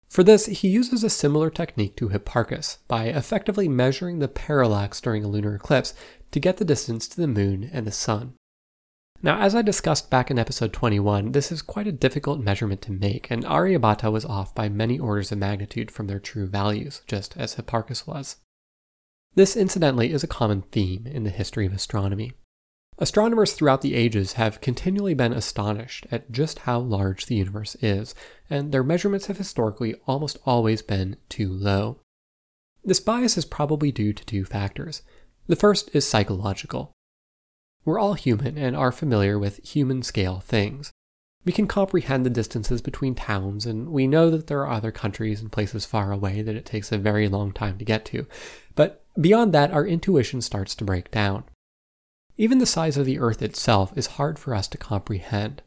For 0.08 0.24
this, 0.24 0.46
he 0.46 0.68
uses 0.68 1.04
a 1.04 1.10
similar 1.10 1.50
technique 1.50 1.96
to 1.96 2.10
Hipparchus 2.10 2.78
by 2.88 3.06
effectively 3.06 3.68
measuring 3.68 4.20
the 4.20 4.28
parallax 4.28 5.02
during 5.02 5.24
a 5.24 5.28
lunar 5.28 5.56
eclipse 5.56 5.96
to 6.30 6.40
get 6.40 6.58
the 6.58 6.64
distance 6.64 7.08
to 7.08 7.18
the 7.20 7.28
moon 7.28 7.68
and 7.74 7.88
the 7.88 7.92
sun. 7.92 8.36
Now, 9.24 9.40
as 9.40 9.54
I 9.54 9.62
discussed 9.62 10.10
back 10.10 10.32
in 10.32 10.40
episode 10.40 10.74
21, 10.74 11.32
this 11.32 11.52
is 11.52 11.62
quite 11.62 11.86
a 11.86 11.92
difficult 11.92 12.40
measurement 12.40 12.82
to 12.84 12.92
make, 12.92 13.30
and 13.30 13.46
Aryabhata 13.46 14.12
was 14.12 14.26
off 14.26 14.56
by 14.56 14.68
many 14.68 14.98
orders 14.98 15.32
of 15.32 15.38
magnitude 15.38 15.92
from 15.92 16.08
their 16.08 16.20
true 16.20 16.48
values, 16.48 17.04
just 17.06 17.38
as 17.38 17.56
Hipparchus 17.56 18.08
was. 18.08 18.38
This, 19.36 19.56
incidentally, 19.56 20.12
is 20.12 20.24
a 20.24 20.28
common 20.28 20.64
theme 20.64 21.06
in 21.06 21.24
the 21.24 21.30
history 21.30 21.68
of 21.68 21.74
astronomy. 21.74 22.34
Astronomers 22.98 23.54
throughout 23.54 23.82
the 23.82 23.94
ages 23.94 24.34
have 24.34 24.60
continually 24.60 25.14
been 25.14 25.34
astonished 25.34 26.08
at 26.12 26.32
just 26.32 26.60
how 26.60 26.80
large 26.80 27.28
the 27.28 27.36
universe 27.36 27.76
is, 27.76 28.16
and 28.50 28.72
their 28.72 28.84
measurements 28.84 29.28
have 29.28 29.38
historically 29.38 29.94
almost 30.08 30.40
always 30.48 30.82
been 30.82 31.16
too 31.30 31.52
low. 31.52 32.00
This 32.84 33.00
bias 33.00 33.38
is 33.38 33.46
probably 33.46 33.92
due 33.92 34.14
to 34.14 34.26
two 34.26 34.46
factors. 34.46 35.04
The 35.46 35.56
first 35.56 35.92
is 35.94 36.08
psychological. 36.08 36.92
We're 37.84 38.00
all 38.00 38.14
human 38.14 38.58
and 38.58 38.76
are 38.76 38.92
familiar 38.92 39.40
with 39.40 39.66
human 39.68 40.04
scale 40.04 40.40
things. 40.40 40.92
We 41.44 41.52
can 41.52 41.68
comprehend 41.68 42.26
the 42.26 42.30
distances 42.30 42.82
between 42.82 43.16
towns, 43.16 43.66
and 43.66 43.90
we 43.90 44.06
know 44.06 44.30
that 44.30 44.46
there 44.46 44.60
are 44.60 44.72
other 44.72 44.92
countries 44.92 45.42
and 45.42 45.52
places 45.52 45.86
far 45.86 46.12
away 46.12 46.44
that 46.44 46.56
it 46.56 46.66
takes 46.66 46.92
a 46.92 47.00
very 47.00 47.28
long 47.28 47.52
time 47.52 47.80
to 47.80 47.86
get 47.86 48.06
to. 48.06 48.28
But 48.76 49.04
beyond 49.20 49.52
that, 49.54 49.72
our 49.72 49.86
intuition 49.86 50.42
starts 50.42 50.76
to 50.76 50.84
break 50.84 51.10
down. 51.10 51.44
Even 52.38 52.60
the 52.60 52.68
size 52.68 52.96
of 52.96 53.06
the 53.08 53.18
Earth 53.18 53.42
itself 53.42 53.98
is 53.98 54.08
hard 54.18 54.38
for 54.38 54.54
us 54.54 54.68
to 54.68 54.78
comprehend. 54.78 55.64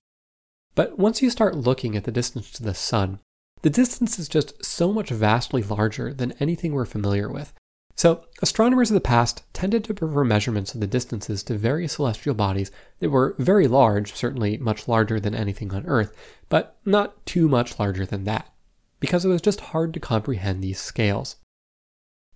But 0.76 0.98
once 0.98 1.22
you 1.22 1.30
start 1.30 1.56
looking 1.56 1.96
at 1.96 2.04
the 2.04 2.12
distance 2.12 2.50
to 2.52 2.62
the 2.62 2.74
Sun, 2.74 3.18
the 3.62 3.70
distance 3.70 4.18
is 4.18 4.28
just 4.28 4.64
so 4.64 4.92
much 4.92 5.10
vastly 5.10 5.62
larger 5.62 6.14
than 6.14 6.32
anything 6.38 6.72
we're 6.72 6.84
familiar 6.84 7.30
with. 7.30 7.52
So, 7.97 8.24
astronomers 8.42 8.90
of 8.90 8.95
the 8.95 9.01
past 9.01 9.45
tended 9.53 9.84
to 9.84 9.95
prefer 9.95 10.24
measurements 10.24 10.74
of 10.74 10.80
the 10.80 10.86
distances 10.86 11.42
to 11.45 11.57
various 11.57 11.92
celestial 11.92 12.34
bodies 12.34 12.72
that 12.99 13.11
were 13.11 13.36
very 13.38 13.68
large, 13.68 14.14
certainly 14.14 14.57
much 14.57 14.88
larger 14.88 15.20
than 15.20 15.34
anything 15.34 15.72
on 15.72 15.86
Earth, 15.86 16.12
but 16.49 16.76
not 16.84 17.24
too 17.24 17.49
much 17.49 17.78
larger 17.78 18.05
than 18.05 18.24
that, 18.24 18.53
because 18.99 19.24
it 19.24 19.28
was 19.28 19.40
just 19.40 19.61
hard 19.61 19.95
to 19.95 20.01
comprehend 20.01 20.62
these 20.62 20.80
scales. 20.80 21.36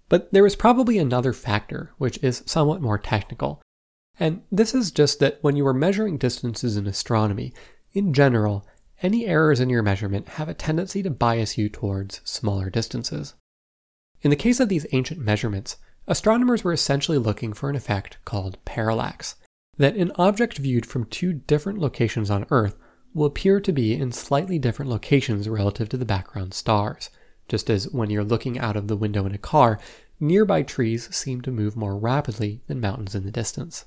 But 0.09 0.33
there 0.33 0.47
is 0.47 0.55
probably 0.55 0.97
another 0.97 1.33
factor, 1.33 1.93
which 1.99 2.23
is 2.23 2.45
somewhat 2.47 2.81
more 2.81 2.99
technical, 2.99 3.61
and 4.21 4.43
this 4.51 4.75
is 4.75 4.91
just 4.91 5.21
that 5.21 5.39
when 5.43 5.57
you 5.57 5.67
are 5.67 5.75
measuring 5.75 6.19
distances 6.19 6.77
in 6.77 6.87
astronomy, 6.87 7.53
in 7.93 8.13
general, 8.13 8.67
any 9.03 9.27
errors 9.27 9.61
in 9.61 9.71
your 9.71 9.83
measurement 9.83 10.29
have 10.31 10.49
a 10.49 10.55
tendency 10.55 11.03
to 11.03 11.11
bias 11.11 11.57
you 11.57 11.69
towards 11.69 12.21
smaller 12.25 12.71
distances. 12.71 13.35
In 14.23 14.31
the 14.31 14.37
case 14.37 14.61
of 14.61 14.69
these 14.69 14.87
ancient 14.93 15.21
measurements, 15.21 15.77
astronomers 16.07 16.65
were 16.65 16.73
essentially 16.73 17.19
looking 17.19 17.53
for 17.53 17.71
an 17.71 17.77
effect 17.77 18.19
called 18.25 18.63
parallax, 18.65 19.37
that 19.77 19.97
an 19.97 20.11
object 20.17 20.59
viewed 20.59 20.85
from 20.85 21.05
two 21.05 21.33
different 21.33 21.79
locations 21.79 22.31
on 22.31 22.47
Earth 22.51 22.77
will 23.15 23.27
appear 23.27 23.61
to 23.61 23.73
be 23.73 23.95
in 23.95 24.13
slightly 24.13 24.59
different 24.59 24.91
locations 24.91 25.49
relative 25.49 25.89
to 25.89 25.97
the 25.97 26.05
background 26.05 26.53
stars, 26.53 27.11
just 27.49 27.71
as 27.71 27.91
when 27.91 28.11
you're 28.11 28.25
looking 28.25 28.59
out 28.59 28.77
of 28.77 28.89
the 28.89 28.97
window 28.97 29.25
in 29.25 29.35
a 29.35 29.39
car, 29.39 29.79
nearby 30.21 30.63
trees 30.63 31.15
seem 31.15 31.41
to 31.41 31.51
move 31.51 31.77
more 31.77 31.97
rapidly 31.97 32.61
than 32.67 32.81
mountains 32.81 33.15
in 33.15 33.25
the 33.25 33.31
distance. 33.31 33.85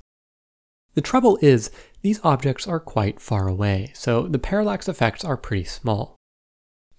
The 0.93 1.01
trouble 1.01 1.37
is, 1.41 1.71
these 2.01 2.19
objects 2.23 2.67
are 2.67 2.79
quite 2.79 3.19
far 3.19 3.47
away, 3.47 3.91
so 3.93 4.27
the 4.27 4.39
parallax 4.39 4.89
effects 4.89 5.23
are 5.23 5.37
pretty 5.37 5.65
small. 5.65 6.17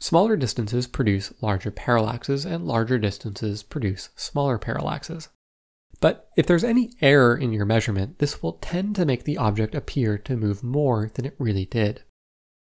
Smaller 0.02 0.34
distances 0.34 0.88
produce 0.88 1.32
larger 1.40 1.70
parallaxes, 1.70 2.44
and 2.44 2.66
larger 2.66 2.98
distances 2.98 3.62
produce 3.62 4.08
smaller 4.16 4.58
parallaxes. 4.58 5.28
But 6.00 6.28
if 6.36 6.44
there's 6.44 6.64
any 6.64 6.90
error 7.00 7.36
in 7.36 7.52
your 7.52 7.64
measurement, 7.64 8.18
this 8.18 8.42
will 8.42 8.54
tend 8.54 8.96
to 8.96 9.04
make 9.04 9.22
the 9.22 9.38
object 9.38 9.76
appear 9.76 10.18
to 10.18 10.36
move 10.36 10.64
more 10.64 11.08
than 11.14 11.24
it 11.24 11.36
really 11.38 11.66
did. 11.66 12.02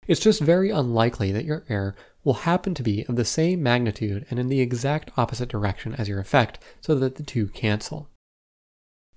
It's 0.06 0.20
just 0.20 0.40
very 0.40 0.70
unlikely 0.70 1.32
that 1.32 1.46
your 1.46 1.66
error 1.68 1.96
will 2.24 2.46
happen 2.46 2.76
to 2.76 2.84
be 2.84 3.08
of 3.08 3.16
the 3.16 3.26
same 3.26 3.64
magnitude 3.64 4.28
and 4.30 4.38
in 4.38 4.48
the 4.48 4.62
exact 4.62 5.10
opposite 5.18 5.50
direction 5.50 5.96
as 5.96 6.08
your 6.08 6.20
effect, 6.20 6.60
so 6.80 6.94
that 6.94 7.16
the 7.16 7.24
two 7.24 7.48
cancel. 7.48 8.08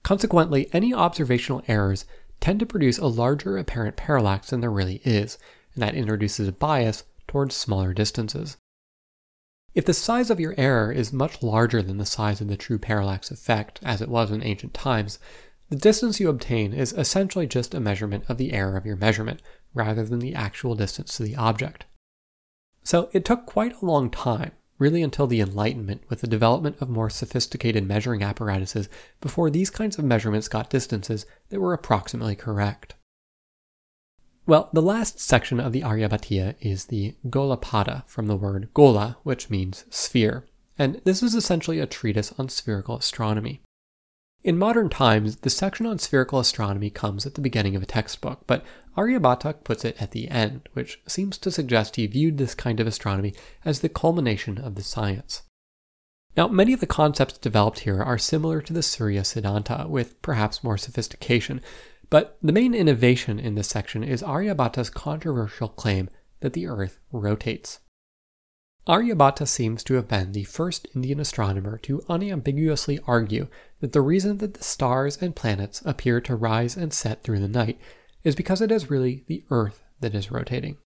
Consequently, 0.02 0.70
any 0.72 0.94
observational 0.94 1.62
errors 1.68 2.06
tend 2.40 2.58
to 2.60 2.64
produce 2.64 2.96
a 2.96 3.06
larger 3.06 3.58
apparent 3.58 3.96
parallax 3.96 4.48
than 4.48 4.62
there 4.62 4.70
really 4.70 5.02
is, 5.04 5.36
and 5.74 5.82
that 5.82 5.94
introduces 5.94 6.48
a 6.48 6.52
bias 6.52 7.04
towards 7.34 7.56
smaller 7.56 7.92
distances. 7.92 8.58
If 9.74 9.84
the 9.84 9.92
size 9.92 10.30
of 10.30 10.38
your 10.38 10.54
error 10.56 10.92
is 10.92 11.12
much 11.12 11.42
larger 11.42 11.82
than 11.82 11.98
the 11.98 12.06
size 12.06 12.40
of 12.40 12.46
the 12.46 12.56
true 12.56 12.78
parallax 12.78 13.28
effect, 13.32 13.80
as 13.82 14.00
it 14.00 14.08
was 14.08 14.30
in 14.30 14.40
ancient 14.40 14.72
times, 14.72 15.18
the 15.68 15.74
distance 15.74 16.20
you 16.20 16.28
obtain 16.28 16.72
is 16.72 16.92
essentially 16.92 17.48
just 17.48 17.74
a 17.74 17.80
measurement 17.80 18.22
of 18.28 18.38
the 18.38 18.52
error 18.52 18.76
of 18.76 18.86
your 18.86 18.94
measurement, 18.94 19.42
rather 19.74 20.04
than 20.04 20.20
the 20.20 20.32
actual 20.32 20.76
distance 20.76 21.16
to 21.16 21.24
the 21.24 21.34
object. 21.34 21.86
So 22.84 23.10
it 23.12 23.24
took 23.24 23.46
quite 23.46 23.82
a 23.82 23.84
long 23.84 24.10
time 24.10 24.52
really 24.78 25.02
until 25.02 25.26
the 25.26 25.40
Enlightenment 25.40 26.02
with 26.08 26.20
the 26.20 26.28
development 26.28 26.76
of 26.80 26.88
more 26.88 27.10
sophisticated 27.10 27.84
measuring 27.84 28.22
apparatuses 28.22 28.88
before 29.20 29.50
these 29.50 29.70
kinds 29.70 29.98
of 29.98 30.04
measurements 30.04 30.46
got 30.46 30.70
distances 30.70 31.26
that 31.48 31.58
were 31.58 31.72
approximately 31.72 32.36
correct. 32.36 32.94
Well, 34.46 34.68
the 34.74 34.82
last 34.82 35.20
section 35.20 35.58
of 35.58 35.72
the 35.72 35.80
Aryabhatiya 35.80 36.56
is 36.60 36.86
the 36.86 37.14
Golapada 37.26 38.06
from 38.06 38.26
the 38.26 38.36
word 38.36 38.68
Gola, 38.74 39.16
which 39.22 39.48
means 39.48 39.86
sphere, 39.88 40.44
and 40.78 41.00
this 41.04 41.22
is 41.22 41.34
essentially 41.34 41.78
a 41.78 41.86
treatise 41.86 42.34
on 42.38 42.50
spherical 42.50 42.98
astronomy. 42.98 43.62
In 44.42 44.58
modern 44.58 44.90
times, 44.90 45.36
the 45.36 45.48
section 45.48 45.86
on 45.86 45.98
spherical 45.98 46.38
astronomy 46.38 46.90
comes 46.90 47.24
at 47.24 47.36
the 47.36 47.40
beginning 47.40 47.74
of 47.74 47.82
a 47.82 47.86
textbook, 47.86 48.42
but 48.46 48.62
Aryabhata 48.98 49.64
puts 49.64 49.82
it 49.82 49.96
at 49.98 50.10
the 50.10 50.28
end, 50.28 50.68
which 50.74 51.00
seems 51.06 51.38
to 51.38 51.50
suggest 51.50 51.96
he 51.96 52.06
viewed 52.06 52.36
this 52.36 52.54
kind 52.54 52.80
of 52.80 52.86
astronomy 52.86 53.32
as 53.64 53.80
the 53.80 53.88
culmination 53.88 54.58
of 54.58 54.74
the 54.74 54.82
science. 54.82 55.40
Now, 56.36 56.48
many 56.48 56.74
of 56.74 56.80
the 56.80 56.86
concepts 56.86 57.38
developed 57.38 57.80
here 57.80 58.02
are 58.02 58.18
similar 58.18 58.60
to 58.60 58.74
the 58.74 58.82
Surya 58.82 59.22
Siddhanta, 59.22 59.88
with 59.88 60.20
perhaps 60.20 60.62
more 60.62 60.76
sophistication, 60.76 61.62
but 62.14 62.38
the 62.40 62.52
main 62.52 62.74
innovation 62.74 63.40
in 63.40 63.56
this 63.56 63.66
section 63.66 64.04
is 64.04 64.22
Aryabhata's 64.22 64.88
controversial 64.88 65.66
claim 65.66 66.08
that 66.38 66.52
the 66.52 66.68
Earth 66.68 67.00
rotates. 67.10 67.80
Aryabhata 68.86 69.48
seems 69.48 69.82
to 69.82 69.94
have 69.94 70.06
been 70.06 70.30
the 70.30 70.44
first 70.44 70.86
Indian 70.94 71.18
astronomer 71.18 71.76
to 71.78 72.04
unambiguously 72.08 73.00
argue 73.08 73.48
that 73.80 73.92
the 73.92 74.00
reason 74.00 74.38
that 74.38 74.54
the 74.54 74.62
stars 74.62 75.20
and 75.20 75.34
planets 75.34 75.82
appear 75.84 76.20
to 76.20 76.36
rise 76.36 76.76
and 76.76 76.92
set 76.92 77.24
through 77.24 77.40
the 77.40 77.48
night 77.48 77.80
is 78.22 78.36
because 78.36 78.60
it 78.60 78.70
is 78.70 78.88
really 78.88 79.24
the 79.26 79.42
Earth 79.50 79.82
that 79.98 80.14
is 80.14 80.30
rotating. 80.30 80.76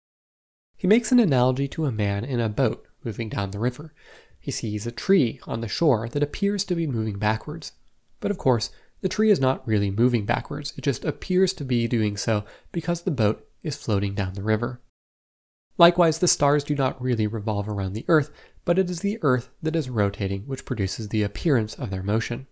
He 0.78 0.86
makes 0.86 1.12
an 1.12 1.18
analogy 1.18 1.68
to 1.68 1.84
a 1.84 1.92
man 1.92 2.24
in 2.24 2.40
a 2.40 2.48
boat 2.48 2.86
moving 3.04 3.28
down 3.28 3.50
the 3.50 3.58
river. 3.58 3.92
He 4.40 4.50
sees 4.50 4.86
a 4.86 4.90
tree 4.90 5.40
on 5.46 5.60
the 5.60 5.68
shore 5.68 6.08
that 6.08 6.22
appears 6.22 6.64
to 6.64 6.74
be 6.74 6.86
moving 6.86 7.18
backwards. 7.18 7.72
But 8.18 8.30
of 8.30 8.38
course, 8.38 8.70
the 9.00 9.08
tree 9.08 9.30
is 9.30 9.40
not 9.40 9.66
really 9.66 9.90
moving 9.90 10.24
backwards, 10.24 10.72
it 10.76 10.82
just 10.82 11.04
appears 11.04 11.52
to 11.54 11.64
be 11.64 11.86
doing 11.86 12.16
so 12.16 12.44
because 12.72 13.02
the 13.02 13.10
boat 13.10 13.46
is 13.62 13.76
floating 13.76 14.14
down 14.14 14.34
the 14.34 14.42
river. 14.42 14.80
Likewise, 15.76 16.18
the 16.18 16.28
stars 16.28 16.64
do 16.64 16.74
not 16.74 17.00
really 17.00 17.26
revolve 17.26 17.68
around 17.68 17.92
the 17.92 18.04
Earth, 18.08 18.30
but 18.64 18.78
it 18.78 18.90
is 18.90 19.00
the 19.00 19.18
Earth 19.22 19.50
that 19.62 19.76
is 19.76 19.88
rotating 19.88 20.42
which 20.42 20.64
produces 20.64 21.08
the 21.08 21.22
appearance 21.22 21.74
of 21.74 21.90
their 21.90 22.02
motion. 22.02 22.48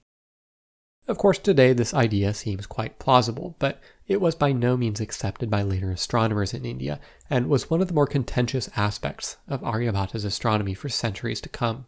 Of 1.08 1.18
course, 1.18 1.38
today 1.38 1.72
this 1.72 1.94
idea 1.94 2.34
seems 2.34 2.66
quite 2.66 2.98
plausible, 2.98 3.54
but 3.58 3.80
it 4.08 4.20
was 4.20 4.34
by 4.34 4.52
no 4.52 4.76
means 4.76 5.00
accepted 5.00 5.50
by 5.50 5.62
later 5.62 5.90
astronomers 5.90 6.52
in 6.52 6.64
India 6.64 7.00
and 7.30 7.48
was 7.48 7.70
one 7.70 7.80
of 7.80 7.88
the 7.88 7.94
more 7.94 8.06
contentious 8.08 8.68
aspects 8.76 9.36
of 9.46 9.60
Aryabhata's 9.60 10.24
astronomy 10.24 10.74
for 10.74 10.88
centuries 10.88 11.40
to 11.42 11.48
come. 11.48 11.86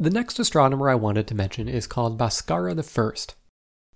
The 0.00 0.10
next 0.10 0.38
astronomer 0.38 0.88
I 0.88 0.94
wanted 0.94 1.26
to 1.26 1.34
mention 1.34 1.68
is 1.68 1.88
called 1.88 2.16
Bhaskara 2.16 2.78
I, 2.78 3.34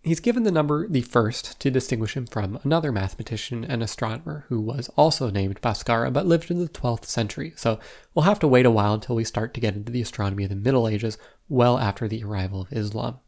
He's 0.02 0.18
given 0.18 0.42
the 0.42 0.50
number 0.50 0.88
the 0.88 1.02
first 1.02 1.60
to 1.60 1.70
distinguish 1.70 2.16
him 2.16 2.26
from 2.26 2.58
another 2.64 2.90
mathematician 2.90 3.64
and 3.64 3.84
astronomer 3.84 4.44
who 4.48 4.60
was 4.60 4.88
also 4.96 5.30
named 5.30 5.60
Bhaskara 5.60 6.12
but 6.12 6.26
lived 6.26 6.50
in 6.50 6.58
the 6.58 6.68
12th 6.68 7.04
century, 7.04 7.52
so 7.54 7.78
we'll 8.14 8.24
have 8.24 8.40
to 8.40 8.48
wait 8.48 8.66
a 8.66 8.70
while 8.70 8.94
until 8.94 9.14
we 9.14 9.22
start 9.22 9.54
to 9.54 9.60
get 9.60 9.76
into 9.76 9.92
the 9.92 10.02
astronomy 10.02 10.42
of 10.42 10.50
the 10.50 10.56
Middle 10.56 10.88
Ages, 10.88 11.18
well 11.48 11.78
after 11.78 12.08
the 12.08 12.24
arrival 12.24 12.62
of 12.62 12.72
Islam. 12.72 13.20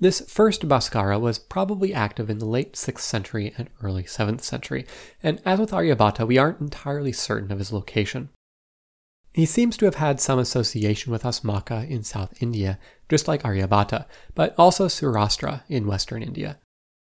This 0.00 0.22
first 0.22 0.66
Bhaskara 0.66 1.20
was 1.20 1.38
probably 1.38 1.92
active 1.92 2.30
in 2.30 2.38
the 2.38 2.46
late 2.46 2.72
6th 2.72 3.00
century 3.00 3.52
and 3.58 3.68
early 3.82 4.04
7th 4.04 4.40
century, 4.40 4.86
and 5.22 5.38
as 5.44 5.58
with 5.58 5.72
Aryabhata, 5.72 6.26
we 6.26 6.38
aren't 6.38 6.62
entirely 6.62 7.12
certain 7.12 7.52
of 7.52 7.58
his 7.58 7.74
location. 7.74 8.30
He 9.34 9.46
seems 9.46 9.76
to 9.78 9.84
have 9.86 9.96
had 9.96 10.20
some 10.20 10.38
association 10.38 11.10
with 11.10 11.24
Asmaka 11.24 11.90
in 11.90 12.04
South 12.04 12.40
India, 12.40 12.78
just 13.08 13.26
like 13.26 13.42
Aryabhata, 13.42 14.06
but 14.36 14.54
also 14.56 14.86
Saurashtra 14.86 15.62
in 15.68 15.88
Western 15.88 16.22
India. 16.22 16.60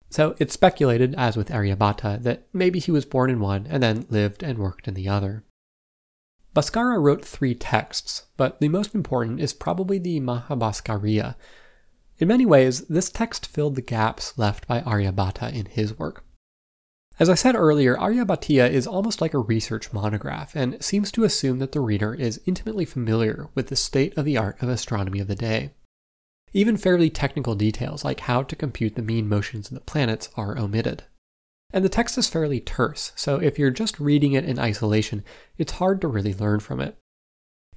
So 0.08 0.36
it's 0.38 0.54
speculated, 0.54 1.16
as 1.16 1.36
with 1.36 1.48
Aryabhata, 1.48 2.22
that 2.22 2.46
maybe 2.52 2.78
he 2.78 2.92
was 2.92 3.04
born 3.04 3.28
in 3.28 3.40
one 3.40 3.66
and 3.68 3.82
then 3.82 4.06
lived 4.08 4.44
and 4.44 4.58
worked 4.58 4.86
in 4.86 4.94
the 4.94 5.08
other. 5.08 5.42
Bhaskara 6.54 7.02
wrote 7.02 7.24
three 7.24 7.56
texts, 7.56 8.26
but 8.36 8.60
the 8.60 8.68
most 8.68 8.94
important 8.94 9.40
is 9.40 9.52
probably 9.52 9.98
the 9.98 10.20
Mahabhaskariya. 10.20 11.34
In 12.18 12.28
many 12.28 12.46
ways, 12.46 12.82
this 12.82 13.10
text 13.10 13.46
filled 13.46 13.74
the 13.74 13.82
gaps 13.82 14.38
left 14.38 14.68
by 14.68 14.80
Aryabhata 14.82 15.52
in 15.52 15.66
his 15.66 15.98
work. 15.98 16.24
As 17.18 17.28
I 17.28 17.34
said 17.34 17.54
earlier, 17.54 17.94
Aryabhatiya 17.96 18.70
is 18.70 18.86
almost 18.86 19.20
like 19.20 19.34
a 19.34 19.38
research 19.38 19.92
monograph 19.92 20.56
and 20.56 20.82
seems 20.82 21.12
to 21.12 21.24
assume 21.24 21.58
that 21.58 21.72
the 21.72 21.80
reader 21.80 22.14
is 22.14 22.40
intimately 22.46 22.84
familiar 22.84 23.48
with 23.54 23.68
the 23.68 23.76
state 23.76 24.16
of 24.16 24.24
the 24.24 24.38
art 24.38 24.60
of 24.62 24.68
astronomy 24.68 25.20
of 25.20 25.28
the 25.28 25.34
day. 25.34 25.72
Even 26.54 26.76
fairly 26.76 27.10
technical 27.10 27.54
details 27.54 28.04
like 28.04 28.20
how 28.20 28.42
to 28.42 28.56
compute 28.56 28.94
the 28.94 29.02
mean 29.02 29.28
motions 29.28 29.68
of 29.68 29.74
the 29.74 29.80
planets 29.80 30.30
are 30.36 30.58
omitted. 30.58 31.04
And 31.72 31.84
the 31.84 31.88
text 31.88 32.18
is 32.18 32.28
fairly 32.28 32.60
terse, 32.60 33.12
so 33.16 33.36
if 33.36 33.58
you're 33.58 33.70
just 33.70 34.00
reading 34.00 34.32
it 34.32 34.44
in 34.44 34.58
isolation, 34.58 35.22
it's 35.56 35.72
hard 35.72 36.00
to 36.02 36.08
really 36.08 36.34
learn 36.34 36.60
from 36.60 36.80
it. 36.80 36.98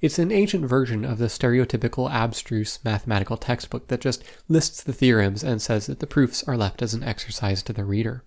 It's 0.00 0.18
an 0.18 0.30
ancient 0.30 0.66
version 0.66 1.04
of 1.06 1.16
the 1.16 1.26
stereotypical 1.26 2.10
abstruse 2.10 2.78
mathematical 2.84 3.38
textbook 3.38 3.88
that 3.88 4.02
just 4.02 4.22
lists 4.48 4.82
the 4.82 4.92
theorems 4.92 5.42
and 5.42 5.62
says 5.62 5.86
that 5.86 6.00
the 6.00 6.06
proofs 6.06 6.42
are 6.44 6.56
left 6.56 6.82
as 6.82 6.92
an 6.92 7.02
exercise 7.02 7.62
to 7.62 7.72
the 7.72 7.84
reader. 7.84 8.22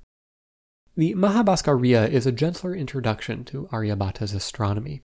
The 1.00 1.16
Mahabhaskariya 1.16 2.10
is 2.10 2.26
a 2.26 2.32
gentler 2.34 2.76
introduction 2.76 3.45
to 3.45 3.70
Aryabhata's 3.72 4.34
astronomy. 4.34 5.02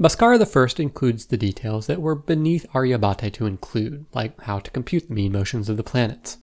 Bhaskara 0.00 0.40
I 0.40 0.82
includes 0.82 1.26
the 1.26 1.36
details 1.36 1.86
that 1.88 2.00
were 2.00 2.14
beneath 2.14 2.64
Aryabhata 2.72 3.30
to 3.34 3.44
include, 3.44 4.06
like 4.14 4.40
how 4.40 4.60
to 4.60 4.70
compute 4.70 5.08
the 5.08 5.14
mean 5.14 5.32
motions 5.32 5.68
of 5.68 5.76
the 5.76 5.82
planets. 5.82 6.38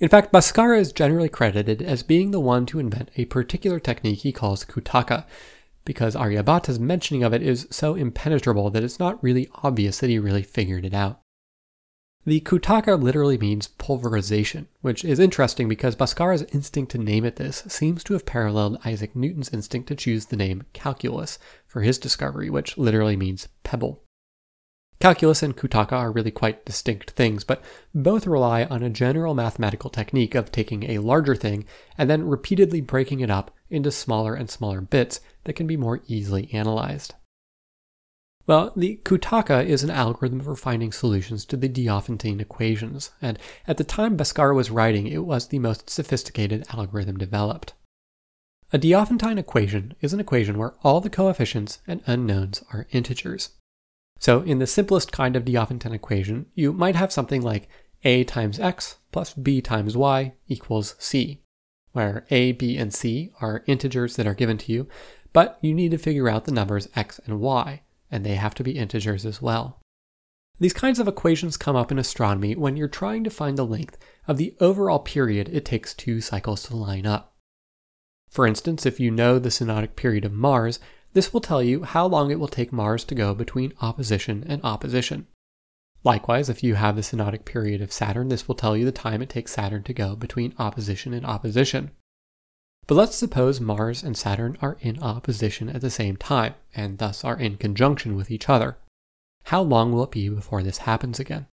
In 0.00 0.10
fact, 0.10 0.34
Bhaskara 0.34 0.78
is 0.78 0.92
generally 0.92 1.30
credited 1.30 1.80
as 1.80 2.02
being 2.02 2.30
the 2.30 2.40
one 2.40 2.66
to 2.66 2.78
invent 2.78 3.10
a 3.16 3.24
particular 3.24 3.80
technique 3.80 4.18
he 4.18 4.32
calls 4.32 4.66
Kuttaka, 4.66 5.24
because 5.86 6.14
Aryabhata's 6.14 6.78
mentioning 6.78 7.22
of 7.22 7.32
it 7.32 7.40
is 7.40 7.66
so 7.70 7.94
impenetrable 7.94 8.68
that 8.68 8.84
it's 8.84 8.98
not 8.98 9.22
really 9.24 9.48
obvious 9.62 10.00
that 10.00 10.10
he 10.10 10.18
really 10.18 10.42
figured 10.42 10.84
it 10.84 10.92
out. 10.92 11.22
The 12.26 12.40
Kuttaka 12.40 12.98
literally 12.98 13.36
means 13.36 13.68
pulverization, 13.68 14.68
which 14.80 15.04
is 15.04 15.18
interesting 15.18 15.68
because 15.68 15.94
Bhaskara's 15.94 16.46
instinct 16.54 16.92
to 16.92 16.98
name 16.98 17.26
it 17.26 17.36
this 17.36 17.64
seems 17.68 18.02
to 18.04 18.14
have 18.14 18.24
paralleled 18.24 18.78
Isaac 18.82 19.14
Newton's 19.14 19.52
instinct 19.52 19.88
to 19.88 19.94
choose 19.94 20.26
the 20.26 20.36
name 20.36 20.62
calculus 20.72 21.38
for 21.66 21.82
his 21.82 21.98
discovery, 21.98 22.48
which 22.48 22.78
literally 22.78 23.14
means 23.14 23.48
pebble. 23.62 24.02
Calculus 25.00 25.42
and 25.42 25.54
Kuttaka 25.54 25.92
are 25.92 26.10
really 26.10 26.30
quite 26.30 26.64
distinct 26.64 27.10
things, 27.10 27.44
but 27.44 27.62
both 27.94 28.26
rely 28.26 28.64
on 28.64 28.82
a 28.82 28.88
general 28.88 29.34
mathematical 29.34 29.90
technique 29.90 30.34
of 30.34 30.50
taking 30.50 30.84
a 30.84 31.00
larger 31.00 31.34
thing 31.34 31.66
and 31.98 32.08
then 32.08 32.26
repeatedly 32.26 32.80
breaking 32.80 33.20
it 33.20 33.30
up 33.30 33.50
into 33.68 33.90
smaller 33.90 34.34
and 34.34 34.48
smaller 34.48 34.80
bits 34.80 35.20
that 35.44 35.52
can 35.52 35.66
be 35.66 35.76
more 35.76 36.00
easily 36.06 36.48
analyzed. 36.54 37.12
Well, 38.46 38.72
the 38.76 39.00
Kuttaka 39.04 39.64
is 39.64 39.82
an 39.82 39.90
algorithm 39.90 40.40
for 40.40 40.54
finding 40.54 40.92
solutions 40.92 41.46
to 41.46 41.56
the 41.56 41.68
Diophantine 41.68 42.40
equations, 42.40 43.10
and 43.22 43.38
at 43.66 43.78
the 43.78 43.84
time 43.84 44.18
Bhaskara 44.18 44.54
was 44.54 44.70
writing, 44.70 45.06
it 45.06 45.24
was 45.24 45.48
the 45.48 45.58
most 45.58 45.88
sophisticated 45.88 46.66
algorithm 46.70 47.16
developed. 47.16 47.72
A 48.70 48.78
Diophantine 48.78 49.38
equation 49.38 49.94
is 50.02 50.12
an 50.12 50.20
equation 50.20 50.58
where 50.58 50.74
all 50.82 51.00
the 51.00 51.08
coefficients 51.08 51.78
and 51.86 52.02
unknowns 52.06 52.62
are 52.70 52.86
integers. 52.90 53.50
So, 54.18 54.42
in 54.42 54.58
the 54.58 54.66
simplest 54.66 55.10
kind 55.10 55.36
of 55.36 55.46
Diophantine 55.46 55.94
equation, 55.94 56.46
you 56.54 56.74
might 56.74 56.96
have 56.96 57.12
something 57.12 57.40
like 57.40 57.68
a 58.04 58.24
times 58.24 58.60
x 58.60 58.96
plus 59.10 59.32
b 59.32 59.62
times 59.62 59.96
y 59.96 60.34
equals 60.48 60.96
c, 60.98 61.40
where 61.92 62.26
a, 62.30 62.52
b, 62.52 62.76
and 62.76 62.92
c 62.92 63.30
are 63.40 63.64
integers 63.66 64.16
that 64.16 64.26
are 64.26 64.34
given 64.34 64.58
to 64.58 64.72
you, 64.72 64.86
but 65.32 65.58
you 65.62 65.72
need 65.72 65.92
to 65.92 65.98
figure 65.98 66.28
out 66.28 66.44
the 66.44 66.52
numbers 66.52 66.88
x 66.94 67.18
and 67.24 67.40
y 67.40 67.80
and 68.14 68.24
they 68.24 68.36
have 68.36 68.54
to 68.54 68.62
be 68.62 68.78
integers 68.78 69.26
as 69.26 69.42
well. 69.42 69.80
These 70.60 70.72
kinds 70.72 71.00
of 71.00 71.08
equations 71.08 71.56
come 71.56 71.74
up 71.74 71.90
in 71.90 71.98
astronomy 71.98 72.54
when 72.54 72.76
you're 72.76 72.86
trying 72.86 73.24
to 73.24 73.30
find 73.30 73.58
the 73.58 73.66
length 73.66 73.98
of 74.28 74.36
the 74.36 74.54
overall 74.60 75.00
period 75.00 75.48
it 75.52 75.64
takes 75.64 75.92
two 75.92 76.20
cycles 76.20 76.62
to 76.64 76.76
line 76.76 77.06
up. 77.06 77.34
For 78.30 78.46
instance, 78.46 78.86
if 78.86 79.00
you 79.00 79.10
know 79.10 79.40
the 79.40 79.48
synodic 79.48 79.96
period 79.96 80.24
of 80.24 80.32
Mars, 80.32 80.78
this 81.12 81.32
will 81.32 81.40
tell 81.40 81.60
you 81.60 81.82
how 81.82 82.06
long 82.06 82.30
it 82.30 82.38
will 82.38 82.46
take 82.46 82.72
Mars 82.72 83.02
to 83.04 83.16
go 83.16 83.34
between 83.34 83.72
opposition 83.80 84.44
and 84.46 84.62
opposition. 84.62 85.26
Likewise, 86.04 86.48
if 86.48 86.62
you 86.62 86.76
have 86.76 86.94
the 86.94 87.02
synodic 87.02 87.44
period 87.44 87.80
of 87.80 87.92
Saturn, 87.92 88.28
this 88.28 88.46
will 88.46 88.54
tell 88.54 88.76
you 88.76 88.84
the 88.84 88.92
time 88.92 89.22
it 89.22 89.28
takes 89.28 89.52
Saturn 89.52 89.82
to 89.82 89.92
go 89.92 90.14
between 90.14 90.54
opposition 90.58 91.12
and 91.12 91.26
opposition. 91.26 91.90
But 92.86 92.96
let's 92.96 93.16
suppose 93.16 93.60
Mars 93.60 94.02
and 94.02 94.16
Saturn 94.16 94.58
are 94.60 94.76
in 94.80 95.02
opposition 95.02 95.70
at 95.70 95.80
the 95.80 95.90
same 95.90 96.16
time, 96.16 96.54
and 96.74 96.98
thus 96.98 97.24
are 97.24 97.38
in 97.38 97.56
conjunction 97.56 98.14
with 98.14 98.30
each 98.30 98.48
other. 98.48 98.76
How 99.44 99.62
long 99.62 99.92
will 99.92 100.04
it 100.04 100.10
be 100.10 100.28
before 100.28 100.62
this 100.62 100.78
happens 100.78 101.18
again? 101.18 101.46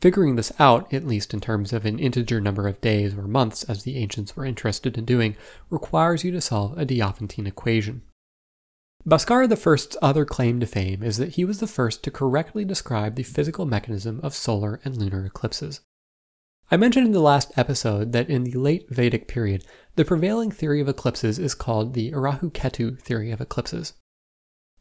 Figuring 0.00 0.36
this 0.36 0.52
out, 0.58 0.92
at 0.92 1.06
least 1.06 1.32
in 1.32 1.40
terms 1.40 1.72
of 1.72 1.86
an 1.86 1.98
integer 1.98 2.40
number 2.40 2.66
of 2.68 2.80
days 2.80 3.14
or 3.14 3.22
months 3.22 3.64
as 3.64 3.82
the 3.82 3.96
ancients 3.96 4.36
were 4.36 4.44
interested 4.44 4.98
in 4.98 5.04
doing, 5.04 5.36
requires 5.70 6.24
you 6.24 6.30
to 6.32 6.40
solve 6.40 6.76
a 6.78 6.84
Diophantine 6.84 7.46
equation. 7.46 8.02
Bhaskara 9.06 9.50
I's 9.50 9.96
other 10.00 10.24
claim 10.24 10.60
to 10.60 10.66
fame 10.66 11.02
is 11.02 11.18
that 11.18 11.34
he 11.34 11.44
was 11.44 11.60
the 11.60 11.66
first 11.66 12.02
to 12.04 12.10
correctly 12.10 12.64
describe 12.64 13.16
the 13.16 13.22
physical 13.22 13.66
mechanism 13.66 14.18
of 14.22 14.34
solar 14.34 14.80
and 14.84 14.96
lunar 14.96 15.26
eclipses. 15.26 15.80
I 16.70 16.76
mentioned 16.76 17.06
in 17.06 17.12
the 17.12 17.20
last 17.20 17.52
episode 17.56 18.12
that 18.12 18.30
in 18.30 18.44
the 18.44 18.58
late 18.58 18.88
Vedic 18.88 19.28
period, 19.28 19.64
the 19.96 20.04
prevailing 20.04 20.50
theory 20.50 20.80
of 20.80 20.88
eclipses 20.88 21.38
is 21.38 21.54
called 21.54 21.92
the 21.92 22.12
Rahu 22.14 22.50
Ketu 22.50 22.98
theory 23.00 23.30
of 23.30 23.40
eclipses. 23.40 23.92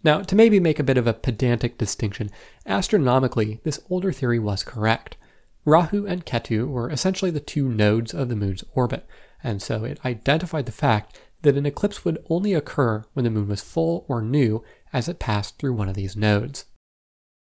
Now, 0.04 0.22
to 0.22 0.36
maybe 0.36 0.60
make 0.60 0.80
a 0.80 0.84
bit 0.84 0.98
of 0.98 1.08
a 1.08 1.14
pedantic 1.14 1.78
distinction, 1.78 2.30
astronomically, 2.66 3.60
this 3.64 3.80
older 3.90 4.12
theory 4.12 4.40
was 4.40 4.64
correct. 4.64 5.18
Rahu 5.66 6.06
and 6.06 6.26
Ketu 6.26 6.68
were 6.68 6.90
essentially 6.90 7.32
the 7.32 7.40
two 7.40 7.70
nodes 7.70 8.14
of 8.14 8.28
the 8.30 8.36
moon's 8.36 8.64
orbit, 8.74 9.06
and 9.44 9.62
so 9.62 9.84
it 9.84 10.00
identified 10.06 10.66
the 10.66 10.72
fact 10.72 11.20
that 11.42 11.58
an 11.58 11.66
eclipse 11.66 12.04
would 12.04 12.24
only 12.30 12.54
occur 12.54 13.04
when 13.14 13.24
the 13.26 13.30
moon 13.30 13.50
was 13.50 13.62
full 13.62 14.06
or 14.08 14.22
new 14.22 14.64
as 14.94 15.08
it 15.08 15.20
passed 15.20 15.58
through 15.58 15.74
one 15.74 15.90
of 15.90 15.96
these 15.96 16.16
nodes. 16.16 16.66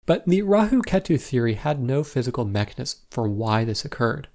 But 0.04 0.26
the 0.26 0.42
Rahu 0.42 0.82
Ketu 0.82 1.20
theory 1.20 1.54
had 1.54 1.80
no 1.80 2.02
physical 2.02 2.44
mechanism 2.44 3.00
for 3.10 3.28
why 3.28 3.64
this 3.64 3.84
occurred. 3.84 4.28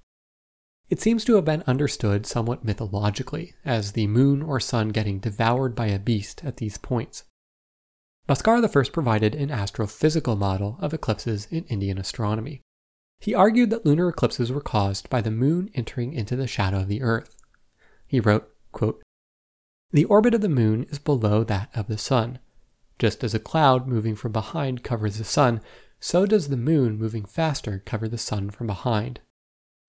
It 0.88 1.00
seems 1.00 1.24
to 1.26 1.34
have 1.34 1.44
been 1.44 1.62
understood 1.66 2.24
somewhat 2.24 2.64
mythologically, 2.64 3.54
as 3.64 3.92
the 3.92 4.06
moon 4.06 4.40
or 4.40 4.58
sun 4.58 4.88
getting 4.88 5.18
devoured 5.18 5.74
by 5.74 5.86
a 5.86 5.98
beast 5.98 6.42
at 6.44 6.56
these 6.56 6.78
points. 6.78 7.24
Bhaskara 8.26 8.64
I 8.64 8.90
provided 8.90 9.34
an 9.34 9.50
astrophysical 9.50 10.38
model 10.38 10.78
of 10.80 10.94
eclipses 10.94 11.46
in 11.50 11.64
Indian 11.64 11.98
astronomy. 11.98 12.62
He 13.20 13.34
argued 13.34 13.70
that 13.70 13.84
lunar 13.84 14.08
eclipses 14.08 14.50
were 14.50 14.60
caused 14.60 15.10
by 15.10 15.20
the 15.20 15.30
moon 15.30 15.70
entering 15.74 16.14
into 16.14 16.36
the 16.36 16.46
shadow 16.46 16.80
of 16.80 16.88
the 16.88 17.02
earth. 17.02 17.36
He 18.06 18.20
wrote, 18.20 18.48
quote, 18.72 19.02
The 19.90 20.04
orbit 20.04 20.34
of 20.34 20.40
the 20.40 20.48
moon 20.48 20.84
is 20.84 20.98
below 20.98 21.44
that 21.44 21.68
of 21.74 21.88
the 21.88 21.98
sun. 21.98 22.38
Just 22.98 23.22
as 23.22 23.34
a 23.34 23.38
cloud 23.38 23.86
moving 23.86 24.16
from 24.16 24.32
behind 24.32 24.82
covers 24.82 25.18
the 25.18 25.24
sun, 25.24 25.60
so 26.00 26.26
does 26.26 26.48
the 26.48 26.56
moon 26.56 26.98
moving 26.98 27.24
faster 27.24 27.82
cover 27.84 28.08
the 28.08 28.18
sun 28.18 28.50
from 28.50 28.66
behind. 28.66 29.20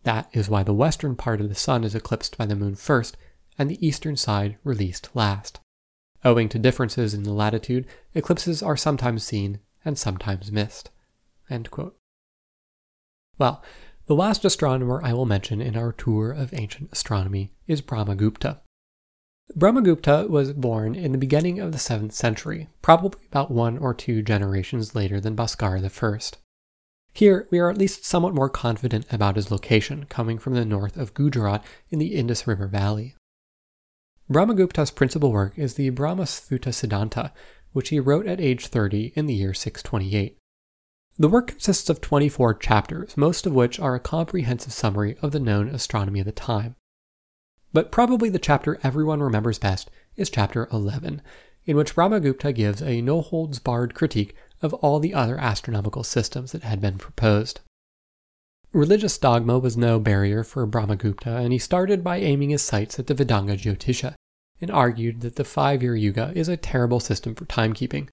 That 0.04 0.30
is 0.34 0.50
why 0.50 0.64
the 0.64 0.74
western 0.74 1.16
part 1.16 1.42
of 1.42 1.50
the 1.50 1.56
sun 1.56 1.84
is 1.84 1.96
eclipsed 1.96 2.38
by 2.38 2.46
the 2.46 2.56
moon 2.56 2.76
first 2.76 3.18
and 3.58 3.70
the 3.70 3.86
eastern 3.86 4.16
side 4.16 4.58
released 4.64 5.10
last. 5.14 5.60
Owing 6.24 6.50
to 6.50 6.60
differences 6.60 7.14
in 7.14 7.24
the 7.24 7.34
latitude, 7.34 7.86
eclipses 8.14 8.62
are 8.64 8.78
sometimes 8.78 9.24
seen 9.24 9.60
and 9.84 9.98
sometimes 9.98 10.52
missed. 10.52 10.90
Well, 13.38 13.64
the 14.06 14.16
last 14.16 14.46
astronomer 14.46 15.02
I 15.04 15.14
will 15.14 15.26
mention 15.26 15.62
in 15.62 15.76
our 15.76 15.94
tour 15.94 16.32
of 16.32 16.54
ancient 16.54 16.90
astronomy 16.92 17.54
is 17.68 17.82
Brahmagupta. 17.82 18.60
Brahmagupta 19.58 20.30
was 20.30 20.54
born 20.54 20.94
in 20.94 21.12
the 21.12 21.18
beginning 21.18 21.60
of 21.60 21.72
the 21.72 21.80
7th 21.80 22.12
century, 22.12 22.68
probably 22.82 23.26
about 23.28 23.50
one 23.50 23.78
or 23.80 23.94
two 23.94 24.22
generations 24.22 24.94
later 24.94 25.20
than 25.20 25.36
Bhaskara 25.36 25.84
I. 25.84 26.38
Here, 27.14 27.48
we 27.50 27.58
are 27.58 27.70
at 27.70 27.78
least 27.78 28.06
somewhat 28.06 28.36
more 28.36 28.50
confident 28.50 29.12
about 29.12 29.36
his 29.36 29.50
location, 29.50 30.06
coming 30.06 30.38
from 30.38 30.54
the 30.54 30.66
north 30.66 30.98
of 30.98 31.16
Gujarat 31.16 31.66
in 31.90 31.98
the 31.98 32.16
Indus 32.16 32.46
River 32.46 32.68
Valley. 32.68 33.16
Brahmagupta's 34.32 34.92
principal 34.92 35.32
work 35.32 35.58
is 35.58 35.74
the 35.74 35.90
Brahmasphuta 35.90 36.72
Siddhanta, 36.72 37.32
which 37.74 37.90
he 37.90 38.00
wrote 38.00 38.28
at 38.28 38.40
age 38.40 38.68
30 38.68 39.14
in 39.16 39.26
the 39.26 39.34
year 39.34 39.56
628. 39.56 40.38
The 41.18 41.28
work 41.28 41.48
consists 41.48 41.90
of 41.90 42.00
24 42.00 42.54
chapters, 42.54 43.18
most 43.18 43.48
of 43.48 43.54
which 43.54 43.80
are 43.80 43.96
a 43.96 44.00
comprehensive 44.00 44.72
summary 44.72 45.18
of 45.24 45.32
the 45.32 45.40
known 45.40 45.70
astronomy 45.70 46.20
of 46.20 46.28
the 46.28 46.32
time. 46.32 46.76
But 47.72 47.92
probably 47.92 48.30
the 48.30 48.40
chapter 48.40 48.80
everyone 48.84 49.22
remembers 49.22 49.60
best 49.60 49.90
is 50.16 50.30
chapter 50.30 50.68
11, 50.72 51.22
in 51.66 51.78
which 51.78 51.96
Brahmagupta 51.96 52.54
gives 52.54 52.82
a 52.82 53.02
no 53.02 53.22
holds 53.22 53.60
barred 53.60 53.94
critique 53.94 54.36
of 54.62 54.74
all 54.76 55.00
the 55.00 55.14
other 55.14 55.38
astronomical 55.38 56.04
systems 56.04 56.52
that 56.52 56.64
had 56.64 56.82
been 56.82 56.98
proposed. 56.98 57.62
Religious 58.72 59.18
dogma 59.18 59.58
was 59.58 59.78
no 59.78 60.00
barrier 60.00 60.44
for 60.44 60.66
Brahmagupta, 60.68 61.38
and 61.38 61.54
he 61.54 61.60
started 61.60 62.04
by 62.04 62.18
aiming 62.18 62.50
his 62.50 62.62
sights 62.62 63.00
at 63.00 63.08
the 63.08 63.16
Vedanga 63.16 63.56
Jyotisha, 63.56 64.16
and 64.62 64.70
argued 64.72 65.22
that 65.22 65.36
the 65.36 65.44
five 65.44 65.82
year 65.82 65.96
yuga 65.96 66.32
is 66.36 66.48
a 66.48 66.58
terrible 66.58 67.00
system 67.00 67.34
for 67.34 67.46
timekeeping, 67.46 68.10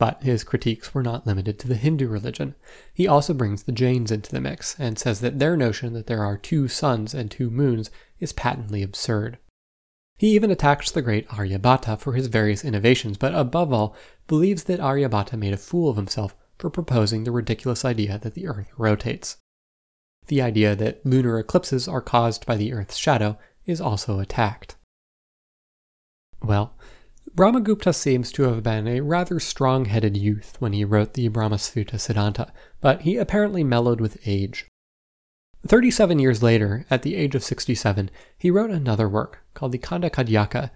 but 0.00 0.22
his 0.22 0.44
critiques 0.44 0.94
were 0.94 1.02
not 1.02 1.26
limited 1.26 1.58
to 1.58 1.68
the 1.68 1.74
Hindu 1.74 2.08
religion. 2.08 2.54
He 2.94 3.06
also 3.06 3.34
brings 3.34 3.64
the 3.64 3.70
Jains 3.70 4.10
into 4.10 4.32
the 4.32 4.40
mix 4.40 4.74
and 4.80 4.98
says 4.98 5.20
that 5.20 5.38
their 5.38 5.58
notion 5.58 5.92
that 5.92 6.06
there 6.06 6.24
are 6.24 6.38
two 6.38 6.68
suns 6.68 7.12
and 7.12 7.30
two 7.30 7.50
moons 7.50 7.90
is 8.18 8.32
patently 8.32 8.82
absurd. 8.82 9.36
He 10.16 10.28
even 10.28 10.50
attacks 10.50 10.90
the 10.90 11.02
great 11.02 11.28
Aryabhata 11.28 11.98
for 11.98 12.14
his 12.14 12.28
various 12.28 12.64
innovations, 12.64 13.18
but 13.18 13.34
above 13.34 13.74
all, 13.74 13.94
believes 14.26 14.64
that 14.64 14.80
Aryabhata 14.80 15.38
made 15.38 15.52
a 15.52 15.58
fool 15.58 15.90
of 15.90 15.96
himself 15.96 16.34
for 16.58 16.70
proposing 16.70 17.24
the 17.24 17.30
ridiculous 17.30 17.84
idea 17.84 18.18
that 18.18 18.32
the 18.32 18.46
Earth 18.46 18.70
rotates. 18.78 19.36
The 20.28 20.40
idea 20.40 20.74
that 20.76 21.04
lunar 21.04 21.38
eclipses 21.38 21.86
are 21.86 22.00
caused 22.00 22.46
by 22.46 22.56
the 22.56 22.72
Earth's 22.72 22.96
shadow 22.96 23.38
is 23.66 23.82
also 23.82 24.18
attacked. 24.18 24.76
Well, 26.42 26.74
Brahmagupta 27.34 27.94
seems 27.94 28.32
to 28.32 28.42
have 28.42 28.62
been 28.62 28.88
a 28.88 29.00
rather 29.00 29.38
strong 29.38 29.84
headed 29.84 30.16
youth 30.16 30.56
when 30.58 30.72
he 30.72 30.84
wrote 30.84 31.14
the 31.14 31.28
Brahmasphuta 31.28 31.94
Siddhanta, 31.94 32.50
but 32.80 33.02
he 33.02 33.16
apparently 33.16 33.62
mellowed 33.62 34.00
with 34.00 34.18
age. 34.26 34.66
37 35.66 36.18
years 36.18 36.42
later, 36.42 36.86
at 36.90 37.02
the 37.02 37.14
age 37.14 37.34
of 37.34 37.44
67, 37.44 38.10
he 38.36 38.50
wrote 38.50 38.70
another 38.70 39.08
work 39.08 39.44
called 39.54 39.72
the 39.72 39.78
Khanda 39.78 40.10
Khadyaka. 40.10 40.70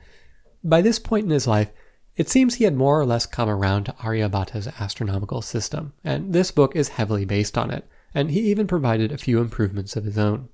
By 0.63 0.81
this 0.81 0.99
point 0.99 1.25
in 1.25 1.31
his 1.31 1.47
life, 1.47 1.73
it 2.17 2.29
seems 2.29 2.55
he 2.55 2.65
had 2.65 2.77
more 2.77 3.01
or 3.01 3.07
less 3.07 3.27
come 3.27 3.49
around 3.49 3.85
to 3.85 3.93
Aryabhata's 3.95 4.69
astronomical 4.79 5.43
system, 5.43 5.93
and 6.05 6.33
this 6.33 6.53
book 6.53 6.77
is 6.77 6.91
heavily 6.91 7.25
based 7.25 7.59
on 7.59 7.73
it, 7.73 7.89
and 8.15 8.31
he 8.31 8.41
even 8.41 8.69
provided 8.69 9.11
a 9.11 9.19
few 9.19 9.41
improvements 9.41 9.97
of 9.97 10.05
his 10.05 10.17
own. 10.17 10.49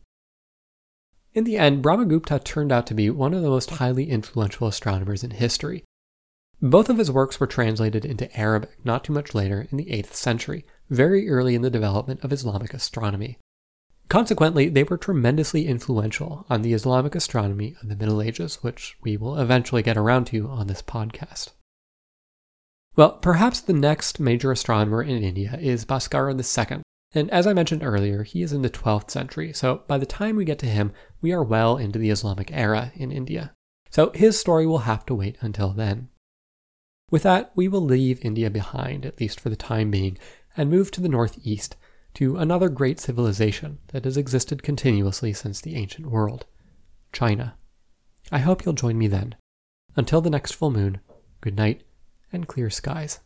In 1.35 1.45
the 1.45 1.59
end, 1.59 1.85
Brahmagupta 1.85 2.43
turned 2.43 2.73
out 2.73 2.87
to 2.87 2.95
be 2.95 3.11
one 3.11 3.35
of 3.35 3.43
the 3.43 3.51
most 3.51 3.71
highly 3.71 4.09
influential 4.11 4.67
astronomers 4.67 5.23
in 5.23 5.33
history, 5.33 5.85
both 6.63 6.91
of 6.91 6.99
his 6.99 7.11
works 7.11 7.41
were 7.41 7.47
translated 7.47 8.05
into 8.05 8.35
Arabic 8.39 8.71
not 8.85 9.05
too 9.05 9.13
much 9.13 9.35
later 9.35 9.67
in 9.71 9.79
the 9.79 9.87
8th 9.87 10.15
century, 10.15 10.65
very 10.91 11.29
early 11.29 11.55
in 11.55 11.63
the 11.63 11.71
development 11.71 12.23
of 12.23 12.33
Islamic 12.33 12.75
astronomy. 12.75 13.39
Consequently, 14.09 14.69
they 14.69 14.83
were 14.83 14.99
tremendously 14.99 15.67
influential 15.67 16.45
on 16.51 16.63
the 16.63 16.73
Islamic 16.73 17.15
astronomy 17.15 17.77
of 17.81 17.89
the 17.89 17.97
Middle 17.97 18.21
Ages, 18.21 18.57
which 18.57 18.97
we 19.03 19.17
will 19.17 19.39
eventually 19.39 19.83
get 19.83 19.97
around 19.97 20.27
to 20.27 20.49
on 20.49 20.67
this 20.67 20.83
podcast. 20.83 21.51
Well, 22.97 23.13
perhaps 23.13 23.61
the 23.61 23.73
next 23.73 24.19
major 24.19 24.51
astronomer 24.51 25.03
in 25.03 25.23
India 25.23 25.57
is 25.61 25.85
Bhaskara 25.85 26.35
II, 26.35 26.83
and 27.13 27.31
as 27.31 27.47
I 27.47 27.53
mentioned 27.53 27.83
earlier, 27.83 28.25
he 28.25 28.43
is 28.43 28.53
in 28.53 28.63
the 28.63 28.69
12th 28.69 29.11
century, 29.11 29.53
so 29.53 29.83
by 29.87 29.97
the 29.97 30.07
time 30.07 30.37
we 30.37 30.45
get 30.45 30.59
to 30.59 30.67
him, 30.67 30.93
we 31.21 31.33
are 31.33 31.43
well 31.43 31.77
into 31.77 31.99
the 31.99 32.11
Islamic 32.11 32.51
era 32.53 32.93
in 32.95 33.13
India. 33.13 33.53
So 33.91 34.11
his 34.11 34.39
story 34.39 34.67
will 34.67 34.79
have 34.79 35.07
to 35.07 35.15
wait 35.15 35.37
until 35.41 35.71
then. 35.71 36.09
With 37.11 37.23
that, 37.25 37.51
we 37.55 37.69
will 37.69 37.81
leave 37.81 38.25
India 38.25 38.51
behind, 38.51 39.05
at 39.05 39.21
least 39.21 39.41
for 39.41 39.49
the 39.49 39.57
time 39.57 39.91
being, 39.91 40.17
and 40.57 40.71
move 40.71 40.91
to 40.93 41.01
the 41.01 41.09
northeast, 41.09 41.77
to 42.15 42.37
another 42.37 42.69
great 42.69 43.01
civilization 43.01 43.79
that 43.89 44.05
has 44.05 44.17
existed 44.17 44.63
continuously 44.63 45.33
since 45.33 45.61
the 45.61 45.77
ancient 45.77 46.07
world 46.07 46.47
China. 47.13 47.55
I 48.31 48.39
hope 48.39 48.65
you'll 48.65 48.75
join 48.75 48.97
me 48.97 49.09
then. 49.09 49.35
Until 49.97 50.21
the 50.21 50.31
next 50.31 50.53
full 50.53 50.71
moon, 50.71 51.01
good 51.41 51.57
night 51.57 51.83
and 52.33 52.47
clear 52.47 52.71
skies. 52.71 53.21